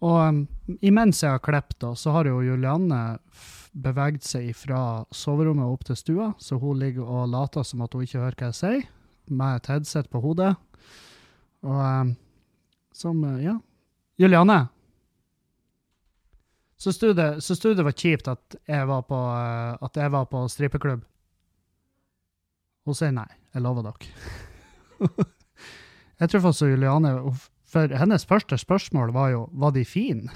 og 0.00 0.16
um, 0.28 0.40
imens 0.80 1.22
jeg 1.24 1.32
har 1.34 1.42
klippet, 1.42 1.78
da, 1.82 1.92
så 1.98 2.12
har 2.14 2.28
jo 2.30 2.40
Julianne 2.44 3.18
beveget 3.74 4.22
seg 4.26 4.52
fra 4.56 5.04
soverommet 5.14 5.66
opp 5.66 5.84
til 5.88 5.96
stua, 5.98 6.28
så 6.38 6.58
hun 6.62 6.78
ligger 6.78 7.02
og 7.06 7.28
later 7.32 7.62
som 7.66 7.82
at 7.82 7.94
hun 7.94 8.04
ikke 8.06 8.20
hører 8.22 8.36
hva 8.38 8.50
jeg 8.52 8.58
sier, 8.60 8.86
med 9.28 9.56
et 9.58 9.70
headset 9.72 10.08
på 10.10 10.20
hodet. 10.24 10.54
Og 11.66 11.78
um, 11.82 12.14
som 12.94 13.24
eh, 13.24 13.42
Ja. 13.48 13.58
Julianne, 14.18 14.68
Syns 16.78 16.98
du, 16.98 17.08
det- 17.12 17.42
du 17.42 17.74
det 17.74 17.82
var 17.84 17.92
kjipt 17.92 18.28
at 18.30 18.54
jeg 18.68 18.86
var 18.86 19.02
på, 19.02 19.16
eh, 19.18 19.78
at 19.82 19.96
jeg 19.96 20.10
var 20.14 20.26
på 20.30 20.44
strippeklubb? 20.48 21.02
Hun 22.86 22.94
sier 22.94 23.10
nei. 23.10 23.26
Jeg 23.54 23.62
lover 23.62 23.82
dere. 23.82 24.06
jeg 26.20 26.28
tror 26.30 26.40
faktisk 26.44 26.70
Juliane 26.70 27.16
For 27.68 27.92
hennes 28.00 28.24
første 28.26 28.56
spørsmål 28.58 29.12
var 29.12 29.34
jo 29.34 29.42
var 29.52 29.74
de 29.76 29.84
fine. 29.84 30.30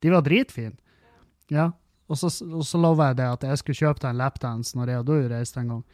De 0.00 0.12
var 0.12 0.24
dritfine. 0.24 0.76
Ja. 1.52 1.70
Og 2.08 2.18
så, 2.18 2.30
og 2.44 2.64
så 2.66 2.78
lover 2.80 3.06
jeg 3.10 3.16
det 3.20 3.26
at 3.28 3.44
jeg 3.46 3.58
skulle 3.60 3.78
kjøpe 3.78 4.00
deg 4.02 4.10
en 4.10 4.18
lapdance 4.18 4.78
når 4.78 4.90
jeg 4.90 4.98
og 5.02 5.06
du 5.06 5.28
reiste 5.30 5.60
en 5.60 5.68
gang. 5.74 5.84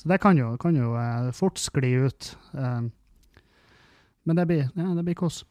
Så 0.00 0.08
det 0.08 0.20
kan 0.22 0.38
jo, 0.38 0.56
kan 0.56 0.76
jo 0.76 0.96
eh, 0.98 1.32
fort 1.36 1.58
skli 1.60 1.94
ut. 2.06 2.36
Eh, 2.56 2.82
men 4.24 4.36
det 4.36 4.46
blir, 4.48 4.70
ja, 4.74 4.94
det 4.96 5.04
blir 5.04 5.14
kos. 5.20 5.44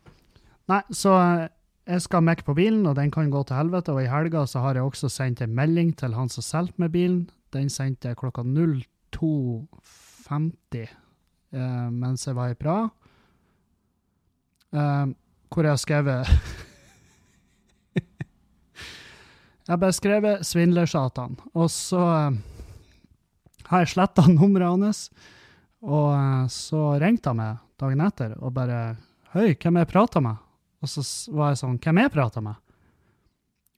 Nei, 0.69 0.81
så 0.91 1.21
eh, 1.21 1.47
jeg 1.89 2.01
skal 2.03 2.23
mekke 2.25 2.43
på 2.49 2.53
bilen, 2.57 2.87
og 2.89 2.95
den 2.97 3.11
kan 3.13 3.31
gå 3.31 3.43
til 3.45 3.55
helvete. 3.55 3.91
Og 3.93 4.01
i 4.03 4.11
helga 4.11 4.45
så 4.49 4.59
har 4.65 4.73
jeg 4.75 4.83
også 4.89 5.07
sendt 5.13 5.41
en 5.45 5.55
melding 5.55 5.89
til 5.97 6.13
han 6.17 6.29
som 6.33 6.43
solgte 6.45 6.81
meg 6.81 6.89
bilen. 6.97 7.29
Den 7.53 7.69
sendte 7.69 8.07
jeg 8.09 8.17
klokka 8.19 8.41
02.50 8.43 11.08
eh, 11.53 11.89
mens 11.91 12.27
jeg 12.27 12.35
var 12.37 12.51
i 12.51 12.57
Praha. 12.59 12.89
Eh, 14.73 15.05
hvor 15.49 15.65
jeg 15.65 15.73
har 15.73 15.81
skrevet 15.81 16.29
Jeg 19.69 19.75
har 19.75 19.81
bare 19.81 19.93
skrevet 19.93 20.41
'svindlersatan', 20.41 21.35
og 21.53 21.69
så 21.69 22.01
eh, 22.01 22.37
har 23.69 23.83
jeg 23.83 23.91
sletta 23.93 24.25
nummeret 24.39 24.65
hans. 24.71 25.01
Og 25.85 26.13
eh, 26.15 26.47
så 26.49 26.97
ringte 26.97 27.29
han 27.29 27.37
meg 27.37 27.59
dagen 27.77 28.01
etter 28.01 28.33
og 28.41 28.53
bare 28.53 28.97
'Hei, 29.33 29.53
hvem 29.53 29.77
jeg 29.77 29.91
prata 29.91 30.19
med?' 30.25 30.41
Og 30.81 30.89
så 30.89 31.01
var 31.31 31.53
jeg 31.53 31.61
sånn 31.61 31.77
'Hvem 31.77 32.01
jeg 32.01 32.11
prata 32.17 32.41
med?' 32.41 32.57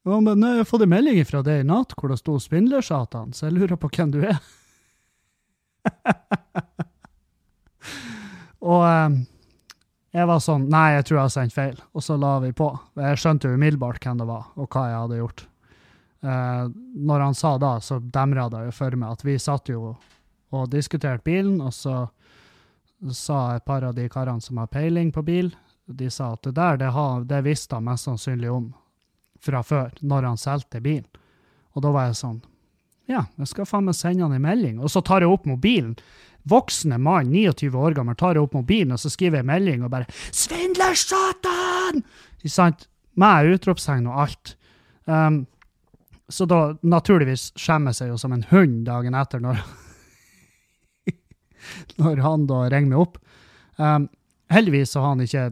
Og 0.07 0.13
han 0.15 0.25
bare 0.29 0.39
'Nei, 0.39 0.53
jeg 0.55 0.63
har 0.63 0.71
fått 0.71 0.87
en 0.87 0.95
melding 0.95 1.25
fra 1.27 1.43
deg 1.43 1.59
i 1.59 1.67
natt 1.67 1.91
hvor 1.99 2.07
det 2.07 2.19
sto 2.19 2.39
'Svindlersatan', 2.39 3.35
så 3.35 3.49
jeg 3.49 3.53
lurer 3.59 3.75
på 3.75 3.91
hvem 3.91 4.11
du 4.15 4.23
er. 4.23 4.39
og 8.61 8.83
eh, 8.87 9.19
jeg 10.11 10.27
var 10.27 10.41
sånn 10.43 10.67
Nei, 10.71 10.97
jeg 10.97 11.07
tror 11.07 11.17
jeg 11.17 11.23
har 11.23 11.33
sendt 11.33 11.55
feil. 11.55 11.77
Og 11.95 12.03
så 12.03 12.17
la 12.19 12.33
vi 12.43 12.51
på. 12.55 12.67
Jeg 12.99 13.19
skjønte 13.21 13.47
jo 13.47 13.55
umiddelbart 13.55 14.03
hvem 14.03 14.19
det 14.19 14.27
var, 14.27 14.49
og 14.59 14.67
hva 14.67 14.87
jeg 14.89 14.99
hadde 15.05 15.19
gjort. 15.21 15.45
Eh, 16.21 16.65
når 17.09 17.25
han 17.25 17.37
sa 17.37 17.55
da, 17.61 17.75
så 17.81 17.99
demra 17.99 18.49
det 18.51 18.65
jo 18.67 18.73
for 18.75 18.97
meg 18.99 19.15
at 19.15 19.25
vi 19.25 19.37
satt 19.41 19.71
jo 19.71 19.95
og 20.51 20.67
diskuterte 20.67 21.23
bilen, 21.23 21.61
og 21.63 21.71
så 21.71 22.03
sa 23.15 23.55
et 23.55 23.65
par 23.65 23.85
av 23.87 23.95
de 23.95 24.05
karene 24.11 24.43
som 24.43 24.59
har 24.59 24.67
peiling 24.69 25.13
på 25.15 25.23
bil, 25.25 25.53
de 25.87 26.09
sa 26.11 26.33
at 26.35 26.43
det 26.43 26.53
der, 26.59 26.77
det, 26.77 26.91
har, 26.93 27.23
det 27.27 27.41
visste 27.47 27.75
han 27.77 27.87
mest 27.87 28.05
sannsynlig 28.07 28.51
om 28.51 28.67
fra 29.41 29.63
før, 29.65 29.95
når 29.99 30.27
han 30.27 30.37
solgte 30.39 30.83
bilen. 30.83 31.07
Og 31.73 31.85
da 31.85 31.93
var 31.95 32.09
jeg 32.09 32.19
sånn 32.19 32.41
Ja, 33.09 33.25
jeg 33.39 33.49
skal 33.49 33.67
faen 33.67 33.87
meg 33.87 33.95
sende 33.97 34.23
han 34.23 34.35
en 34.35 34.43
melding. 34.43 34.77
Og 34.79 34.91
så 34.93 35.01
tar 35.03 35.23
jeg 35.23 35.31
opp 35.31 35.47
mobilen. 35.49 35.95
Voksne 36.49 36.97
mann, 36.97 37.29
29 37.31 37.69
år 37.77 37.95
gammel, 37.97 38.17
tar 38.17 38.39
opp 38.41 38.55
mobilen 38.57 38.95
og 38.95 39.01
så 39.01 39.11
skriver 39.13 39.41
jeg 39.41 39.49
melding 39.49 39.85
og 39.85 39.93
bare 39.93 40.09
'Svindler, 40.31 40.97
satan!' 40.97 42.03
Ikke 42.41 42.55
sant? 42.55 42.87
Med 43.15 43.53
utropstegn 43.53 44.07
og 44.07 44.21
alt. 44.25 44.55
Um, 45.05 45.45
så 46.31 46.47
da, 46.47 46.77
naturligvis, 46.81 47.51
skjemmer 47.59 47.91
jeg 47.91 47.99
seg 47.99 48.13
jo 48.13 48.17
som 48.17 48.33
en 48.33 48.47
hund 48.49 48.85
dagen 48.87 49.13
etter 49.13 49.43
når 49.43 49.59
når 52.01 52.23
han 52.23 52.47
da 52.49 52.63
ringer 52.71 52.89
meg 52.89 53.03
opp. 53.03 53.19
Um, 53.77 54.07
heldigvis 54.49 54.95
så 54.95 55.03
har 55.03 55.15
han 55.15 55.25
ikke 55.25 55.51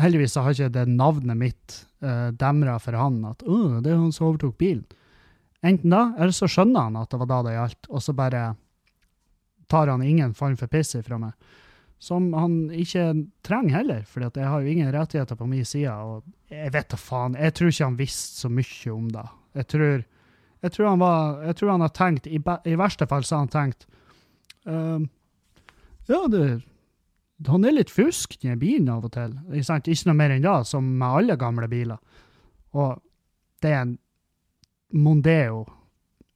heldigvis 0.00 0.34
så 0.34 0.44
har 0.44 0.56
ikke 0.56 0.72
det 0.72 0.88
navnet 0.90 1.38
mitt 1.38 1.78
uh, 2.04 2.32
demra 2.34 2.78
for 2.82 2.96
han 2.96 3.20
at 3.28 3.44
uh, 3.46 3.78
det 3.82 3.92
er 3.92 4.00
han 4.00 4.12
som 4.14 4.30
overtok 4.30 4.56
bilen. 4.60 4.84
Enten 5.62 5.94
da, 5.94 6.08
eller 6.16 6.34
så 6.34 6.48
skjønner 6.50 6.88
han 6.88 6.98
at 6.98 7.12
det 7.12 7.20
var 7.20 7.30
da 7.30 7.40
det 7.46 7.54
gjaldt, 7.54 7.88
og 7.88 8.02
så 8.02 8.14
bare 8.18 8.42
tar 9.72 9.88
han 9.88 10.04
ingen 10.04 10.34
form 10.36 10.56
for 10.60 10.68
piss 10.68 10.96
fra 11.06 11.18
meg. 11.20 11.32
Som 12.02 12.32
han 12.34 12.66
ikke 12.74 13.04
trenger 13.46 13.76
heller, 13.78 14.02
for 14.10 14.26
jeg 14.26 14.48
har 14.48 14.60
jo 14.60 14.72
ingen 14.72 14.90
rettigheter 14.92 15.38
på 15.38 15.46
min 15.46 15.64
side. 15.64 15.92
Og 15.92 16.24
jeg 16.50 16.72
vet 16.74 16.90
da 16.90 16.98
faen, 16.98 17.38
jeg 17.38 17.54
tror 17.54 17.70
ikke 17.70 17.88
han 17.88 18.00
visste 18.00 18.42
så 18.42 18.50
mye 18.50 18.92
om 18.92 19.06
det. 19.14 19.24
Jeg 19.60 19.68
tror, 19.70 20.02
jeg 20.66 20.74
tror, 20.74 20.88
han, 20.90 21.02
var, 21.02 21.40
jeg 21.46 21.58
tror 21.60 21.72
han 21.76 21.86
har 21.86 21.94
tenkt, 21.96 22.26
i, 22.26 22.42
i 22.42 22.78
verste 22.80 23.06
fall 23.08 23.24
så 23.24 23.36
har 23.36 23.46
han 23.46 23.52
tenkt 23.52 23.86
um, 24.64 25.06
ja, 26.10 26.20
det, 26.32 26.44
han 27.46 27.64
er 27.64 27.76
litt 27.76 27.90
fusk, 27.90 28.34
den 28.42 28.58
bilen 28.58 28.90
av 28.92 29.06
og 29.06 29.14
til. 29.14 29.36
Ikke, 29.54 29.78
ikke 29.86 30.10
noe 30.10 30.18
mer 30.18 30.34
enn 30.34 30.46
det, 30.46 30.56
som 30.68 30.88
med 30.98 31.18
alle 31.22 31.38
gamle 31.38 31.70
biler. 31.70 32.02
Og 32.74 32.98
det 33.62 33.70
er 33.70 33.84
en 33.86 33.96
Mondeo 34.92 35.64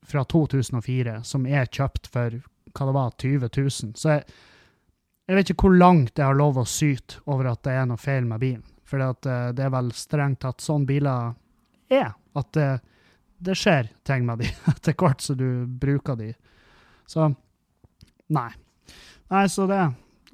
fra 0.06 0.22
2004 0.24 1.18
som 1.26 1.46
er 1.50 1.66
kjøpt 1.66 2.08
for 2.12 2.38
hva 2.76 2.88
det 2.88 2.96
var, 2.96 3.14
20 3.18 3.48
000. 3.48 3.94
Så 3.98 4.12
jeg, 4.12 4.24
jeg 5.26 5.38
vet 5.38 5.52
ikke 5.52 5.68
hvor 5.68 5.78
langt 5.78 6.18
jeg 6.18 6.26
har 6.28 6.38
lov 6.38 6.60
å 6.60 6.66
syte 6.68 7.22
over 7.26 7.50
at 7.52 7.64
det 7.66 7.74
er 7.76 7.88
noe 7.90 8.00
feil 8.00 8.28
med 8.28 8.42
bilen. 8.42 8.64
For 8.86 9.02
det 9.26 9.64
er 9.64 9.72
vel 9.74 9.90
strengt 9.98 10.44
tatt 10.44 10.62
sånn 10.62 10.86
biler 10.86 11.34
er. 11.90 12.12
At 12.36 12.52
det, 12.54 12.68
det 13.42 13.56
skjer 13.58 13.90
ting 14.06 14.26
med 14.28 14.44
de 14.44 14.50
etter 14.72 14.94
hvert 14.94 15.24
som 15.24 15.38
du 15.40 15.66
bruker 15.66 16.18
de. 16.20 16.32
Så 17.10 17.30
nei. 18.30 18.50
Nei, 19.32 19.46
så 19.50 19.66
det. 19.70 19.84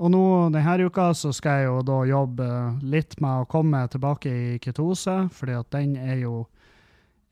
Og 0.03 0.11
nå 0.13 0.25
denne 0.53 0.89
uka 0.89 1.13
så 1.17 1.33
skal 1.37 1.61
jeg 1.61 1.69
jo 1.69 1.81
da 1.87 1.99
jobbe 2.09 2.49
litt 2.91 3.19
med 3.23 3.45
å 3.45 3.49
komme 3.49 3.85
tilbake 3.93 4.33
i 4.33 4.59
ketose, 4.63 5.29
fordi 5.33 5.57
at 5.57 5.69
den 5.75 5.97
er 6.01 6.23
jo 6.25 6.43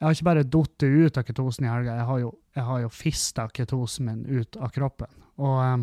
Jeg 0.00 0.06
har 0.06 0.16
ikke 0.16 0.28
bare 0.30 0.44
datt 0.48 0.84
ut 0.86 1.18
av 1.20 1.24
ketosen 1.28 1.66
i 1.66 1.68
helga, 1.68 1.94
jeg 1.98 2.08
har 2.08 2.20
jo, 2.22 2.30
jeg 2.56 2.64
har 2.64 2.78
jo 2.80 2.88
fista 2.88 3.44
ketosen 3.52 4.06
min 4.08 4.22
ut 4.24 4.56
av 4.56 4.72
kroppen. 4.72 5.10
Og 5.36 5.58
um, 5.60 5.82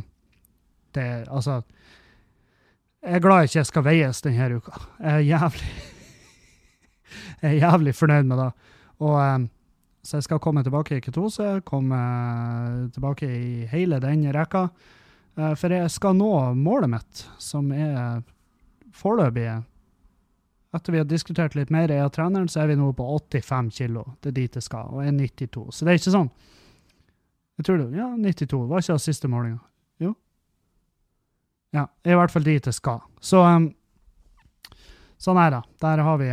det 0.97 1.05
Altså 1.29 1.61
Jeg 3.03 3.19
er 3.19 3.21
glad 3.21 3.43
jeg 3.43 3.51
ikke 3.51 3.69
skal 3.69 3.85
veies 3.85 4.23
denne 4.25 4.57
uka. 4.57 4.81
Jeg 4.97 5.13
er 5.13 5.27
jævlig 5.27 5.69
Jeg 7.43 7.51
er 7.51 7.59
jævlig 7.61 7.93
fornøyd 7.95 8.25
med 8.31 8.41
det. 8.41 8.49
Og 9.05 9.15
um, 9.21 9.47
så 10.07 10.17
jeg 10.17 10.23
skal 10.23 10.39
komme 10.41 10.63
tilbake 10.63 10.97
i 10.97 11.03
ketose, 11.03 11.59
komme 11.67 11.97
tilbake 12.95 13.27
i 13.27 13.65
hele 13.67 13.99
den 13.99 14.23
rekka. 14.31 14.69
Eh, 15.35 15.53
For 15.59 15.73
jeg 15.73 15.91
skal 15.91 16.15
nå 16.15 16.29
målet 16.55 16.93
mitt, 16.93 17.23
som 17.43 17.73
er 17.75 18.21
foreløpig 18.95 19.49
Etter 20.75 20.91
vi 20.91 20.99
har 20.99 21.07
diskutert 21.07 21.55
litt 21.55 21.71
mer, 21.71 21.91
jeg 21.91 22.03
og 22.03 22.11
treneren, 22.15 22.49
så 22.51 22.63
er 22.63 22.73
vi 22.73 22.75
nå 22.79 22.89
på 22.95 23.05
85 23.07 23.71
kilo. 23.77 24.03
Det 24.21 24.33
er 24.33 24.35
dit 24.41 24.57
det 24.57 24.63
skal, 24.65 24.91
og 24.91 25.05
er 25.05 25.15
92. 25.15 25.63
Så 25.71 25.85
det 25.85 25.93
er 25.93 26.01
ikke 26.01 26.15
sånn 26.17 26.29
Jeg 27.57 27.65
tror 27.65 27.79
det 27.79 27.87
Ja, 27.97 28.09
92. 28.15 28.59
Var 28.67 28.83
ikke 28.83 28.97
det 28.99 29.05
siste 29.05 29.31
målinga? 29.31 29.61
Jo. 30.03 30.11
Ja, 31.73 31.87
er 32.03 32.17
i 32.17 32.19
hvert 32.19 32.35
fall 32.35 32.45
dit 32.45 32.67
det 32.67 32.75
skal. 32.75 33.01
Så 33.23 33.41
um, 33.41 33.71
sånn 35.17 35.39
er 35.41 35.55
det. 35.55 35.63
Der 35.81 36.03
har 36.03 36.21
vi 36.21 36.29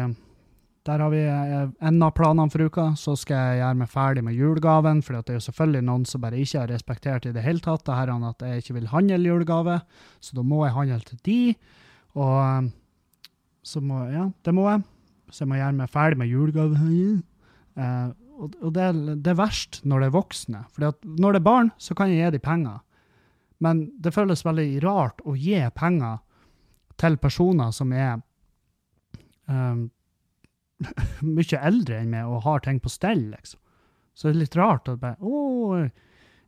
der 0.84 1.00
har 1.00 1.08
vi 1.08 1.22
enda 1.24 1.86
en 1.88 2.02
av 2.04 2.10
planene 2.12 2.52
for 2.52 2.66
uka. 2.66 2.90
Så 3.00 3.14
skal 3.16 3.38
jeg 3.38 3.60
gjøre 3.62 3.78
meg 3.80 3.88
ferdig 3.88 4.24
med 4.26 4.36
julegaven, 4.36 5.00
for 5.00 5.16
det 5.16 5.32
er 5.32 5.38
jo 5.38 5.46
selvfølgelig 5.46 5.84
noen 5.86 6.04
som 6.04 6.20
bare 6.20 6.42
ikke 6.42 6.60
har 6.60 6.68
respektert 6.68 7.24
i 7.24 7.32
det 7.32 7.44
hele 7.46 7.64
tatt 7.64 7.86
det 7.86 7.96
her 7.96 8.12
at 8.12 8.44
jeg 8.44 8.60
ikke 8.60 8.76
vil 8.76 8.90
handle 8.92 9.30
julegave, 9.30 9.78
så 10.20 10.36
da 10.36 10.44
må 10.44 10.60
jeg 10.66 10.74
handle 10.74 11.00
til 11.08 11.22
de. 11.24 11.38
Og 12.20 12.36
um, 12.36 12.68
så 13.64 13.80
må 13.80 14.04
jeg, 14.04 14.18
Ja, 14.18 14.26
det 14.44 14.54
må 14.56 14.68
jeg. 14.68 14.84
Så 15.32 15.44
jeg 15.44 15.50
må 15.50 15.58
gjøre 15.58 15.78
meg 15.78 15.90
ferdig 15.90 16.20
med 16.20 16.30
julegave. 16.30 16.92
Eh, 17.74 18.12
og 18.34 18.54
og 18.60 18.74
det, 18.74 18.86
det 19.24 19.30
er 19.30 19.38
verst 19.38 19.80
når 19.86 20.02
det 20.02 20.10
er 20.10 20.16
voksne. 20.16 20.62
For 20.74 20.92
når 21.04 21.36
det 21.36 21.40
er 21.40 21.48
barn, 21.48 21.70
så 21.78 21.96
kan 21.96 22.10
jeg 22.10 22.20
gi 22.20 22.36
dem 22.36 22.44
penger. 22.44 22.80
Men 23.62 23.84
det 24.02 24.14
føles 24.14 24.44
veldig 24.44 24.68
rart 24.84 25.22
å 25.24 25.36
gi 25.38 25.60
penger 25.76 26.18
til 27.00 27.16
personer 27.22 27.72
som 27.74 27.92
er 27.94 28.18
um, 29.46 29.86
mye 31.36 31.60
eldre 31.60 32.00
enn 32.00 32.10
meg 32.12 32.30
og 32.30 32.44
har 32.46 32.64
ting 32.66 32.80
på 32.82 32.92
stell, 32.92 33.30
liksom. 33.32 33.60
Så 34.14 34.28
det 34.28 34.34
er 34.34 34.42
litt 34.44 34.56
rart 34.58 34.90
at 34.92 35.00
bare 35.02 35.16
Å, 35.26 35.88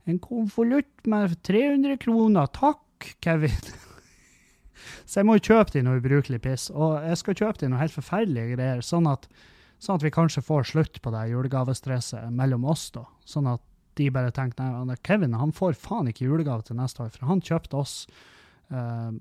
en 0.06 0.18
konvolutt 0.22 1.08
med 1.10 1.34
300 1.46 1.98
kroner. 2.04 2.46
Takk, 2.54 3.16
Kevin. 3.24 3.56
Så 5.05 5.20
jeg 5.20 5.28
må 5.28 5.37
jo 5.39 5.47
kjøpe 5.51 5.74
de 5.74 5.84
noe 5.87 6.01
ubrukelig 6.01 6.41
piss. 6.45 6.68
Og 6.74 6.99
jeg 7.05 7.20
skal 7.22 7.39
kjøpe 7.43 7.62
de 7.62 7.70
noe 7.72 7.82
helt 7.82 7.95
forferdelige 7.95 8.57
greier, 8.57 8.82
sånn 8.84 9.09
at, 9.11 9.28
sånn 9.82 10.01
at 10.01 10.07
vi 10.07 10.14
kanskje 10.14 10.45
får 10.47 10.70
slutt 10.72 11.01
på 11.05 11.12
det 11.14 11.28
julegavestresset 11.32 12.34
mellom 12.34 12.66
oss, 12.68 12.89
da. 12.95 13.07
Sånn 13.28 13.51
at 13.53 13.64
de 13.97 14.11
bare 14.12 14.32
tenker 14.34 14.84
nei, 14.84 14.99
Kevin 15.07 15.37
han 15.41 15.55
får 15.57 15.78
faen 15.80 16.11
ikke 16.11 16.26
julegave 16.26 16.66
til 16.66 16.76
neste 16.76 17.05
år, 17.05 17.12
for 17.14 17.30
han 17.30 17.41
kjøpte 17.45 17.78
oss 17.80 17.95
uh, 18.68 19.14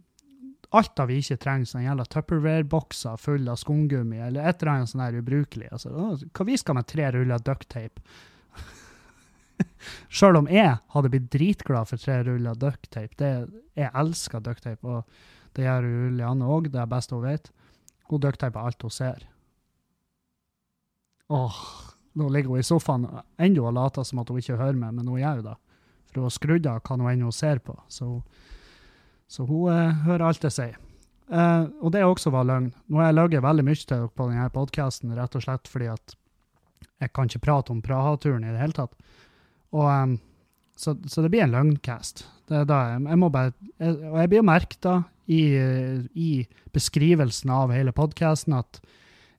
alt 0.75 0.99
av 0.99 1.09
vi 1.09 1.19
ikke 1.21 1.37
trenger, 1.41 1.69
sånn 1.69 1.85
jævla 1.85 2.05
Tupperware-bokser 2.11 3.19
fulle 3.21 3.53
av 3.53 3.59
skumgummi, 3.61 4.19
eller 4.19 4.49
et 4.49 4.61
eller 4.61 4.73
annet 4.73 4.91
sånn 4.91 5.03
her 5.05 5.19
ubrukelig. 5.21 5.69
Altså, 5.71 5.91
hva 6.25 6.47
vi 6.47 6.57
skal 6.59 6.79
med 6.79 6.89
tre 6.91 7.11
ruller 7.15 7.43
ducktape? 7.45 8.03
Sjøl 10.11 10.39
om 10.41 10.49
jeg 10.51 10.73
hadde 10.95 11.11
blitt 11.13 11.29
dritglad 11.31 11.87
for 11.91 12.01
tre 12.01 12.19
ruller 12.27 12.57
ducktape. 12.59 13.31
Jeg 13.77 13.91
elsker 14.01 14.43
ducktape, 14.43 14.83
og 14.83 15.44
det 15.55 15.65
gjør 15.65 15.87
Julianne 15.87 16.49
òg, 16.51 16.69
det 16.73 16.81
er 16.81 16.91
best 16.91 17.13
hun 17.15 17.23
vet. 17.23 17.51
Hun 18.09 18.21
ducktaper 18.21 18.67
alt 18.67 18.85
hun 18.85 18.93
ser. 18.93 19.25
Åh, 21.33 21.59
nå 22.19 22.29
ligger 22.29 22.53
hun 22.53 22.61
i 22.61 22.65
sofaen 22.65 23.07
ennå 23.41 23.65
og 23.65 23.75
later 23.75 24.05
som 24.05 24.21
at 24.21 24.29
hun 24.29 24.41
ikke 24.41 24.59
hører 24.59 24.77
meg, 24.77 24.93
men 24.97 25.07
hun 25.07 25.21
gjør 25.21 25.41
jo 25.41 25.47
det. 25.49 25.55
For 26.09 26.19
hun 26.19 26.27
har 26.27 26.35
skrudd 26.35 26.67
av 26.69 26.81
hva 26.83 26.97
hun 26.99 27.07
ennå 27.11 27.31
ser 27.35 27.63
på, 27.65 27.77
så, 27.91 28.09
så 29.27 29.47
hun 29.49 29.71
eh, 29.73 30.03
hører 30.05 30.27
alt 30.29 30.45
jeg 30.45 30.55
sier. 30.55 30.77
Eh, 31.25 31.63
og 31.81 31.95
det 31.95 32.05
også 32.05 32.31
var 32.33 32.45
løgn. 32.45 32.69
Nå 32.85 33.01
har 33.01 33.09
jeg 33.09 33.17
løyet 33.17 33.47
veldig 33.47 33.65
mye 33.65 33.81
til 33.81 33.89
dere 33.95 34.11
på 34.13 34.29
denne 34.29 34.51
podkasten, 34.53 35.15
rett 35.17 35.39
og 35.39 35.47
slett 35.47 35.71
fordi 35.71 35.89
at 35.95 36.15
jeg 37.01 37.11
kan 37.11 37.27
ikke 37.27 37.43
prate 37.47 37.73
om 37.73 37.81
Praha-turen 37.83 38.45
i 38.45 38.53
det 38.53 38.61
hele 38.61 38.77
tatt. 38.77 38.93
Og, 39.75 39.87
em, 39.89 40.15
så, 40.79 40.93
så 41.09 41.23
det 41.25 41.31
blir 41.33 41.43
en 41.43 41.55
løgncast. 41.55 42.23
Er 42.53 42.63
jeg, 42.69 43.01
jeg 43.09 43.19
jeg, 43.25 43.97
og 44.11 44.17
jeg 44.21 44.31
blir 44.31 44.45
merket 44.45 44.81
da 44.85 44.99
i, 45.27 45.41
i 46.13 46.29
beskrivelsen 46.75 47.49
av 47.53 47.71
hele 47.73 47.91
podkasten 47.95 48.53
at 48.57 48.79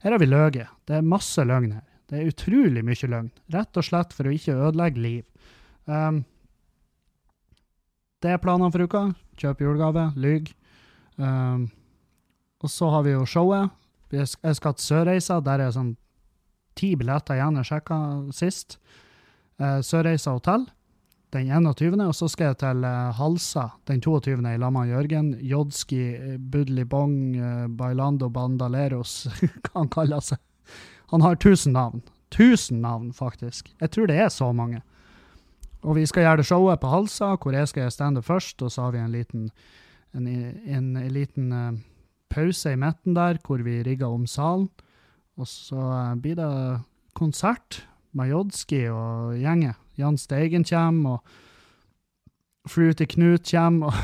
her 0.03 0.13
har 0.15 0.19
vi 0.23 0.27
løyet. 0.29 0.69
Det 0.87 0.99
er 0.99 1.07
masse 1.07 1.43
løgn 1.47 1.73
her. 1.79 1.85
Det 2.07 2.21
er 2.21 2.29
utrolig 2.31 2.83
mye 2.87 3.09
løgn. 3.11 3.31
Rett 3.55 3.79
og 3.81 3.87
slett 3.87 4.13
for 4.15 4.29
å 4.29 4.35
ikke 4.35 4.55
ødelegge 4.69 5.03
liv. 5.03 5.25
Um, 5.91 6.21
det 8.23 8.31
er 8.35 8.43
planene 8.43 8.71
for 8.75 8.87
uka. 8.87 9.03
Kjøp 9.41 9.61
julegave, 9.65 10.09
lyg. 10.17 10.53
Um, 11.19 11.67
og 12.63 12.71
så 12.73 12.89
har 12.95 13.03
vi 13.07 13.13
jo 13.17 13.25
showet. 13.29 13.71
Jeg 14.15 14.29
sk- 14.31 14.47
jeg 14.47 14.57
skal 14.61 14.75
til 14.79 14.87
Sørreisa. 14.87 15.41
Der 15.45 15.61
er 15.67 15.75
sånn 15.75 15.97
ti 16.79 16.95
billetter 16.99 17.35
igjen 17.39 17.59
jeg 17.61 17.69
sjekka 17.73 17.99
sist. 18.37 18.79
Uh, 19.61 19.81
Sørreisa 19.85 20.35
hotell 20.37 20.67
den 21.35 21.49
21., 21.51 22.01
og 22.07 22.15
så 22.15 22.29
skal 22.31 22.53
jeg 22.53 22.59
til 22.63 22.85
eh, 22.87 23.15
Halsa 23.19 23.69
den 23.89 24.01
22. 24.01 24.37
i 24.47 24.59
lag 24.61 24.73
med 24.73 24.91
Jørgen. 24.93 25.33
Jodski, 25.43 26.03
Budlibong, 26.39 26.53
Budli 26.53 26.85
Bong, 26.85 27.17
eh, 27.37 27.65
Bailando 27.69 28.29
Bandaleros, 28.31 29.27
hva 29.65 29.81
han 29.81 29.91
kaller 29.93 30.23
seg. 30.23 30.39
Han 31.11 31.23
har 31.23 31.39
tusen 31.43 31.75
navn. 31.77 32.05
Tusen 32.35 32.81
navn, 32.83 33.13
faktisk. 33.15 33.73
Jeg 33.81 33.91
tror 33.95 34.07
det 34.11 34.19
er 34.19 34.31
så 34.33 34.51
mange. 34.53 34.83
Og 35.87 35.99
vi 35.99 36.07
skal 36.07 36.27
gjøre 36.27 36.41
det 36.41 36.49
showet 36.49 36.81
på 36.83 36.91
Halsa, 36.91 37.35
hvor 37.39 37.55
jeg 37.55 37.69
skal 37.69 37.87
gjøre 37.87 38.23
først, 38.23 38.63
og 38.63 38.73
så 38.73 38.87
har 38.87 38.95
vi 38.95 38.99
en 38.99 39.13
liten, 39.13 39.51
en, 40.15 40.27
en, 40.27 40.97
en 40.97 41.13
liten 41.13 41.53
uh, 41.53 41.79
pause 42.31 42.73
i 42.73 42.77
midten 42.77 43.15
der, 43.15 43.39
hvor 43.47 43.63
vi 43.63 43.83
rigger 43.83 44.07
om 44.07 44.27
salen. 44.27 44.69
Og 45.37 45.47
så 45.47 45.79
uh, 45.79 46.15
blir 46.19 46.35
det 46.35 46.83
konsert. 47.15 47.87
med 48.17 48.31
Jodski 48.31 48.89
og 48.89 49.37
gjengen. 49.37 49.75
Jan 49.97 50.19
Steigen 50.21 50.65
kommer, 50.69 51.11
og 51.17 52.71
Flute 52.71 53.07
Knut 53.07 53.51
kommer, 53.51 53.87
og 53.87 53.95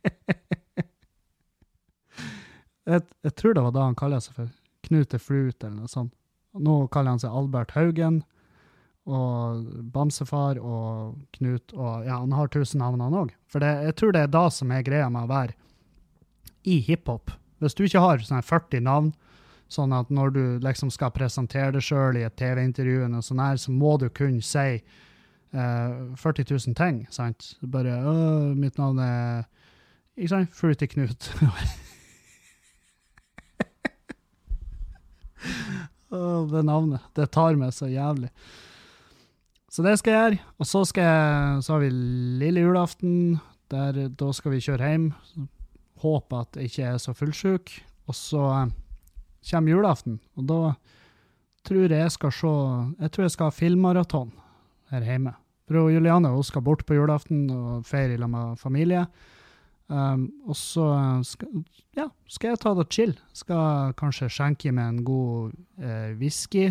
jeg, 2.90 3.00
jeg 3.22 3.34
tror 3.36 3.54
det 3.54 3.64
var 3.66 3.74
da 3.76 3.82
han 3.88 3.98
kaller 3.98 4.20
seg 4.24 4.32
for 4.38 4.46
Knut 4.88 5.08
til 5.12 5.22
Flute, 5.22 5.62
eller 5.66 5.80
noe 5.84 5.92
sånt. 5.92 6.14
Nå 6.58 6.74
kaller 6.90 7.10
han 7.14 7.22
seg 7.22 7.34
Albert 7.36 7.74
Haugen, 7.76 8.16
og 9.10 9.64
Bamsefar 9.94 10.58
og 10.60 11.16
Knut, 11.36 11.72
og 11.74 12.06
ja, 12.06 12.16
han 12.20 12.34
har 12.36 12.50
tusen 12.52 12.82
navn 12.82 13.02
han 13.02 13.18
òg. 13.22 13.30
For 13.50 13.58
det, 13.62 13.70
jeg 13.88 13.94
tror 13.98 14.10
det 14.14 14.22
er 14.26 14.34
da 14.34 14.44
som 14.52 14.72
er 14.74 14.86
greia 14.86 15.08
med 15.12 15.26
å 15.26 15.30
være 15.30 15.56
i 16.68 16.76
hiphop. 16.84 17.32
Hvis 17.60 17.76
du 17.76 17.84
ikke 17.86 18.02
har 18.02 18.22
sånne 18.24 18.44
40 18.44 18.84
navn, 18.84 19.10
sånn 19.70 19.92
at 19.94 20.10
når 20.10 20.32
du 20.34 20.42
liksom 20.64 20.90
skal 20.90 21.12
presentere 21.14 21.72
deg 21.76 21.84
sjøl 21.86 22.18
i 22.18 22.26
et 22.26 22.36
TV-intervju, 22.38 23.06
så 23.22 23.70
må 23.72 23.96
du 24.02 24.08
kunne 24.10 24.42
si 24.42 24.82
uh, 25.54 26.16
40 26.18 26.44
000 26.50 26.74
ting. 26.78 27.06
sant? 27.10 27.54
Bare 27.62 28.02
«Åh, 28.02 28.54
'Mitt 28.54 28.78
navn 28.78 28.98
er 28.98 29.44
ikke 30.16 30.34
sant? 30.34 30.54
Fruity 30.54 30.86
Knut'. 30.90 31.30
Åh, 36.10 36.46
det 36.50 36.64
navnet. 36.66 37.00
Det 37.14 37.30
tar 37.30 37.54
meg 37.58 37.72
så 37.74 37.86
jævlig. 37.86 38.30
Så 39.70 39.84
det 39.86 39.98
skal 40.00 40.12
jeg 40.12 40.20
gjøre. 40.20 40.38
Og 40.58 40.66
så, 40.66 40.84
skal 40.84 41.06
jeg, 41.06 41.62
så 41.62 41.72
har 41.72 41.80
vi 41.84 41.90
lille 42.42 42.60
julaften. 42.64 43.38
Der, 43.70 44.08
da 44.08 44.32
skal 44.34 44.56
vi 44.56 44.64
kjøre 44.64 44.88
hjem. 44.90 45.12
Håper 46.02 46.42
at 46.42 46.58
jeg 46.58 46.64
ikke 46.72 46.88
er 46.90 46.98
så 46.98 47.14
fullsjuk. 47.14 47.70
Og 48.10 48.14
så 48.18 48.42
eh, 48.56 48.72
kommer 49.46 49.72
julaften, 49.72 50.20
og 50.36 50.48
da 50.48 50.60
tror 51.66 51.86
jeg 51.86 52.00
jeg 52.00 52.12
skal 52.12 52.32
se 52.32 52.52
Jeg 53.00 53.10
tror 53.12 53.24
jeg 53.24 53.30
skal 53.34 53.50
ha 53.50 53.50
filmmaraton 53.54 54.32
her 54.90 55.04
hjemme. 55.04 55.34
For 55.68 55.90
Juliane 55.92 56.28
hun 56.28 56.42
skal 56.44 56.62
bort 56.62 56.84
på 56.86 56.96
julaften 56.96 57.50
og 57.50 57.86
feire 57.86 58.18
sammen 58.18 58.50
med 58.50 58.58
familie. 58.58 59.06
Um, 59.90 60.28
og 60.46 60.54
så 60.56 60.86
skal, 61.26 61.64
ja, 61.98 62.08
skal 62.26 62.52
jeg 62.52 62.60
ta 62.62 62.74
det 62.74 62.86
chill. 62.94 63.16
Skal 63.34 63.94
kanskje 63.98 64.30
skjenke 64.30 64.72
meg 64.72 64.88
en 64.88 65.04
god 65.04 65.52
eh, 65.82 66.12
whisky 66.18 66.70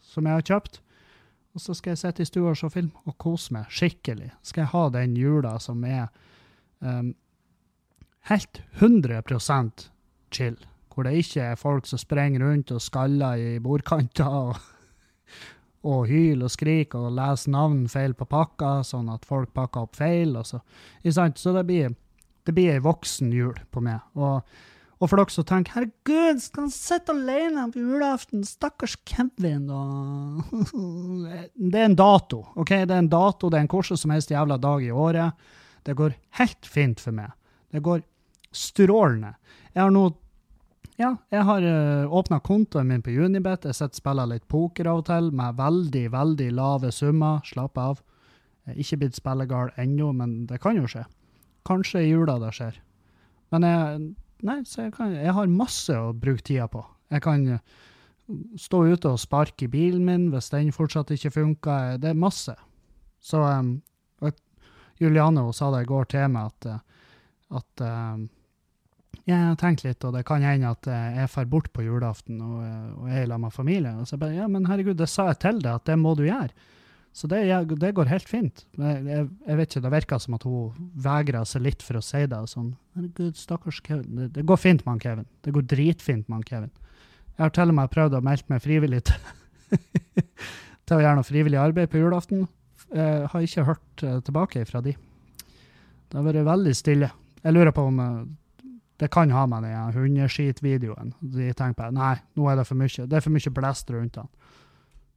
som 0.00 0.26
jeg 0.26 0.38
har 0.38 0.46
kjøpt. 0.52 0.80
Og 1.56 1.60
så 1.60 1.74
skal 1.76 1.94
jeg 1.94 2.02
sitte 2.02 2.24
i 2.24 2.28
stua 2.28 2.52
og 2.52 2.60
se 2.60 2.68
film 2.72 2.92
og 3.08 3.16
kose 3.20 3.52
meg 3.56 3.68
skikkelig. 3.72 4.30
Skal 4.44 4.64
jeg 4.64 4.72
ha 4.72 4.86
den 4.92 5.16
jula 5.16 5.54
som 5.60 5.84
er 5.88 6.08
um, 6.80 7.14
helt 8.28 8.62
100% 8.80 9.86
chill. 10.32 10.58
Hvor 10.96 11.04
det 11.04 11.18
ikke 11.20 11.50
er 11.52 11.60
folk 11.60 11.84
som 11.86 12.00
sprenger 12.00 12.40
rundt 12.40 12.72
og 12.72 12.80
skaller 12.80 13.36
i 13.36 13.50
bordkanter 13.60 14.32
og, 14.32 14.56
og 15.84 16.06
hyler 16.08 16.48
og 16.48 16.54
skriker 16.54 17.10
og 17.10 17.18
leser 17.18 17.52
navn 17.52 17.84
feil 17.92 18.16
på 18.16 18.24
pakka, 18.30 18.80
sånn 18.80 19.12
at 19.12 19.28
folk 19.28 19.52
pakker 19.54 19.84
opp 19.84 20.00
feil. 20.00 20.38
Så, 20.48 20.62
så 21.04 21.52
det 21.52 21.66
blir 21.68 21.92
det 22.46 22.54
blir 22.54 22.76
ei 22.76 22.82
voksen 22.82 23.32
jul 23.34 23.56
på 23.74 23.82
meg. 23.82 24.02
Og, 24.14 24.42
og 24.96 25.10
for 25.10 25.18
dere 25.18 25.34
som 25.34 25.46
tenker 25.48 25.74
'herregud, 25.74 26.42
skal 26.42 26.66
han 26.66 26.72
sitte 26.72 27.14
alene 27.14 27.66
på 27.72 27.82
julaften', 27.82 28.44
stakkars 28.46 28.96
Kevin, 29.04 29.70
og 29.70 30.44
Det 31.72 31.80
er 31.80 31.88
en 31.90 31.98
dato, 31.98 32.44
OK? 32.54 32.70
Det 32.86 32.94
er 32.94 33.02
en 33.02 33.10
dato, 33.10 33.50
det 33.50 33.58
er 33.58 33.66
en 33.66 33.72
hvordan 33.72 33.98
som 33.98 34.14
helst 34.14 34.30
jævla 34.30 34.60
dag 34.62 34.84
i 34.84 34.90
året. 34.94 35.32
Det 35.84 35.96
går 35.96 36.14
helt 36.38 36.66
fint 36.66 37.00
for 37.00 37.12
meg. 37.12 37.34
Det 37.72 37.82
går 37.82 38.02
strålende. 38.52 39.34
Jeg 39.74 39.82
har 39.82 39.90
nå 39.90 40.08
ja, 40.96 41.10
jeg 41.32 41.44
har 41.44 41.64
uh, 41.64 42.12
åpna 42.18 42.38
kontoen 42.40 42.88
min 42.88 43.02
på 43.04 43.12
Unibet. 43.12 43.66
Jeg 43.68 43.76
sitter 43.76 43.92
og 43.92 44.00
spiller 44.00 44.30
litt 44.30 44.46
poker 44.48 44.88
av 44.88 45.02
og 45.02 45.08
til, 45.10 45.30
med 45.36 45.58
veldig, 45.58 46.04
veldig 46.14 46.50
lave 46.56 46.92
summer. 46.94 47.42
Slapp 47.44 47.76
av. 47.80 48.00
Jeg 48.66 48.74
er 48.74 48.82
ikke 48.82 49.00
blitt 49.02 49.18
spillegal 49.18 49.72
ennå, 49.78 50.10
men 50.16 50.38
det 50.48 50.60
kan 50.64 50.78
jo 50.78 50.88
skje. 50.90 51.04
Kanskje 51.68 52.02
i 52.02 52.08
jula 52.10 52.38
det 52.42 52.54
skjer. 52.56 52.78
Men 53.54 53.66
jeg, 53.66 54.06
nei, 54.48 54.56
jeg, 54.64 54.94
kan, 54.96 55.12
jeg 55.14 55.34
har 55.36 55.52
masse 55.52 55.94
å 55.94 56.14
bruke 56.16 56.44
tida 56.46 56.66
på. 56.70 56.80
Jeg 57.14 57.22
kan 57.22 57.44
eh, 57.58 57.76
stå 58.58 58.80
ute 58.88 59.12
og 59.12 59.20
sparke 59.22 59.68
i 59.68 59.70
bilen 59.70 60.02
min 60.06 60.30
hvis 60.32 60.50
den 60.54 60.72
fortsatt 60.74 61.12
ikke 61.14 61.34
funker. 61.34 62.00
Det 62.02 62.10
er 62.10 62.18
masse. 62.18 62.56
Så 63.22 63.42
um, 63.42 63.76
Juliane 64.98 65.44
hun 65.44 65.54
sa 65.54 65.70
det 65.74 65.84
i 65.84 65.90
går 65.90 66.08
til 66.10 66.30
meg 66.32 66.50
at, 66.50 66.80
at 67.60 67.84
um, 67.84 68.26
jeg 69.24 69.36
har 69.40 69.56
tenkt 69.58 69.82
litt, 69.86 70.04
og 70.04 70.14
det 70.14 70.24
kan 70.28 70.44
hende 70.44 70.70
at 70.70 70.86
jeg 70.86 71.28
drar 71.32 71.50
bort 71.50 71.72
på 71.74 71.84
julaften 71.86 72.40
og, 72.44 72.60
og 73.00 73.10
er 73.10 73.24
sammen 73.24 73.48
med 73.48 73.54
familien. 73.54 74.00
Og 74.02 74.08
så 74.10 74.18
bare, 74.20 74.36
ja, 74.36 74.46
men 74.50 74.68
herregud, 74.68 74.98
det 75.00 75.08
sa 75.10 75.30
jeg 75.30 75.40
til 75.42 75.62
deg, 75.64 75.80
at 75.80 75.88
det 75.88 75.96
må 75.98 76.14
du 76.18 76.26
gjøre. 76.26 76.52
Så 77.16 77.28
det, 77.32 77.38
det 77.80 77.94
går 77.96 78.10
helt 78.10 78.28
fint. 78.28 78.66
Jeg, 78.76 78.96
jeg, 79.08 79.28
jeg, 79.46 79.56
vet 79.56 79.70
ikke, 79.70 79.80
Det 79.86 79.92
virker 79.94 80.18
som 80.20 80.34
at 80.36 80.42
hun 80.44 80.90
vegrer 81.00 81.46
seg 81.48 81.62
litt 81.64 81.84
for 81.84 81.96
å 81.96 82.02
si 82.04 82.20
det. 82.28 82.36
og 82.36 82.50
sånn, 82.50 82.74
herregud, 82.92 83.38
stakkars 83.40 83.78
Kevin. 83.86 84.18
Det, 84.18 84.26
det 84.34 84.44
går 84.44 84.60
fint 84.60 84.84
med 84.84 84.92
han 84.92 85.00
Kevin. 85.00 85.28
Det 85.46 85.54
går 85.56 85.64
dritfint 85.70 86.28
med 86.28 86.36
han 86.36 86.44
Kevin. 86.50 86.74
Jeg 87.38 87.40
har 87.40 87.54
til 87.56 87.72
og 87.72 87.78
med 87.78 87.92
prøvd 87.94 88.18
å 88.18 88.22
melde 88.24 88.52
meg 88.52 88.60
frivillig 88.64 89.00
til, 89.08 89.32
til 90.86 90.98
å 90.98 91.00
gjøre 91.00 91.16
noe 91.16 91.28
frivillig 91.28 91.60
arbeid 91.62 91.88
på 91.92 92.04
julaften. 92.04 92.44
Jeg 92.92 93.30
har 93.32 93.48
ikke 93.48 93.64
hørt 93.70 94.04
uh, 94.04 94.18
tilbake 94.24 94.66
fra 94.68 94.84
de. 94.84 94.92
Det 94.92 96.20
har 96.20 96.28
vært 96.28 96.46
veldig 96.52 96.76
stille. 96.76 97.08
Jeg 97.40 97.56
lurer 97.56 97.72
på 97.76 97.88
om 97.88 98.02
det 98.96 99.10
kan 99.12 99.30
ha 99.30 99.44
med 99.46 99.62
den 99.66 99.92
hundeskitvideoen. 99.92 101.12
De 101.20 101.52
tenker 101.52 101.76
på 101.82 101.90
nei, 101.92 102.14
nå 102.36 102.48
er 102.48 102.56
det 102.56 102.66
for 102.68 102.80
mye. 102.80 103.04
Det 103.06 103.18
er 103.18 103.24
for 103.24 103.34
mye 103.34 103.52
blest 103.58 103.90
rundt 103.92 104.16
den. 104.16 104.30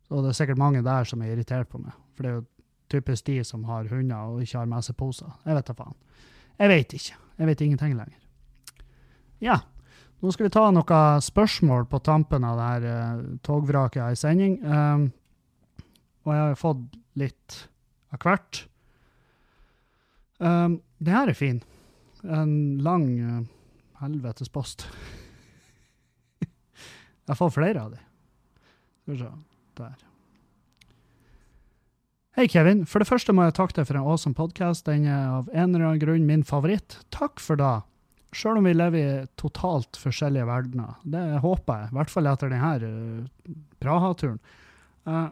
Og 0.09 0.23
det 0.23 0.31
er 0.31 0.39
sikkert 0.41 0.59
mange 0.59 0.83
der 0.83 1.07
som 1.07 1.21
er 1.21 1.33
irritert 1.33 1.69
på 1.71 1.79
meg. 1.79 1.95
For 2.17 2.25
det 2.25 2.31
er 2.31 2.39
jo 2.39 2.45
typisk 2.89 3.27
de 3.29 3.43
som 3.45 3.63
har 3.69 3.87
hunder 3.91 4.33
og 4.33 4.43
ikke 4.43 4.57
har 4.57 4.69
med 4.69 4.83
seg 4.83 4.97
poser. 4.99 5.31
Jeg 5.45 5.55
vet 5.55 5.69
da 5.69 5.75
faen. 5.77 5.97
Jeg 6.59 6.71
vet 6.73 6.95
ikke. 6.97 7.19
Jeg 7.39 7.47
vet 7.47 7.61
ingenting 7.63 7.93
lenger. 7.95 8.17
Ja, 9.39 9.61
nå 10.19 10.33
skal 10.35 10.49
vi 10.49 10.51
ta 10.51 10.65
noen 10.75 11.23
spørsmål 11.23 11.85
på 11.87 12.01
tampen 12.03 12.43
av 12.43 12.57
det 12.59 12.65
her 12.73 12.87
uh, 12.89 13.21
togvraket 13.45 14.03
i 14.03 14.19
sending. 14.19 14.57
Um, 14.65 15.05
og 16.27 16.33
jeg 16.35 16.41
har 16.41 16.59
fått 16.59 16.97
litt 17.21 17.61
av 18.11 18.25
hvert. 18.25 18.65
Um, 20.43 20.81
det 20.99 21.15
her 21.15 21.31
er 21.31 21.39
fin. 21.39 21.61
En 22.27 22.51
lang 22.83 23.07
uh, 23.23 23.39
helvetes 24.03 24.51
post. 24.51 24.85
jeg 27.29 27.39
får 27.39 27.55
flere 27.55 27.87
av 27.87 27.95
de. 27.95 28.03
Skal 29.01 29.15
vi 29.15 29.19
se. 29.23 29.33
Der. 29.79 30.05
Hei, 32.37 32.45
Kevin. 32.47 32.85
For 32.87 33.01
det 33.01 33.09
første 33.09 33.33
må 33.35 33.47
jeg 33.47 33.57
takke 33.57 33.75
deg 33.79 33.87
for 33.89 33.99
en 33.99 34.05
awesome 34.07 34.37
podkast. 34.37 34.85
Den 34.87 35.07
er 35.09 35.31
av 35.39 35.49
en 35.51 35.73
eller 35.73 35.89
annen 35.89 36.01
grunn 36.03 36.27
min 36.27 36.45
favoritt. 36.47 36.99
Takk 37.11 37.41
for 37.43 37.59
det. 37.59 37.79
Sjøl 38.37 38.59
om 38.59 38.67
vi 38.69 38.75
lever 38.75 38.99
i 38.99 39.25
totalt 39.41 39.97
forskjellige 39.97 40.45
verdener. 40.45 40.93
Det 41.03 41.23
håper 41.41 41.81
jeg, 41.81 41.89
i 41.89 41.97
hvert 41.97 42.13
fall 42.13 42.29
etter 42.29 42.53
denne 42.53 42.71
uh, 42.85 43.53
Praha-turen. 43.81 44.37
Uh, 45.09 45.27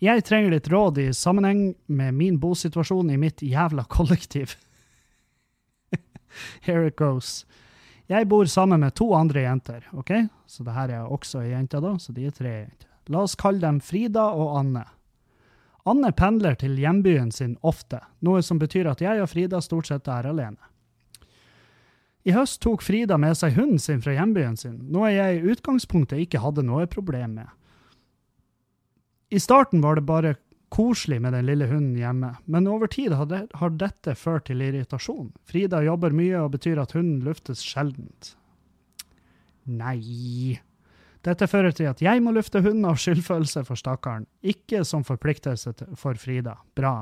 jeg 0.00 0.24
trenger 0.24 0.54
litt 0.54 0.70
råd 0.72 1.02
i 1.02 1.10
sammenheng 1.12 1.74
med 1.92 2.16
min 2.16 2.38
bosituasjon 2.40 3.10
i 3.12 3.18
mitt 3.20 3.42
jævla 3.44 3.84
kollektiv. 3.90 4.54
Here 6.60 6.86
it 6.86 6.96
goes. 6.96 7.44
Jeg 8.10 8.26
bor 8.28 8.44
sammen 8.50 8.80
med 8.82 8.94
to 8.98 9.12
andre 9.14 9.44
jenter, 9.44 9.84
OK? 9.92 10.10
Så 10.46 10.64
det 10.66 10.74
her 10.74 10.90
er 10.90 11.10
også 11.10 11.44
ei 11.44 11.52
jente, 11.52 11.80
da, 11.80 11.94
så 11.98 12.12
de 12.12 12.26
er 12.26 12.34
tre 12.34 12.54
jenter. 12.56 12.88
La 13.10 13.22
oss 13.22 13.36
kalle 13.38 13.62
dem 13.62 13.78
Frida 13.82 14.24
og 14.34 14.56
Anne. 14.58 14.82
Anne 15.88 16.10
pendler 16.12 16.58
til 16.58 16.74
hjembyen 16.78 17.30
sin 17.32 17.56
ofte, 17.66 18.00
noe 18.20 18.42
som 18.44 18.58
betyr 18.60 18.90
at 18.90 19.00
jeg 19.02 19.22
og 19.22 19.30
Frida 19.30 19.62
stort 19.64 19.88
sett 19.88 20.10
er 20.10 20.28
alene. 20.30 20.58
I 22.26 22.34
høst 22.36 22.60
tok 22.60 22.82
Frida 22.84 23.16
med 23.16 23.38
seg 23.38 23.56
hunden 23.56 23.80
sin 23.80 24.02
fra 24.04 24.12
hjembyen 24.12 24.58
sin, 24.60 24.76
noe 24.92 25.08
jeg 25.14 25.38
i 25.38 25.54
utgangspunktet 25.54 26.26
ikke 26.26 26.42
hadde 26.42 26.66
noe 26.66 26.84
problem 26.90 27.38
med. 27.40 27.48
I 29.30 29.40
starten 29.40 29.80
var 29.80 29.96
det 29.96 30.04
bare 30.04 30.34
koselig 30.70 31.18
med 31.22 31.34
den 31.34 31.48
lille 31.48 31.66
hunden 31.70 31.98
hjemme, 31.98 32.32
men 32.46 32.68
over 32.70 32.90
tid 32.90 33.14
har, 33.18 33.26
det, 33.30 33.42
har 33.58 33.76
dette 33.78 34.14
ført 34.18 34.46
til 34.48 34.62
irritasjon. 34.62 35.32
Frida 35.46 35.82
jobber 35.82 36.14
mye 36.14 36.38
og 36.44 36.52
betyr 36.54 36.80
at 36.82 36.94
hunden 36.96 37.24
luftes 37.26 37.62
sjeldent. 37.66 38.34
Nei. 39.70 40.58
Dette 41.26 41.48
fører 41.50 41.74
til 41.76 41.90
at 41.90 42.00
jeg 42.00 42.22
må 42.24 42.32
lufte 42.32 42.62
hunden 42.64 42.86
av 42.88 43.00
skyldfølelse 43.02 43.64
for 43.66 43.78
stakkaren, 43.78 44.28
ikke 44.40 44.84
som 44.88 45.04
forpliktelse 45.04 45.74
for 46.00 46.16
Frida. 46.20 46.56
Bra 46.78 47.00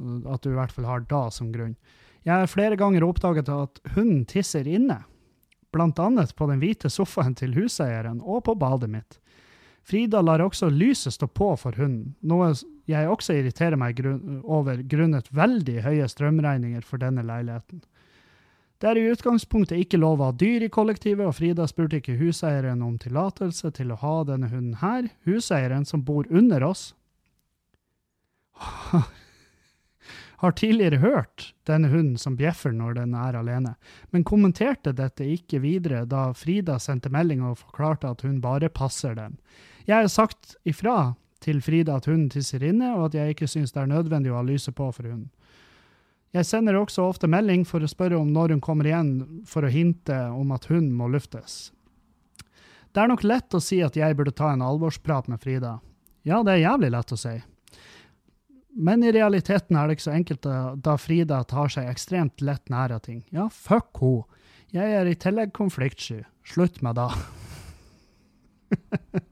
at 0.00 0.42
du 0.42 0.52
i 0.52 0.56
hvert 0.56 0.72
fall 0.72 0.88
har 0.88 1.04
da 1.08 1.26
som 1.34 1.50
grunn. 1.52 1.74
Jeg 2.24 2.36
har 2.36 2.52
flere 2.52 2.76
ganger 2.80 3.04
oppdaget 3.04 3.48
at 3.52 3.80
hunden 3.94 4.24
tisser 4.28 4.68
inne, 4.68 5.00
blant 5.72 5.98
annet 6.02 6.34
på 6.36 6.48
den 6.50 6.60
hvite 6.60 6.90
sofaen 6.92 7.36
til 7.38 7.54
huseieren 7.56 8.20
og 8.20 8.44
på 8.48 8.56
badet 8.60 8.90
mitt. 8.92 9.18
Frida 9.86 10.20
lar 10.22 10.42
også 10.44 10.68
lyset 10.70 11.16
stå 11.16 11.28
på 11.32 11.54
for 11.58 11.76
hunden, 11.80 12.14
noe 12.20 12.52
jeg 12.90 13.08
også 13.10 13.36
irriterer 13.38 13.78
meg 13.80 13.96
grunn 13.98 14.40
over 14.44 14.82
grunnet 14.90 15.30
veldig 15.34 15.80
høye 15.86 16.08
strømregninger 16.10 16.84
for 16.86 17.02
denne 17.02 17.24
leiligheten. 17.26 17.82
Det 18.80 18.88
er 18.88 18.96
i 18.96 19.08
utgangspunktet 19.12 19.76
ikke 19.82 20.00
lov 20.00 20.22
å 20.22 20.30
ha 20.30 20.36
dyr 20.40 20.64
i 20.64 20.70
kollektivet, 20.72 21.26
og 21.28 21.34
Frida 21.36 21.66
spurte 21.68 21.98
ikke 22.00 22.16
huseieren 22.16 22.80
om 22.82 22.96
tillatelse 23.00 23.68
til 23.76 23.92
å 23.92 23.98
ha 24.00 24.14
denne 24.24 24.48
hunden 24.48 24.78
her. 24.80 25.10
Huseieren, 25.28 25.84
som 25.84 26.00
bor 26.06 26.24
under 26.32 26.64
oss, 26.64 26.94
har 30.40 30.52
tidligere 30.56 31.02
hørt 31.02 31.50
denne 31.68 31.88
hunden 31.92 32.16
som 32.18 32.36
bjeffer 32.40 32.72
når 32.72 32.94
den 33.02 33.12
er 33.12 33.36
alene, 33.36 33.74
men 34.10 34.24
kommenterte 34.24 34.94
dette 34.96 35.28
ikke 35.28 35.60
videre 35.60 36.06
da 36.08 36.30
Frida 36.32 36.78
sendte 36.80 37.12
melding 37.12 37.44
og 37.44 37.60
forklarte 37.60 38.08
at 38.08 38.24
hun 38.24 38.40
bare 38.40 38.72
passer 38.72 39.12
den. 39.18 39.36
Jeg 39.84 39.96
har 39.98 40.08
sagt 40.08 40.56
ifra 40.64 41.14
til 41.40 41.60
Frida 41.64 41.96
at 41.96 42.06
hunden 42.10 42.28
tisser 42.32 42.62
inne, 42.64 42.92
og 42.96 43.10
at 43.10 43.18
jeg 43.18 43.34
ikke 43.34 43.48
syns 43.48 43.72
det 43.74 43.82
er 43.82 43.90
nødvendig 43.90 44.32
å 44.32 44.38
ha 44.40 44.46
lyset 44.46 44.76
på 44.76 44.90
for 44.92 45.08
hunden. 45.08 45.30
Jeg 46.30 46.46
sender 46.46 46.78
også 46.78 47.08
ofte 47.10 47.26
melding 47.30 47.64
for 47.66 47.82
å 47.82 47.90
spørre 47.90 48.18
om 48.20 48.28
når 48.30 48.54
hun 48.54 48.62
kommer 48.62 48.86
igjen, 48.86 49.42
for 49.50 49.66
å 49.66 49.72
hinte 49.72 50.16
om 50.30 50.52
at 50.54 50.68
hunden 50.70 50.92
må 50.94 51.08
luftes. 51.10 51.72
Det 52.94 53.02
er 53.02 53.10
nok 53.10 53.24
lett 53.26 53.54
å 53.54 53.62
si 53.62 53.80
at 53.82 53.96
jeg 53.98 54.16
burde 54.18 54.34
ta 54.34 54.52
en 54.52 54.62
alvorsprat 54.62 55.30
med 55.30 55.42
Frida. 55.42 55.78
Ja, 56.26 56.42
det 56.46 56.56
er 56.56 56.66
jævlig 56.68 56.90
lett 56.94 57.14
å 57.14 57.18
si. 57.18 57.34
Men 58.78 59.02
i 59.02 59.12
realiteten 59.14 59.76
er 59.76 59.88
det 59.88 59.96
ikke 59.96 60.06
så 60.06 60.14
enkelt 60.14 60.42
da, 60.46 60.58
da 60.78 60.94
Frida 61.00 61.40
tar 61.50 61.72
seg 61.74 61.90
ekstremt 61.90 62.42
lett 62.44 62.70
nær 62.70 62.94
av 62.94 63.02
ting. 63.06 63.24
Ja, 63.34 63.48
fuck 63.50 63.98
ho. 64.02 64.12
Jeg 64.74 64.94
er 65.00 65.10
i 65.10 65.16
tillegg 65.18 65.50
konfliktsky. 65.56 66.22
Slutt 66.46 66.78
med 66.86 66.98
da. 66.98 67.08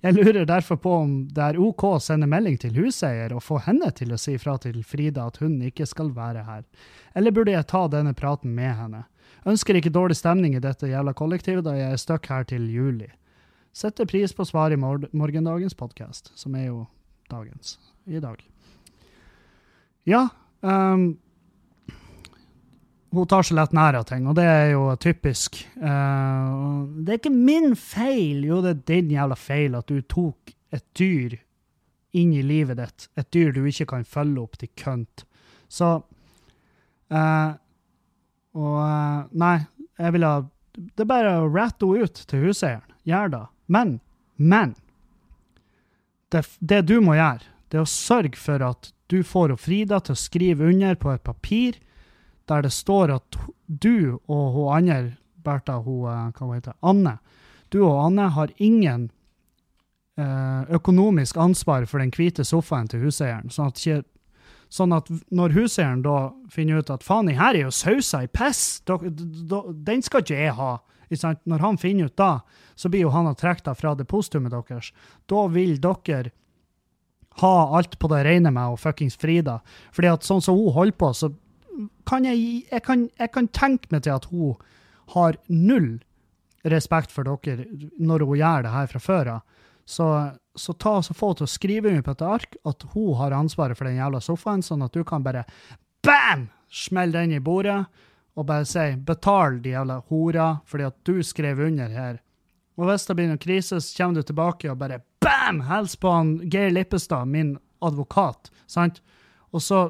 Jeg 0.00 0.16
lurer 0.16 0.46
derfor 0.48 0.78
på 0.80 0.92
om 1.02 1.10
det 1.28 1.42
er 1.44 1.58
OK 1.60 1.82
å 1.84 1.98
sende 2.00 2.28
melding 2.30 2.56
til 2.60 2.72
huseier 2.78 3.34
og 3.36 3.42
få 3.44 3.58
henne 3.66 3.90
til 3.92 4.14
å 4.14 4.18
si 4.20 4.38
fra 4.40 4.54
til 4.62 4.78
Frida 4.86 5.26
at 5.28 5.42
hun 5.42 5.58
ikke 5.66 5.84
skal 5.88 6.14
være 6.16 6.46
her. 6.46 6.62
Eller 7.12 7.34
burde 7.36 7.52
jeg 7.52 7.68
ta 7.68 7.84
denne 7.92 8.14
praten 8.16 8.54
med 8.56 8.72
henne? 8.78 9.02
Ønsker 9.48 9.76
ikke 9.76 9.92
dårlig 9.92 10.16
stemning 10.16 10.56
i 10.56 10.62
dette 10.64 10.88
jævla 10.88 11.12
kollektivet 11.16 11.66
da 11.68 11.76
jeg 11.76 11.92
er 11.92 12.00
stuck 12.00 12.30
her 12.32 12.48
til 12.48 12.64
juli. 12.72 13.10
Setter 13.76 14.08
pris 14.08 14.32
på 14.32 14.44
svar 14.48 14.72
i 14.72 14.78
mor 14.80 15.04
morgendagens 15.12 15.76
podkast, 15.78 16.32
som 16.34 16.56
er 16.56 16.70
jo 16.70 16.86
dagens 17.30 17.76
i 18.08 18.22
dag. 18.24 18.40
Ja, 20.08 20.28
ehm, 20.64 21.12
hun 23.10 23.26
tar 23.26 23.42
så 23.42 23.54
lett 23.54 23.72
nær 23.74 23.98
av 23.98 24.06
ting, 24.06 24.26
og 24.30 24.36
det 24.38 24.46
er 24.46 24.66
jo 24.72 24.84
typisk. 25.02 25.58
Uh, 25.82 26.86
det 27.02 27.14
er 27.14 27.20
ikke 27.20 27.34
min 27.34 27.72
feil, 27.78 28.44
jo, 28.46 28.60
det 28.62 28.74
er 28.74 28.84
din 28.92 29.14
jævla 29.16 29.38
feil 29.38 29.78
at 29.78 29.90
du 29.90 29.98
tok 30.02 30.52
et 30.70 30.84
dyr 30.98 31.34
inn 32.16 32.34
i 32.34 32.44
livet 32.46 32.78
ditt. 32.78 33.08
Et 33.18 33.30
dyr 33.34 33.52
du 33.54 33.64
ikke 33.66 33.88
kan 33.94 34.06
følge 34.06 34.44
opp 34.44 34.58
til 34.60 34.70
kønt. 34.78 35.24
Så 35.70 35.90
uh, 37.10 37.50
Og 38.58 38.78
uh, 38.82 39.26
Nei, 39.38 39.56
jeg 40.00 40.14
ville 40.16 40.30
Det 40.74 41.04
er 41.04 41.10
bare 41.10 41.34
å 41.38 41.50
ratte 41.50 41.86
henne 41.86 42.06
ut 42.06 42.22
til 42.30 42.46
huseieren. 42.46 42.86
Gjør 43.06 43.30
det. 43.34 43.44
Men, 43.70 43.98
men 44.36 44.74
det, 46.30 46.44
det 46.58 46.82
du 46.86 46.98
må 47.02 47.14
gjøre, 47.18 47.46
det 47.70 47.78
er 47.78 47.86
å 47.86 47.90
sørge 47.90 48.38
for 48.38 48.62
at 48.62 48.90
du 49.10 49.22
får 49.26 49.56
Frida 49.58 49.98
til 50.02 50.14
å 50.14 50.18
skrive 50.18 50.68
under 50.70 50.98
på 50.98 51.10
et 51.14 51.22
papir 51.26 51.78
der 52.50 52.66
det 52.66 52.72
står 52.74 53.14
at 53.14 53.38
du 53.66 54.18
og 54.26 54.44
hun 54.56 54.70
andre, 54.74 55.16
Bertha, 55.40 55.78
hun, 55.80 56.04
eh, 56.10 56.28
hva 56.34 56.46
hun 56.46 56.56
heter, 56.58 56.76
Anne, 56.82 57.18
du 57.70 57.82
og 57.86 57.98
Anne 58.04 58.28
har 58.34 58.52
ingen 58.58 59.10
eh, 60.18 60.62
økonomisk 60.76 61.38
ansvar 61.40 61.86
for 61.86 62.02
den 62.02 62.12
hvite 62.14 62.44
sofaen 62.44 62.90
til 62.90 63.04
huseieren. 63.06 63.50
Sånn 63.54 63.70
at, 63.70 64.06
sånn 64.68 64.94
at 64.96 65.10
når 65.30 65.54
huseieren 65.56 66.02
da 66.04 66.32
finner 66.52 66.82
ut 66.82 66.90
at 66.92 67.06
faen, 67.06 67.30
her 67.30 67.54
er 67.54 67.68
jo 67.68 67.74
sausa 67.74 68.24
i 68.26 68.30
piss, 68.30 68.82
den 68.86 70.02
skal 70.02 70.24
ikke 70.24 70.42
jeg 70.42 70.56
ha. 70.58 70.72
Når 71.10 71.62
han 71.62 71.78
finner 71.78 72.10
ut 72.10 72.18
da, 72.18 72.40
så 72.78 72.90
blir 72.90 73.06
jo 73.06 73.14
han 73.14 73.30
å 73.30 73.38
trekke 73.38 73.64
deg 73.66 73.78
fra 73.78 73.96
depositumet 73.98 74.52
deres. 74.54 74.92
Da 75.30 75.46
vil 75.50 75.78
dere 75.82 76.34
ha 77.40 77.54
alt 77.78 77.96
på 77.98 78.10
det 78.10 78.24
rene 78.26 78.50
med 78.54 78.74
og 78.74 78.80
fuckings 78.82 79.18
Frida. 79.18 79.60
Fordi 79.94 80.10
at 80.10 80.26
sånn 80.26 80.42
som 80.44 80.58
hun 80.58 80.74
holder 80.74 80.98
på, 80.98 81.10
så 81.14 81.30
kan 82.08 82.26
jeg, 82.28 82.66
jeg, 82.70 82.82
kan, 82.86 83.08
jeg 83.18 83.32
kan 83.34 83.48
tenke 83.56 83.90
meg 83.94 84.04
til 84.06 84.16
at 84.16 84.28
hun 84.30 84.56
har 85.14 85.38
null 85.48 85.98
respekt 86.68 87.12
for 87.14 87.24
dere 87.24 87.66
når 87.98 88.26
hun 88.26 88.40
gjør 88.40 88.66
det 88.66 88.74
her 88.74 88.90
fra 88.90 89.00
før 89.00 89.32
av. 89.36 89.58
Så, 89.90 90.06
så 90.54 90.72
ta 90.78 91.00
så 91.02 91.16
få 91.16 91.32
til 91.34 91.48
å 91.48 91.50
skrive 91.50 91.90
under 91.90 92.04
på 92.06 92.14
et 92.14 92.26
ark 92.26 92.56
at 92.68 92.84
hun 92.92 93.16
har 93.18 93.34
ansvaret 93.34 93.78
for 93.78 93.88
den 93.88 93.98
jævla 93.98 94.20
sofaen, 94.22 94.62
sånn 94.62 94.84
at 94.86 94.94
du 94.94 95.02
kan 95.06 95.24
bare 95.24 95.46
bam! 96.04 96.48
Smelle 96.70 97.18
den 97.18 97.34
i 97.34 97.42
bordet 97.42 97.80
og 98.38 98.46
bare 98.46 98.66
si 98.68 98.92
betal 99.02 99.56
de 99.64 99.72
jævla 99.72 99.96
hora 100.06 100.50
fordi 100.70 100.86
at 100.86 100.98
du 101.08 101.16
skrev 101.26 101.64
under 101.66 101.90
her. 101.90 102.20
Og 102.78 102.86
hvis 102.86 103.08
det 103.08 103.16
blir 103.18 103.26
noen 103.28 103.40
krise, 103.42 103.80
så 103.82 103.96
kommer 103.96 104.20
du 104.20 104.28
tilbake 104.30 104.70
og 104.70 104.78
bare 104.80 105.00
bam! 105.20 105.64
Hils 105.66 105.96
på 106.00 106.12
han 106.14 106.36
Geir 106.52 106.70
Lippestad, 106.72 107.28
min 107.28 107.56
advokat. 107.82 108.52
sant? 108.66 109.02
Og 109.50 109.62
så 109.62 109.80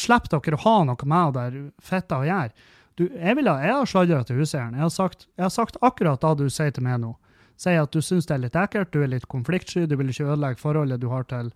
slipper 0.00 0.40
dere 0.40 0.58
å 0.58 0.64
ha 0.64 0.78
noe 0.88 1.08
med 1.08 1.36
der 1.36 1.60
fitta 1.82 2.20
å 2.20 2.26
gjøre. 2.26 2.72
Du, 2.96 3.04
jeg, 3.12 3.36
vil 3.36 3.48
jeg 3.50 3.72
har 3.76 3.88
sladra 3.88 4.22
til 4.24 4.40
huseieren. 4.40 4.76
Jeg 4.76 4.88
jeg 5.36 5.44
har 5.44 5.52
sagt 5.52 5.76
akkurat 5.84 6.20
det 6.20 6.36
du 6.38 6.48
sier 6.50 6.72
til 6.72 6.84
meg 6.86 7.00
nå. 7.02 7.12
Sier 7.60 7.82
at 7.82 7.92
du 7.92 8.00
syns 8.04 8.28
det 8.28 8.34
er 8.34 8.44
litt 8.44 8.56
ekkelt, 8.56 8.92
du 8.92 9.02
er 9.02 9.12
litt 9.12 9.28
konfliktsky, 9.28 9.86
du 9.88 9.96
vil 9.96 10.12
ikke 10.12 10.28
ødelegge 10.28 10.60
forholdet 10.60 11.00
du 11.00 11.08
har 11.08 11.24
til 11.28 11.52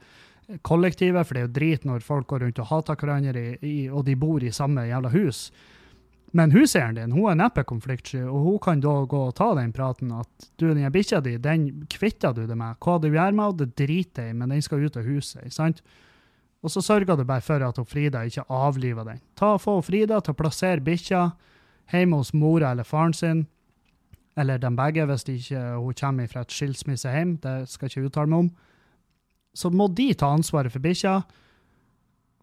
kollektivet, 0.67 1.27
for 1.27 1.37
det 1.37 1.43
er 1.43 1.47
jo 1.49 1.57
drit 1.57 1.85
når 1.89 2.05
folk 2.05 2.29
går 2.33 2.45
rundt 2.45 2.61
og 2.63 2.71
hater 2.71 2.97
hverandre, 3.01 3.41
i, 3.41 3.59
i, 3.61 3.77
og 3.89 4.05
de 4.09 4.17
bor 4.21 4.43
i 4.43 4.53
samme 4.53 4.89
jævla 4.89 5.13
hus. 5.15 5.51
Men 6.37 6.53
huseieren 6.55 6.95
din 6.95 7.13
hun 7.13 7.27
er 7.31 7.39
neppe 7.41 7.65
konfliktsky, 7.67 8.23
og 8.23 8.47
hun 8.47 8.59
kan 8.63 8.83
da 8.83 8.95
gå 9.11 9.23
og 9.31 9.35
ta 9.39 9.51
den 9.59 9.73
praten 9.75 10.13
at 10.15 10.51
du, 10.61 10.69
den 10.69 10.85
bikkja 10.93 11.21
di, 11.25 11.37
den 11.43 11.87
kvitter 11.91 12.35
du 12.37 12.45
det 12.47 12.57
med. 12.59 12.79
Hva 12.83 12.99
du 13.03 13.09
gjør 13.11 13.35
med 13.35 13.45
henne, 13.45 13.59
det 13.65 13.75
driter 13.81 14.29
jeg 14.29 14.37
i, 14.37 14.39
men 14.39 14.55
den 14.55 14.63
skal 14.65 14.85
ut 14.85 14.99
av 15.01 15.09
huset. 15.09 15.51
sant? 15.55 15.83
Og 16.61 16.73
så 16.73 16.83
sørger 16.85 17.17
du 17.17 17.25
bare 17.25 17.41
for 17.41 17.63
at 17.65 17.77
hun 17.81 17.89
Frida 17.89 18.23
ikke 18.29 18.45
avliver 18.49 19.05
den. 19.05 19.21
Ta 19.37 19.55
og 19.57 19.63
Få 19.65 19.79
Frida 19.85 20.21
til 20.21 20.35
å 20.35 20.41
plassere 20.41 20.85
bikkja 20.85 21.31
hjemme 21.91 22.21
hos 22.21 22.35
mora 22.37 22.73
eller 22.75 22.87
faren 22.87 23.17
sin, 23.17 23.47
eller 24.39 24.61
dem 24.61 24.77
begge 24.79 25.07
hvis 25.09 25.27
ikke, 25.29 25.61
hun 25.81 25.97
kommer 25.97 26.29
fra 26.31 26.45
et 26.45 26.55
skilsmissehjem, 26.55 27.39
det 27.43 27.57
skal 27.69 27.89
jeg 27.89 27.97
ikke 27.97 28.11
uttale 28.11 28.31
meg 28.31 28.45
om. 28.45 28.51
Så 29.57 29.73
må 29.75 29.89
de 29.89 30.13
ta 30.15 30.31
ansvaret 30.31 30.73
for 30.73 30.85
bikkja, 30.85 31.21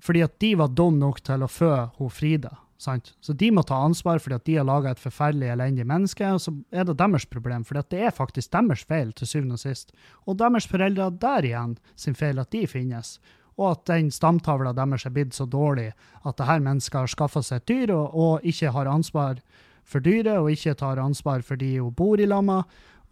fordi 0.04 0.26
at 0.26 0.36
de 0.44 0.54
var 0.60 0.74
dumme 0.76 1.00
nok 1.02 1.22
til 1.26 1.46
å 1.46 1.52
fø 1.52 1.74
hun 1.98 2.12
Frida. 2.14 2.58
Sant? 2.78 3.16
Så 3.26 3.34
de 3.34 3.48
må 3.50 3.64
ta 3.66 3.80
ansvar 3.82 4.20
fordi 4.22 4.36
at 4.38 4.46
de 4.46 4.58
har 4.60 4.68
laga 4.68 4.92
et 4.94 5.02
forferdelig 5.02 5.50
elendig 5.50 5.88
menneske, 5.90 6.28
og 6.30 6.42
så 6.44 6.54
er 6.70 6.86
det 6.86 6.98
deres 7.00 7.26
problem, 7.26 7.66
fordi 7.66 7.82
det 7.96 8.04
er 8.06 8.14
faktisk 8.14 8.52
deres 8.54 8.84
feil 8.86 9.14
til 9.18 9.30
syvende 9.30 9.58
og 9.58 9.64
sist. 9.64 9.96
Og 10.30 10.38
deres 10.38 10.70
foreldre 10.70 11.10
der 11.22 11.48
igjen 11.50 11.78
sin 11.98 12.18
feil 12.18 12.38
at 12.44 12.54
de 12.54 12.68
finnes 12.70 13.16
og 13.58 13.72
at 13.72 13.86
den 13.90 14.12
stamtavla 14.14 14.74
deres 14.78 15.08
er 15.08 15.14
blitt 15.16 15.34
så 15.34 15.48
dårlig 15.50 15.90
at 16.24 16.38
det 16.38 16.46
her 16.46 16.62
mennesket 16.62 17.00
har 17.00 17.12
skaffa 17.12 17.42
seg 17.42 17.62
et 17.64 17.72
dyr 17.72 17.94
og, 17.96 18.14
og 18.14 18.46
ikke 18.46 18.72
har 18.76 18.90
ansvar 18.92 19.42
for 19.88 20.04
dyret, 20.04 20.38
og 20.38 20.52
ikke 20.52 20.76
tar 20.78 21.00
ansvar 21.02 21.42
for 21.48 21.60
de 21.60 21.78
hun 21.80 21.96
bor 21.96 22.20
i 22.20 22.28
lamma, 22.28 22.62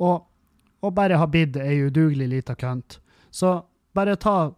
og, 0.04 0.26
og 0.84 0.94
bare 0.94 1.18
har 1.18 1.32
blitt 1.32 1.56
ei 1.58 1.80
udugelig 1.88 2.28
lita 2.30 2.56
kønt. 2.56 3.00
Så 3.32 3.62
bare 3.96 4.16
ta 4.20 4.54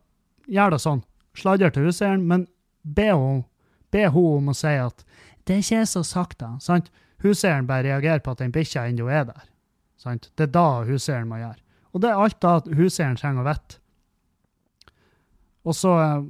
Gjør 0.48 0.72
det 0.72 0.80
sånn. 0.80 1.02
Sladder 1.36 1.74
til 1.76 1.90
huseieren, 1.90 2.22
men 2.24 2.46
be 2.84 3.10
henne 3.12 3.44
be 3.92 4.06
om 4.08 4.48
å 4.52 4.56
si 4.56 4.72
at 4.80 5.04
det 5.48 5.56
er 5.56 5.60
ikke 5.64 5.76
jeg 5.82 5.88
som 5.92 6.60
sant? 6.60 6.90
Huseieren 7.24 7.68
bare 7.68 7.88
reagerer 7.88 8.20
på 8.24 8.32
at 8.32 8.40
den 8.40 8.52
bikkja 8.52 8.86
ennå 8.88 9.08
er 9.08 9.26
der. 9.26 9.44
sant? 9.98 10.30
Det 10.36 10.48
er 10.48 10.54
da 10.56 10.84
huseieren 10.88 11.28
må 11.28 11.40
gjøre. 11.40 11.60
Og 11.94 12.02
det 12.02 12.10
er 12.10 12.24
alt 12.24 12.40
da 12.42 12.60
huseieren 12.78 13.16
trenger 13.16 13.44
å 13.44 13.48
vite. 13.48 13.80
Og 15.68 15.76
så 15.76 15.94
eh, 16.00 16.28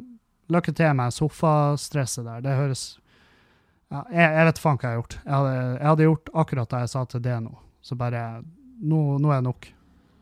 lykke 0.54 0.74
til 0.76 0.96
med 0.98 1.14
sofastresset 1.14 2.26
der. 2.26 2.44
Det 2.46 2.58
høres 2.58 2.86
ja, 3.88 4.02
jeg, 4.12 4.26
jeg 4.26 4.48
vet 4.50 4.60
faen 4.60 4.80
hva 4.80 4.90
jeg 4.90 4.96
har 4.96 5.02
gjort. 5.02 5.18
Jeg 5.22 5.34
hadde, 5.34 5.56
jeg 5.64 5.88
hadde 5.88 6.08
gjort 6.10 6.32
akkurat 6.44 6.72
det 6.74 6.84
jeg 6.84 6.94
sa 6.94 7.04
til 7.08 7.24
det 7.24 7.40
nå. 7.46 7.58
Så 7.82 8.00
bare 8.00 8.24
Nå, 8.78 8.98
nå 9.18 9.32
er 9.34 9.40
det 9.40 9.48
nok. 9.48 9.66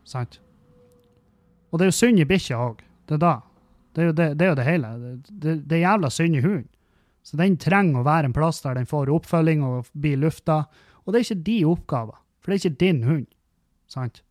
Sant? 0.08 0.38
Og 1.68 1.80
det 1.80 1.84
er 1.84 1.90
jo 1.90 1.96
synd 1.98 2.22
i 2.24 2.28
bikkja 2.30 2.60
òg. 2.64 2.78
Det 3.04 3.18
er 3.18 3.20
da. 3.20 3.34
Det 3.92 4.00
er 4.00 4.06
jo 4.08 4.14
det, 4.16 4.28
det, 4.40 4.46
er 4.46 4.54
jo 4.54 4.58
det 4.60 4.68
hele. 4.68 4.92
Det, 5.28 5.56
det, 5.66 5.76
er 5.76 5.82
jævla 5.82 6.12
synd 6.14 6.38
i 6.40 6.44
hunden. 6.46 6.70
Så 7.26 7.36
den 7.42 7.58
trenger 7.60 8.00
å 8.00 8.06
være 8.06 8.30
en 8.30 8.36
plass 8.38 8.62
der 8.64 8.78
den 8.78 8.88
får 8.88 9.12
oppfølging 9.12 9.66
og 9.66 9.90
blir 9.92 10.22
lufta. 10.22 10.62
Og 11.04 11.12
det 11.12 11.20
er 11.20 11.26
ikke 11.26 11.48
de 11.50 11.58
oppgaver, 11.68 12.22
for 12.40 12.52
det 12.52 12.56
er 12.56 12.62
ikke 12.62 12.84
din 12.86 13.04
hund. 13.10 13.28
Sant? 13.92 14.22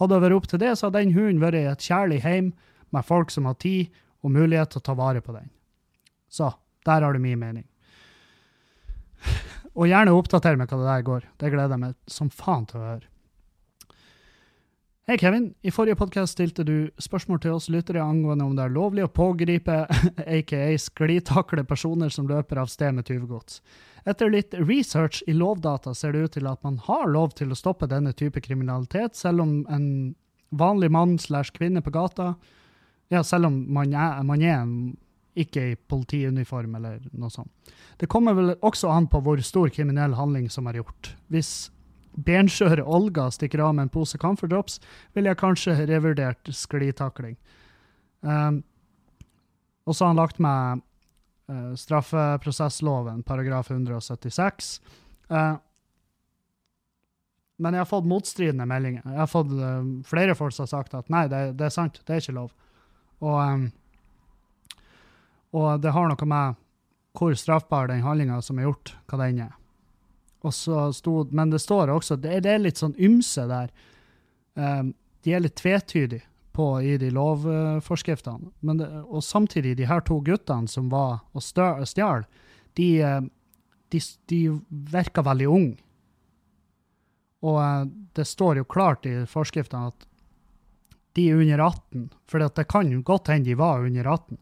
Hadde 0.00 0.16
det 0.16 0.24
vært 0.26 0.38
opp 0.40 0.50
til 0.50 0.62
det, 0.64 0.72
så 0.74 0.88
hadde 0.88 1.04
den 1.04 1.14
hunden 1.14 1.42
vært 1.44 1.60
i 1.60 1.64
et 1.70 1.86
kjærlig 1.86 2.22
hjem 2.24 2.50
med 2.94 3.06
folk 3.06 3.30
som 3.34 3.46
har 3.46 3.58
tid 3.62 3.94
og 4.24 4.34
mulighet 4.34 4.72
til 4.72 4.82
å 4.82 4.86
ta 4.88 4.96
vare 4.98 5.22
på 5.24 5.34
den. 5.36 5.50
Så, 6.28 6.50
der 6.86 7.04
har 7.04 7.12
du 7.12 7.22
min 7.22 7.38
mening. 7.40 7.66
Og 9.78 9.86
gjerne 9.86 10.14
oppdater 10.16 10.58
meg 10.58 10.70
hva 10.70 10.80
det 10.80 10.90
der 10.90 11.06
går. 11.06 11.28
Det 11.38 11.52
gleder 11.52 11.76
jeg 11.76 11.84
meg 11.84 11.94
som 12.10 12.30
faen 12.34 12.66
til 12.66 12.80
å 12.80 12.88
høre. 12.88 13.06
Hei, 15.08 15.16
Kevin. 15.16 15.54
I 15.64 15.72
forrige 15.72 15.96
podkast 15.96 16.34
stilte 16.34 16.66
du 16.68 16.90
spørsmål 17.00 17.38
til 17.40 17.54
oss 17.56 17.70
lyttere 17.72 18.02
angående 18.04 18.44
om 18.44 18.56
det 18.58 18.66
er 18.66 18.74
lovlig 18.74 19.06
å 19.06 19.08
pågripe, 19.08 19.78
aka 20.36 20.58
sklitakle 20.82 21.64
personer 21.64 22.12
som 22.12 22.28
løper 22.28 22.60
av 22.60 22.68
sted 22.68 22.92
med 22.98 23.06
tyvegods. 23.08 23.62
Etter 24.04 24.28
litt 24.28 24.52
research 24.58 25.22
i 25.24 25.32
Lovdata 25.32 25.94
ser 25.96 26.12
det 26.12 26.26
ut 26.26 26.36
til 26.36 26.50
at 26.50 26.60
man 26.66 26.76
har 26.84 27.08
lov 27.08 27.32
til 27.38 27.54
å 27.54 27.56
stoppe 27.56 27.88
denne 27.88 28.12
type 28.12 28.42
kriminalitet, 28.44 29.16
selv 29.16 29.46
om 29.46 29.54
en 29.72 29.88
vanlig 30.50 30.92
mann 30.92 31.16
slash 31.16 31.56
kvinne 31.56 31.80
på 31.80 31.94
gata 31.96 32.34
Ja, 33.08 33.22
selv 33.24 33.48
om 33.48 33.60
man 33.72 33.94
er, 33.96 34.22
man 34.26 34.42
er 34.44 34.58
en, 34.60 34.74
ikke 35.38 35.64
i 35.70 35.76
politiuniform 35.88 36.74
eller 36.76 37.00
noe 37.16 37.32
sånt. 37.32 37.52
Det 37.98 38.08
kommer 38.10 38.36
vel 38.36 38.54
også 38.66 38.90
an 38.92 39.08
på 39.10 39.20
hvor 39.24 39.40
stor 39.44 39.70
kriminell 39.72 40.16
handling 40.18 40.48
som 40.52 40.68
er 40.68 40.80
gjort. 40.80 41.12
Hvis 41.32 41.70
benskjøre 42.26 42.84
Olga 42.84 43.28
stikker 43.30 43.62
av 43.62 43.76
med 43.76 43.86
en 43.86 43.92
pose 43.94 44.18
Comfort 44.18 44.50
Drops, 44.50 44.80
ville 45.14 45.30
jeg 45.30 45.40
kanskje 45.40 45.76
revurdert 45.88 46.50
sklitakling. 46.54 47.38
Um, 48.20 48.62
og 49.86 49.94
så 49.94 50.04
har 50.04 50.12
han 50.12 50.20
lagt 50.20 50.42
med 50.42 50.82
uh, 51.52 51.72
straffeprosessloven, 51.78 53.22
paragraf 53.22 53.70
176. 53.70 54.78
Uh, 55.30 55.56
men 57.58 57.74
jeg 57.74 57.82
har 57.82 57.90
fått 57.90 58.08
motstridende 58.10 58.66
meldinger. 58.68 59.06
Jeg 59.06 59.22
har 59.22 59.30
fått 59.30 59.54
uh, 59.54 59.82
flere 60.06 60.36
folk 60.38 60.54
som 60.54 60.66
har 60.66 60.74
sagt 60.74 60.98
at 60.98 61.08
nei, 61.12 61.26
det, 61.30 61.44
det, 61.58 61.70
er 61.70 61.74
sant, 61.74 62.02
det 62.04 62.16
er 62.16 62.24
ikke 62.24 62.40
lov. 62.40 62.52
Og, 63.24 63.68
og 65.56 65.68
det 65.82 65.94
har 65.94 66.10
noe 66.10 66.28
med 66.30 66.58
hvor 67.18 67.34
straffbar 67.34 67.88
den 67.90 68.04
handlinga 68.04 68.38
som 68.44 68.58
er 68.60 68.68
gjort, 68.68 68.94
hva 69.10 69.18
den 69.24 69.42
er. 69.48 69.54
Stod, 70.94 71.32
men 71.34 71.50
det 71.50 71.58
står 71.58 71.90
også 71.90 72.16
det, 72.22 72.44
er 72.46 72.60
litt 72.62 72.78
sånn 72.78 72.94
ymse 72.94 73.42
der. 73.50 73.72
De 74.54 75.34
er 75.34 75.42
litt 75.42 75.56
tvetydige 75.58 76.22
på 76.54 76.68
i 76.82 76.96
de 76.98 77.10
lovforskriftene. 77.14 78.52
Men 78.66 78.78
det, 78.80 78.86
og 79.06 79.22
samtidig, 79.24 79.76
de 79.78 79.86
her 79.86 80.00
to 80.06 80.20
guttene 80.26 80.70
som 80.70 80.88
var 80.90 81.20
og 81.34 81.42
stjal, 81.42 82.24
de, 82.78 82.88
de, 83.90 84.00
de 84.30 84.40
virka 84.94 85.22
veldig 85.26 85.48
unge. 85.50 85.76
Og 87.46 87.92
det 88.18 88.26
står 88.26 88.62
jo 88.62 88.66
klart 88.66 89.06
i 89.06 89.20
forskriftene 89.30 89.92
at 89.92 90.07
de 91.18 91.26
er 91.32 91.42
under 91.42 91.64
18, 91.66 92.06
for 92.30 92.46
det 92.46 92.68
kan 92.70 92.94
godt 93.02 93.32
hende 93.34 93.50
de 93.50 93.58
var 93.58 93.84
under 93.84 94.08
18. 94.14 94.38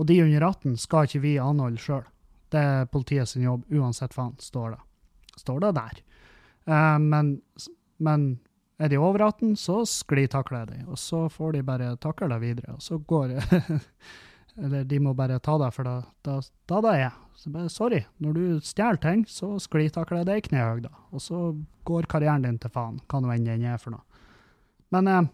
Og 0.00 0.08
de 0.08 0.18
under 0.24 0.48
18 0.48 0.80
skal 0.80 1.06
ikke 1.06 1.22
vi 1.22 1.36
anholde 1.42 1.78
sjøl. 1.80 2.02
Det 2.50 2.60
er 2.60 2.90
politiets 2.90 3.36
jobb, 3.38 3.68
uansett 3.70 4.16
faen, 4.16 4.34
står 4.42 4.74
det 4.74 4.82
står 5.36 5.60
det 5.60 5.72
der. 5.72 6.02
Uh, 6.68 6.98
men, 6.98 7.40
men, 7.96 8.38
er 8.78 8.90
de 8.90 8.98
over 8.98 9.22
18, 9.22 9.56
så 9.56 9.84
sklitakler 9.86 10.64
jeg 10.64 10.70
dem, 10.72 10.86
og 10.90 10.98
så 10.98 11.28
får 11.30 11.52
de 11.54 11.66
bare 11.66 11.92
takle 12.02 12.26
deg 12.32 12.42
videre. 12.42 12.74
Og 12.74 12.82
så 12.82 12.98
går 12.98 13.36
Eller 14.54 14.84
de 14.86 14.98
må 15.02 15.10
bare 15.18 15.40
ta 15.42 15.56
deg, 15.58 15.72
for 15.74 15.86
da, 15.86 15.94
da, 16.22 16.34
det 16.70 16.90
er 16.94 17.14
så 17.34 17.50
bare, 17.50 17.70
Sorry, 17.70 18.04
når 18.22 18.34
du 18.36 18.42
stjeler 18.62 19.00
ting, 19.02 19.24
så 19.26 19.56
sklitakler 19.58 20.20
jeg 20.20 20.28
deg 20.28 20.38
i 20.38 20.44
knehøgda. 20.48 20.92
Og 21.10 21.22
så 21.22 21.40
går 21.86 22.06
karrieren 22.10 22.46
din 22.46 22.60
til 22.62 22.70
faen, 22.70 23.00
hva 23.10 23.18
nå 23.22 23.32
enn 23.34 23.48
den 23.48 23.64
er 23.66 23.80
for 23.82 23.96
noe. 23.96 24.04
Men 24.94 25.10
uh, 25.10 25.26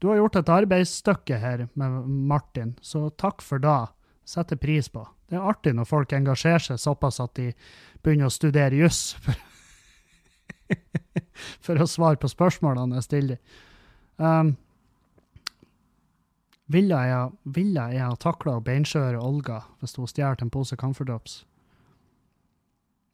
du 0.00 0.08
har 0.08 0.16
gjort 0.16 0.36
et 0.40 0.48
arbeidsstykke 0.48 1.38
her 1.42 1.66
med 1.76 2.08
Martin, 2.08 2.72
så 2.80 3.10
takk 3.20 3.42
for 3.44 3.60
det. 3.60 3.92
Setter 4.24 4.56
pris 4.56 4.88
på. 4.88 5.02
Det 5.28 5.36
er 5.36 5.44
artig 5.44 5.74
når 5.76 5.88
folk 5.90 6.12
engasjerer 6.16 6.62
seg 6.64 6.80
såpass 6.80 7.20
at 7.20 7.34
de 7.36 7.50
begynner 8.00 8.30
å 8.30 8.32
studere 8.32 8.78
juss 8.78 9.12
for, 9.20 9.36
for, 11.60 11.82
å 11.82 11.88
svare 11.90 12.20
på 12.22 12.30
spørsmålene 12.32 12.96
jeg 12.96 13.08
stiller. 13.08 13.40
Um, 14.16 14.54
ville 16.70 17.00
jeg, 17.10 17.32
ville 17.50 17.86
jeg 17.92 18.06
ha 18.06 18.16
takla 18.22 18.56
beinskjøre 18.64 19.20
Olga 19.20 19.64
hvis 19.82 19.96
hun 19.98 20.08
stjal 20.08 20.38
en 20.40 20.52
pose 20.54 20.78
Comfort 20.80 21.10
Drops? 21.10 21.40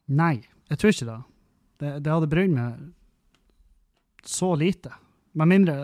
Nei, 0.07 0.45
jeg 0.69 0.79
tror 0.79 0.93
ikke 0.93 1.09
det. 1.09 1.19
Det, 1.81 1.91
det 2.05 2.13
hadde 2.13 2.31
brydd 2.31 2.53
meg 2.53 2.79
så 4.27 4.53
lite. 4.55 4.93
Med 5.37 5.53
mindre 5.53 5.77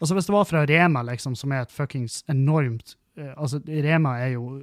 Altså, 0.00 0.14
hvis 0.14 0.26
det 0.26 0.34
var 0.34 0.46
fra 0.48 0.64
Rema, 0.66 1.04
liksom, 1.06 1.36
som 1.38 1.52
er 1.54 1.64
et 1.64 1.72
fuckings 1.72 2.24
enormt 2.28 2.96
uh, 3.18 3.32
Altså, 3.36 3.60
Rema 3.68 4.16
er 4.24 4.34
jo 4.34 4.62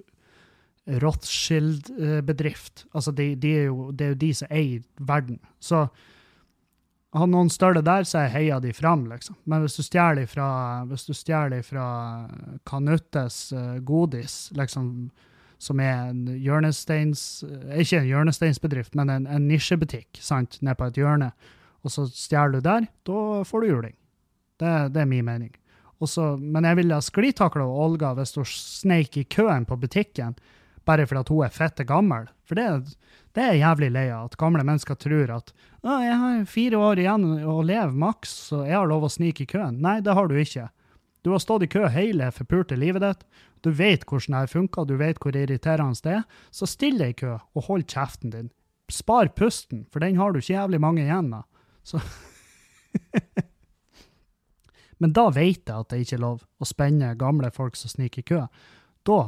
Rothschild-bedrift. 1.01 2.85
Altså, 2.93 3.11
de, 3.11 3.35
de 3.35 3.51
er 3.57 3.67
jo, 3.69 3.91
det 3.91 4.05
er 4.05 4.15
jo 4.15 4.21
de 4.23 4.31
som 4.33 4.51
eier 4.51 4.81
verden. 4.97 5.37
Så 5.61 5.85
har 7.13 7.27
noen 7.27 7.51
større 7.53 7.83
der, 7.85 8.03
så 8.07 8.25
jeg 8.25 8.33
heier 8.35 8.63
de 8.63 8.73
fram, 8.73 9.05
liksom. 9.11 9.37
Men 9.45 9.61
hvis 9.61 9.77
du 9.77 9.83
stjeler 9.85 10.25
fra, 10.31 10.49
hvis 10.89 11.05
du 11.05 11.13
stjeler 11.15 11.61
fra 11.67 11.85
Kanuttes 12.67 13.51
uh, 13.53 13.77
godis, 13.85 14.49
liksom, 14.57 15.11
som 15.61 15.79
er 15.79 16.09
en 16.09 16.25
hjørnesteins 16.41 17.43
Ikke 17.77 17.99
en 17.99 18.07
hjørnesteinsbedrift, 18.09 18.95
men 18.97 19.13
en, 19.13 19.27
en 19.29 19.47
nisjebutikk 19.47 20.17
sant, 20.19 20.57
nede 20.61 20.79
på 20.79 20.89
et 20.89 20.97
hjørne, 20.97 21.31
og 21.85 21.93
så 21.93 22.07
stjeler 22.09 22.57
du 22.57 22.65
der, 22.65 22.87
da 23.05 23.19
får 23.45 23.61
du 23.61 23.69
juling. 23.69 23.97
Det, 24.61 24.71
det 24.93 25.03
er 25.03 25.09
min 25.09 25.25
mening. 25.25 25.51
Også, 26.01 26.35
men 26.37 26.65
jeg 26.65 26.79
ville 26.79 26.97
ha 26.97 27.03
sklitakla 27.03 27.65
Olga 27.65 28.15
hvis 28.17 28.33
hun 28.37 28.47
sneik 28.49 29.17
i 29.21 29.27
køen 29.29 29.67
på 29.69 29.77
butikken 29.81 30.37
bare 30.85 31.05
fordi 31.05 31.29
hun 31.29 31.45
er 31.45 31.53
fette 31.53 31.85
gammel. 31.85 32.27
For 32.47 32.57
det, 32.57 32.95
det 33.37 33.43
er 33.43 33.59
jævlig 33.59 33.91
lei 33.93 34.07
av 34.09 34.29
at 34.29 34.37
gamle 34.41 34.65
mennesker 34.65 34.97
tror 34.99 35.33
at 35.37 35.51
å, 35.81 35.97
jeg 36.01 36.17
har 36.23 36.45
fire 36.49 36.79
år 36.81 37.01
igjen 37.01 37.25
å 37.47 37.59
leve 37.65 37.93
maks, 37.97 38.33
så 38.49 38.63
jeg 38.67 38.77
har 38.77 38.89
lov 38.89 39.07
å 39.07 39.11
snike 39.13 39.45
i 39.45 39.49
køen. 39.49 39.79
Nei, 39.81 39.99
det 40.05 40.15
har 40.17 40.29
du 40.29 40.37
ikke. 40.37 40.67
Du 41.21 41.31
har 41.33 41.41
stått 41.41 41.67
i 41.67 41.69
kø 41.69 41.85
hele 41.93 42.31
forpulte 42.33 42.77
livet 42.77 43.05
ditt. 43.05 43.23
Du 43.61 43.69
vet 43.77 44.05
hvordan 44.09 44.39
det 44.39 44.53
funker, 44.53 44.87
du 44.89 44.95
vet 44.97 45.21
hvor 45.21 45.37
irriterende 45.37 46.01
det 46.05 46.17
er. 46.19 46.25
Så 46.53 46.69
still 46.69 46.97
deg 47.01 47.13
i 47.13 47.19
kø, 47.21 47.37
og 47.37 47.67
hold 47.69 47.85
kjeften 47.89 48.33
din. 48.33 48.49
Spar 48.91 49.29
pusten, 49.37 49.85
for 49.93 50.03
den 50.03 50.17
har 50.19 50.33
du 50.33 50.41
ikke 50.41 50.55
jævlig 50.57 50.81
mange 50.81 51.05
igjen 51.05 51.29
av. 51.37 51.45
Så 51.85 52.01
Men 55.01 55.15
da 55.17 55.25
vet 55.33 55.65
jeg 55.65 55.73
at 55.73 55.89
det 55.89 56.03
ikke 56.03 56.17
er 56.19 56.21
lov 56.21 56.43
å 56.61 56.67
spenne 56.69 57.15
gamle 57.17 57.49
folk 57.53 57.77
som 57.79 57.89
sniker 57.89 58.21
i 58.21 58.27
kø. 58.31 58.41
Da 59.07 59.19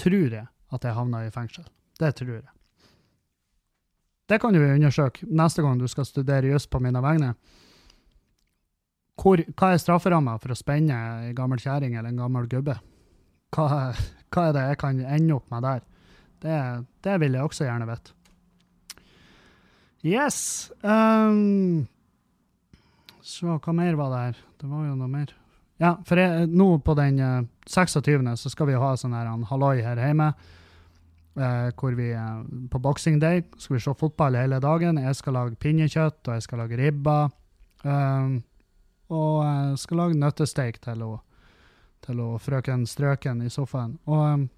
tror 0.00 0.36
jeg 0.38 0.46
at 0.72 0.86
jeg 0.88 0.96
havner 0.96 1.26
i 1.28 1.34
fengsel. 1.34 1.66
Det 2.00 2.14
tror 2.16 2.38
jeg. 2.38 2.48
Det 4.32 4.38
kan 4.40 4.56
du 4.56 4.62
undersøke 4.62 5.26
neste 5.28 5.64
gang 5.64 5.76
du 5.76 5.84
skal 5.90 6.08
studere 6.08 6.54
juss 6.54 6.64
på 6.70 6.80
mine 6.80 7.02
vegne. 7.04 7.34
Hvor, 9.20 9.42
hva 9.52 9.74
er 9.74 9.82
strafferamma 9.82 10.38
for 10.40 10.54
å 10.54 10.56
spenne 10.56 10.96
ei 11.26 11.34
gammel 11.36 11.60
kjerring 11.60 11.98
eller 11.98 12.08
en 12.08 12.22
gammel 12.22 12.48
gubbe? 12.48 12.78
Hva, 13.52 13.66
hva, 14.32 14.46
er 14.46 14.56
det 14.56 14.66
jeg 14.70 14.80
kan 14.80 15.02
ende 15.04 15.36
opp 15.36 15.52
med 15.52 15.66
der? 15.68 15.84
Det, 16.42 16.58
det 17.04 17.18
vil 17.20 17.36
jeg 17.36 17.50
også 17.50 17.68
gjerne 17.68 17.90
vite. 17.90 18.16
Yes. 20.02 20.38
Um, 20.80 21.84
så 23.22 23.56
hva 23.62 23.72
mer 23.76 23.94
var 23.98 24.10
det 24.12 24.20
her? 24.26 24.42
Det 24.58 24.68
var 24.70 24.86
jo 24.88 24.96
noe 24.98 25.10
mer. 25.10 25.30
Ja, 25.82 25.96
for 26.06 26.18
jeg, 26.20 26.46
nå 26.50 26.66
på 26.84 26.94
den 26.98 27.18
uh, 27.22 27.44
26. 27.66 28.28
så 28.38 28.50
skal 28.52 28.68
vi 28.68 28.78
ha 28.78 28.92
sånn 28.98 29.14
her 29.16 29.30
halloi 29.50 29.80
her 29.82 29.98
hjemme. 29.98 30.32
Uh, 31.32 31.70
hvor 31.80 31.94
vi 31.96 32.10
uh, 32.12 32.42
På 32.68 32.78
Boxing 32.82 33.16
Day 33.22 33.40
skal 33.56 33.78
vi 33.78 33.82
se 33.82 33.94
fotball 33.98 34.36
hele 34.38 34.60
dagen. 34.62 35.00
Jeg 35.00 35.18
skal 35.18 35.38
lage 35.38 35.58
pinnekjøtt, 35.62 36.20
og 36.26 36.34
jeg 36.36 36.46
skal 36.46 36.62
lage 36.62 36.78
ribba. 36.78 37.18
Um, 37.82 38.40
og 39.12 39.38
jeg 39.46 39.78
skal 39.82 40.02
lage 40.02 40.18
nøttesteik 40.18 40.78
til, 40.84 41.02
å, 41.06 41.12
til 42.04 42.20
å 42.22 42.32
frøken 42.42 42.86
Strøken 42.86 43.42
i 43.46 43.50
sofaen. 43.52 43.96
Og, 44.06 44.22
um, 44.22 44.48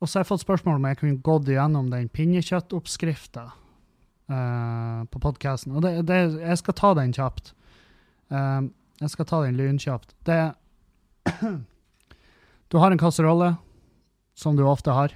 og 0.00 0.10
så 0.10 0.18
har 0.18 0.24
jeg 0.26 0.32
fått 0.34 0.44
spørsmål 0.44 0.80
om 0.80 0.88
jeg 0.90 1.00
kunne 1.00 1.24
gått 1.24 1.48
igjennom 1.48 1.88
den 1.92 2.10
pinnekjøttoppskrifta 2.12 3.48
uh, 4.30 5.04
på 5.10 5.20
podkasten. 5.20 5.74
Og 5.74 5.84
det, 5.84 5.96
det, 6.08 6.20
jeg 6.40 6.60
skal 6.60 6.76
ta 6.78 6.92
den 6.98 7.12
kjapt. 7.16 7.52
Uh, 8.32 8.70
jeg 9.02 9.12
skal 9.12 9.28
ta 9.28 9.42
den 9.44 9.58
lynkjapt. 9.58 10.14
Det 10.26 10.40
Du 12.72 12.78
har 12.80 12.90
en 12.90 12.98
kasserolle 12.98 13.54
som 14.34 14.56
du 14.56 14.64
ofte 14.66 14.90
har. 14.90 15.12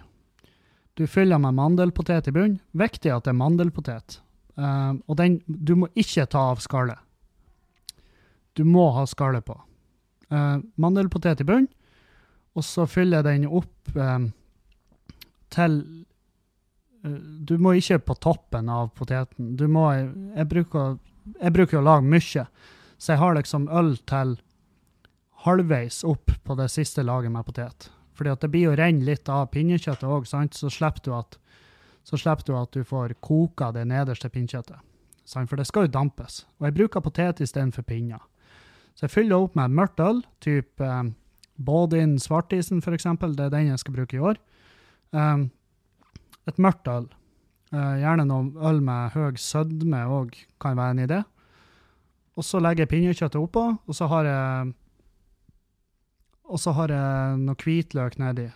Du 0.94 1.06
fyller 1.06 1.38
med 1.38 1.54
mandelpotet 1.54 2.28
i 2.28 2.32
bunnen. 2.34 2.61
Viktig 2.70 3.11
at 3.11 3.24
det 3.26 3.32
er 3.32 3.38
mandelpotet. 3.40 4.20
Uh, 4.59 4.98
og 5.06 5.18
den, 5.18 5.40
du 5.46 5.76
må 5.78 5.88
ikke 5.98 6.26
ta 6.26 6.50
av 6.52 6.62
skallet. 6.62 6.98
Du 8.59 8.64
må 8.66 8.88
ha 8.96 9.04
skallet 9.06 9.46
på. 9.46 9.54
Uh, 10.34 10.59
mandelpotet 10.76 11.40
i 11.40 11.46
bunnen, 11.46 11.70
og 12.59 12.66
så 12.66 12.88
fyller 12.90 13.22
jeg 13.22 13.26
den 13.28 13.46
opp 13.54 13.94
um, 13.94 14.32
til 15.54 15.78
Du 17.03 17.55
må 17.62 17.76
ikke 17.78 18.01
på 18.03 18.16
toppen 18.18 18.68
av 18.68 18.90
poteten. 18.99 19.55
Du 19.57 19.68
må 19.70 19.86
Jeg 19.92 20.49
bruker, 20.51 20.99
jeg 21.38 21.53
bruker 21.55 21.78
å 21.78 21.84
lage 21.84 22.07
mye, 22.07 22.46
så 22.99 23.12
jeg 23.12 23.18
har 23.18 23.36
liksom 23.36 23.68
øl 23.68 23.96
til 24.09 24.36
halvveis 25.44 26.03
opp 26.05 26.32
på 26.44 26.57
det 26.59 26.68
siste 26.72 27.05
laget 27.07 27.32
med 27.32 27.46
potet. 27.46 27.90
Fordi 28.18 28.30
at 28.30 28.42
det 28.42 28.51
blir 28.51 28.72
å 28.72 28.76
renne 28.76 29.07
litt 29.07 29.28
av 29.30 29.46
pinnekjøttet 29.53 30.09
òg, 30.09 30.26
så 30.26 30.70
slipper 30.70 31.05
du 31.05 31.12
at 31.14 31.38
så 32.09 32.16
slipper 32.16 32.46
du 32.49 32.57
at 32.57 32.72
du 32.72 32.84
får 32.88 33.14
koka 33.20 33.70
det 33.76 33.84
nederste 33.86 34.30
pinnekjøttet. 34.32 34.80
For 35.28 35.61
det 35.61 35.66
skal 35.68 35.86
jo 35.86 35.92
dampes. 35.92 36.46
Og 36.59 36.68
jeg 36.68 36.76
bruker 36.78 37.05
potet 37.05 37.42
istedenfor 37.44 37.84
pinner. 37.84 38.22
Så 38.96 39.07
jeg 39.07 39.12
fyller 39.12 39.44
opp 39.44 39.55
med 39.59 39.74
mørkt 39.76 40.01
øl, 40.01 40.22
type 40.42 40.82
um, 40.82 41.12
Bådin 41.59 42.16
Svartisen 42.18 42.80
eksempel, 42.80 43.36
det 43.36 43.44
er 43.46 43.51
den 43.51 43.68
jeg 43.68 43.78
skal 43.78 43.94
bruke 43.94 44.16
i 44.16 44.22
år. 44.24 44.38
Um, 45.12 45.51
et 46.49 46.61
mørkt 46.62 46.88
øl. 46.90 47.09
Eh, 47.72 47.94
gjerne 48.03 48.24
noe 48.28 48.68
øl 48.70 48.80
med 48.84 49.12
høy 49.12 49.36
sødme 49.40 50.05
òg 50.09 50.36
kan 50.62 50.78
være 50.78 50.96
en 50.96 51.05
idé. 51.05 51.22
Og 52.38 52.46
så 52.46 52.61
legger 52.62 52.86
jeg 52.86 52.92
pinnekjøttet 52.92 53.40
oppå, 53.40 53.64
og 53.84 53.96
så 53.96 54.07
har 54.11 54.28
jeg 54.28 54.74
Og 56.49 56.57
så 56.57 56.72
har 56.72 56.88
jeg 56.88 57.40
noe 57.44 57.61
hvitløk 57.61 58.14
nedi. 58.16 58.46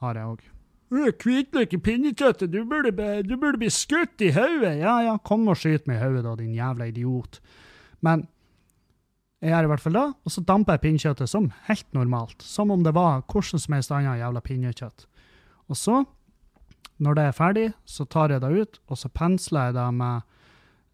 Har 0.00 0.14
jeg 0.16 0.24
òg. 0.24 0.44
Hvitløk 0.88 1.74
i 1.74 1.78
pinnekjøttet, 1.82 2.48
du 2.48 2.64
burde, 2.64 2.92
du 3.20 3.34
burde 3.36 3.58
bli 3.60 3.68
skutt 3.68 4.22
i 4.24 4.30
hodet! 4.32 4.78
Ja 4.80 5.02
ja, 5.04 5.18
kom 5.18 5.44
og 5.50 5.58
skyt 5.60 5.84
meg 5.90 5.98
i 5.98 6.04
hodet, 6.06 6.22
da, 6.24 6.32
din 6.38 6.54
jævla 6.56 6.86
idiot. 6.88 7.40
Men 8.00 8.24
jeg 9.44 9.52
gjør 9.52 9.68
i 9.68 9.70
hvert 9.74 9.84
fall 9.84 9.98
det, 9.98 10.06
og 10.24 10.32
så 10.32 10.44
damper 10.48 10.78
jeg 10.78 10.84
pinnekjøttet 10.86 11.28
som 11.28 11.50
helt 11.68 11.86
normalt. 11.92 12.40
Som 12.40 12.72
om 12.72 12.86
det 12.86 12.94
var 12.96 13.26
hvordan 13.28 13.60
som 13.60 13.76
helst 13.76 13.92
annet 13.92 14.22
jævla 14.22 14.40
pinnekjøtt. 14.46 15.04
Og 15.68 15.76
så, 15.76 16.00
når 17.02 17.18
det 17.18 17.24
er 17.26 17.36
ferdig, 17.36 17.66
så 17.84 18.06
tar 18.08 18.32
jeg 18.32 18.40
det 18.40 18.52
ut, 18.52 18.78
og 18.88 18.98
så 18.98 19.10
pensler 19.12 19.68
jeg 19.68 19.76
det 19.76 19.86
med 19.98 20.22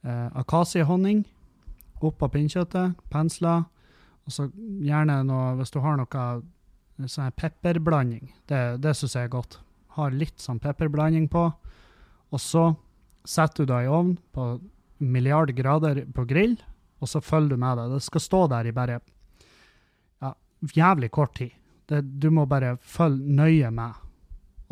eh, 0.03 0.29
akasiehonning 0.41 1.23
oppå 2.03 2.29
pinnekjøttet. 2.33 2.99
Pensler. 3.13 3.65
Og 4.27 4.35
så 4.35 4.49
gjerne 4.83 5.23
noe, 5.27 5.53
hvis 5.59 5.73
du 5.75 5.81
har 5.83 5.99
noe 5.99 7.07
sånn 7.11 7.35
pepperblanding. 7.39 8.33
Det, 8.51 8.63
det 8.83 8.95
syns 8.99 9.17
jeg 9.19 9.29
er 9.29 9.35
godt. 9.35 9.59
Har 9.97 10.15
litt 10.15 10.43
sånn 10.43 10.61
pepperblanding 10.63 11.29
på. 11.33 11.49
Og 12.33 12.41
så 12.41 12.73
setter 13.29 13.65
du 13.67 13.73
det 13.73 13.85
i 13.85 13.91
ovn 13.91 14.17
på 14.35 14.55
milliard 15.03 15.51
grader 15.55 16.05
på 16.15 16.25
grill, 16.31 16.55
og 17.03 17.11
så 17.11 17.23
følger 17.23 17.57
du 17.57 17.63
med 17.63 17.79
det. 17.79 17.89
Det 17.95 18.05
skal 18.07 18.23
stå 18.23 18.45
der 18.53 18.69
i 18.71 18.75
bare 18.75 19.01
ja, 20.23 20.33
jævlig 20.75 21.11
kort 21.15 21.35
tid. 21.39 21.55
Det, 21.91 22.05
du 22.23 22.31
må 22.31 22.47
bare 22.47 22.77
følge 22.79 23.37
nøye 23.43 23.71
med. 23.75 24.02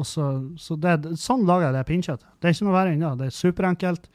Så, 0.07 0.27
så 0.61 0.77
det, 0.81 1.17
sånn 1.21 1.47
lager 1.49 1.69
jeg 1.69 1.77
det 1.77 1.87
pinnkjøttet. 1.89 2.29
Det 2.41 2.49
er 2.49 2.57
ikke 2.57 2.69
noe 2.69 2.77
verre 2.77 2.95
enn 2.95 3.05
det. 3.21 3.31
Er 3.31 3.37
superenkelt. 3.37 4.11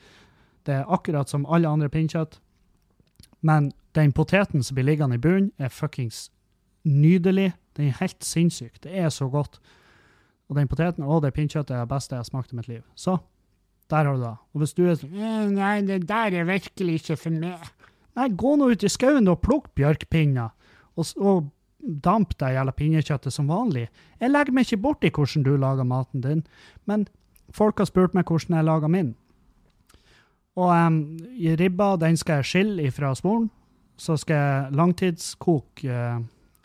Det 0.65 0.79
er 0.79 0.93
akkurat 0.97 1.29
som 1.29 1.45
alle 1.45 1.69
andre 1.69 1.89
pinnkjøtt. 1.93 2.39
Men 3.45 3.71
den 3.95 4.13
poteten 4.15 4.63
som 4.65 4.77
blir 4.77 4.88
liggende 4.88 5.19
i 5.19 5.21
bunnen, 5.21 5.51
er 5.61 5.73
fuckings 5.73 6.29
nydelig. 6.86 7.53
Den 7.77 7.91
er 7.91 7.99
helt 7.99 8.25
sinnssyk. 8.25 8.81
Det 8.83 8.93
er 8.93 9.11
så 9.13 9.29
godt. 9.29 9.59
Og 10.49 10.57
den 10.57 10.69
poteten 10.69 11.05
og 11.05 11.23
det 11.25 11.33
pinnkjøttet 11.36 11.73
er 11.75 11.86
det 11.86 11.93
beste 11.93 12.15
jeg 12.15 12.23
har 12.23 12.29
smakt 12.29 12.53
i 12.53 12.59
mitt 12.59 12.69
liv. 12.69 12.83
Så 12.95 13.17
der 13.89 14.05
har 14.05 14.17
du 14.17 14.23
det. 14.23 14.36
Og 14.53 14.61
hvis 14.61 14.73
du 14.77 14.86
er 14.86 14.97
sånn 14.97 15.13
«Eh, 15.13 15.49
Nei, 15.53 15.75
det 15.86 16.03
der 16.09 16.33
er 16.41 16.47
virkelig 16.49 17.01
ikke 17.01 17.17
for 17.21 17.38
meg. 17.38 17.71
Nei, 18.15 18.29
gå 18.31 18.55
nå 18.57 18.71
ut 18.71 18.86
i 18.86 18.91
skauen 18.91 19.29
og 19.29 19.41
plukk 19.45 19.69
bjørkpinner. 19.77 20.53
Og, 20.95 21.11
og 21.19 21.49
damp 21.86 22.33
det 22.39 22.53
jævla 22.55 22.73
pinnekjøttet 22.75 23.33
som 23.33 23.49
vanlig. 23.51 23.88
Jeg 24.19 24.31
legger 24.31 24.55
meg 24.55 24.65
ikke 24.65 24.81
borti 24.81 25.11
hvordan 25.13 25.45
du 25.45 25.55
lager 25.57 25.88
maten 25.88 26.23
din, 26.23 26.43
men 26.86 27.07
folk 27.53 27.79
har 27.79 27.89
spurt 27.89 28.15
meg 28.17 28.25
hvordan 28.29 28.57
jeg 28.57 28.67
lager 28.67 28.91
min. 28.91 29.13
Og 30.55 30.71
um, 30.71 30.99
ribba, 31.59 31.95
den 31.99 32.17
skal 32.17 32.41
jeg 32.41 32.45
skille 32.45 32.88
ifra 32.88 33.11
smoren. 33.15 33.49
Så 33.97 34.17
skal 34.19 34.36
jeg 34.36 34.75
langtidskoke, 34.75 35.88
uh, 35.88 36.21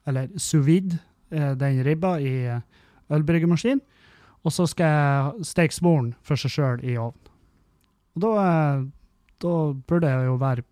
eller 0.06 0.30
sous 0.36 0.66
vide, 0.66 0.98
uh, 1.34 1.52
den 1.58 1.82
ribba 1.86 2.16
i 2.18 2.34
uh, 2.54 2.60
ølbryggemaskin. 3.10 3.80
Og 4.44 4.52
så 4.52 4.66
skal 4.66 4.86
jeg 4.86 5.46
steke 5.50 5.74
smoren 5.74 6.14
for 6.22 6.40
seg 6.40 6.54
sjøl 6.54 6.84
i 6.86 6.96
ovnen. 6.96 7.26
Og 8.16 8.22
da, 8.24 8.30
eh, 8.42 8.86
da 9.42 9.54
burde 9.86 10.08
jeg 10.08 10.26
jo 10.26 10.38
være 10.40 10.64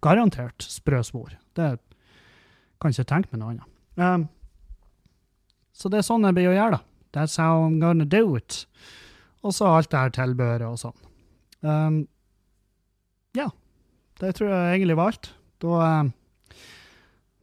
garantert 0.00 0.62
sprø 0.62 1.02
spor. 1.02 1.34
Det 1.56 1.78
kan 2.80 2.94
ikke 2.94 3.04
tenke 3.10 3.32
meg 3.32 3.42
noe 3.42 3.50
annet. 3.56 3.77
Um, 3.98 4.28
så 5.74 5.90
det 5.90 6.00
er 6.00 6.06
sånn 6.06 6.26
jeg 6.26 6.36
blir 6.36 6.52
å 6.52 6.56
gjøre, 6.56 6.78
da. 6.78 6.84
That's 7.16 7.38
how 7.40 7.64
I'm 7.64 7.78
gonna 7.82 8.06
do 8.06 8.36
it. 8.36 8.64
Og 9.42 9.54
så 9.56 9.68
alt 9.70 9.90
det 9.90 10.02
her 10.02 10.14
tilbehøret 10.14 10.66
og 10.68 10.78
sånn. 10.80 10.96
Um, 11.66 11.98
ja, 13.36 13.48
det 14.22 14.36
tror 14.38 14.52
jeg 14.52 14.76
egentlig 14.76 14.98
var 14.98 15.12
alt. 15.12 15.32
Da, 15.62 15.90
um, 16.02 16.12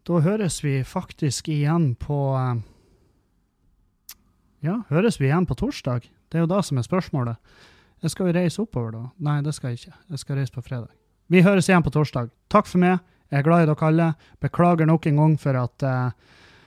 da 0.07 0.21
høres 0.23 0.61
vi 0.63 0.77
faktisk 0.87 1.49
igjen 1.51 1.93
på 1.99 2.19
um, 2.35 2.63
Ja, 4.63 4.79
høres 4.89 5.19
vi 5.19 5.27
igjen 5.27 5.45
på 5.45 5.57
torsdag? 5.59 6.07
Det 6.31 6.39
er 6.39 6.45
jo 6.45 6.51
da 6.51 6.61
som 6.65 6.79
er 6.79 6.87
spørsmålet. 6.87 7.37
Jeg 8.03 8.13
skal 8.13 8.29
jo 8.29 8.35
reise 8.35 8.61
oppover 8.63 8.95
da. 8.95 9.03
Nei, 9.27 9.41
det 9.45 9.53
skal 9.55 9.73
jeg 9.73 9.81
ikke. 9.81 9.97
Jeg 10.13 10.21
skal 10.21 10.39
reise 10.39 10.55
på 10.55 10.63
fredag. 10.65 10.89
Vi 11.31 11.43
høres 11.45 11.69
igjen 11.69 11.83
på 11.85 11.93
torsdag. 11.93 12.31
Takk 12.53 12.67
for 12.69 12.81
meg. 12.81 12.99
Jeg 13.31 13.39
er 13.39 13.45
glad 13.47 13.63
i 13.63 13.69
dere 13.69 13.87
alle. 13.87 14.09
Beklager 14.43 14.89
nok 14.89 15.07
en 15.09 15.21
gang 15.21 15.37
for 15.41 15.57
at, 15.57 15.83
eh, 15.83 16.11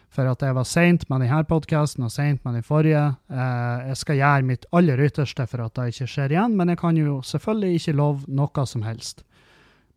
for 0.08 0.28
at 0.30 0.42
jeg 0.42 0.56
var 0.56 0.66
seint 0.66 1.04
med 1.10 1.22
denne 1.22 1.44
podkasten 1.48 2.06
og 2.06 2.12
seint 2.12 2.40
med 2.46 2.58
den 2.58 2.66
forrige. 2.66 3.04
Eh, 3.30 3.88
jeg 3.90 4.00
skal 4.00 4.20
gjøre 4.20 4.48
mitt 4.48 4.66
aller 4.72 5.02
ytterste 5.04 5.46
for 5.50 5.64
at 5.66 5.74
det 5.76 5.92
ikke 5.92 6.08
skjer 6.14 6.34
igjen, 6.34 6.56
men 6.58 6.72
jeg 6.72 6.80
kan 6.80 6.98
jo 6.98 7.20
selvfølgelig 7.26 7.80
ikke 7.80 7.96
love 8.00 8.38
noe 8.40 8.66
som 8.66 8.84
helst. 8.86 9.24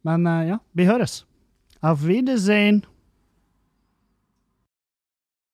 Men 0.07 0.27
eh, 0.27 0.53
ja, 0.53 0.59
vi 0.75 0.87
høres. 0.89 1.21
Auf 1.81 2.03
Wiedersehen. 2.05 2.83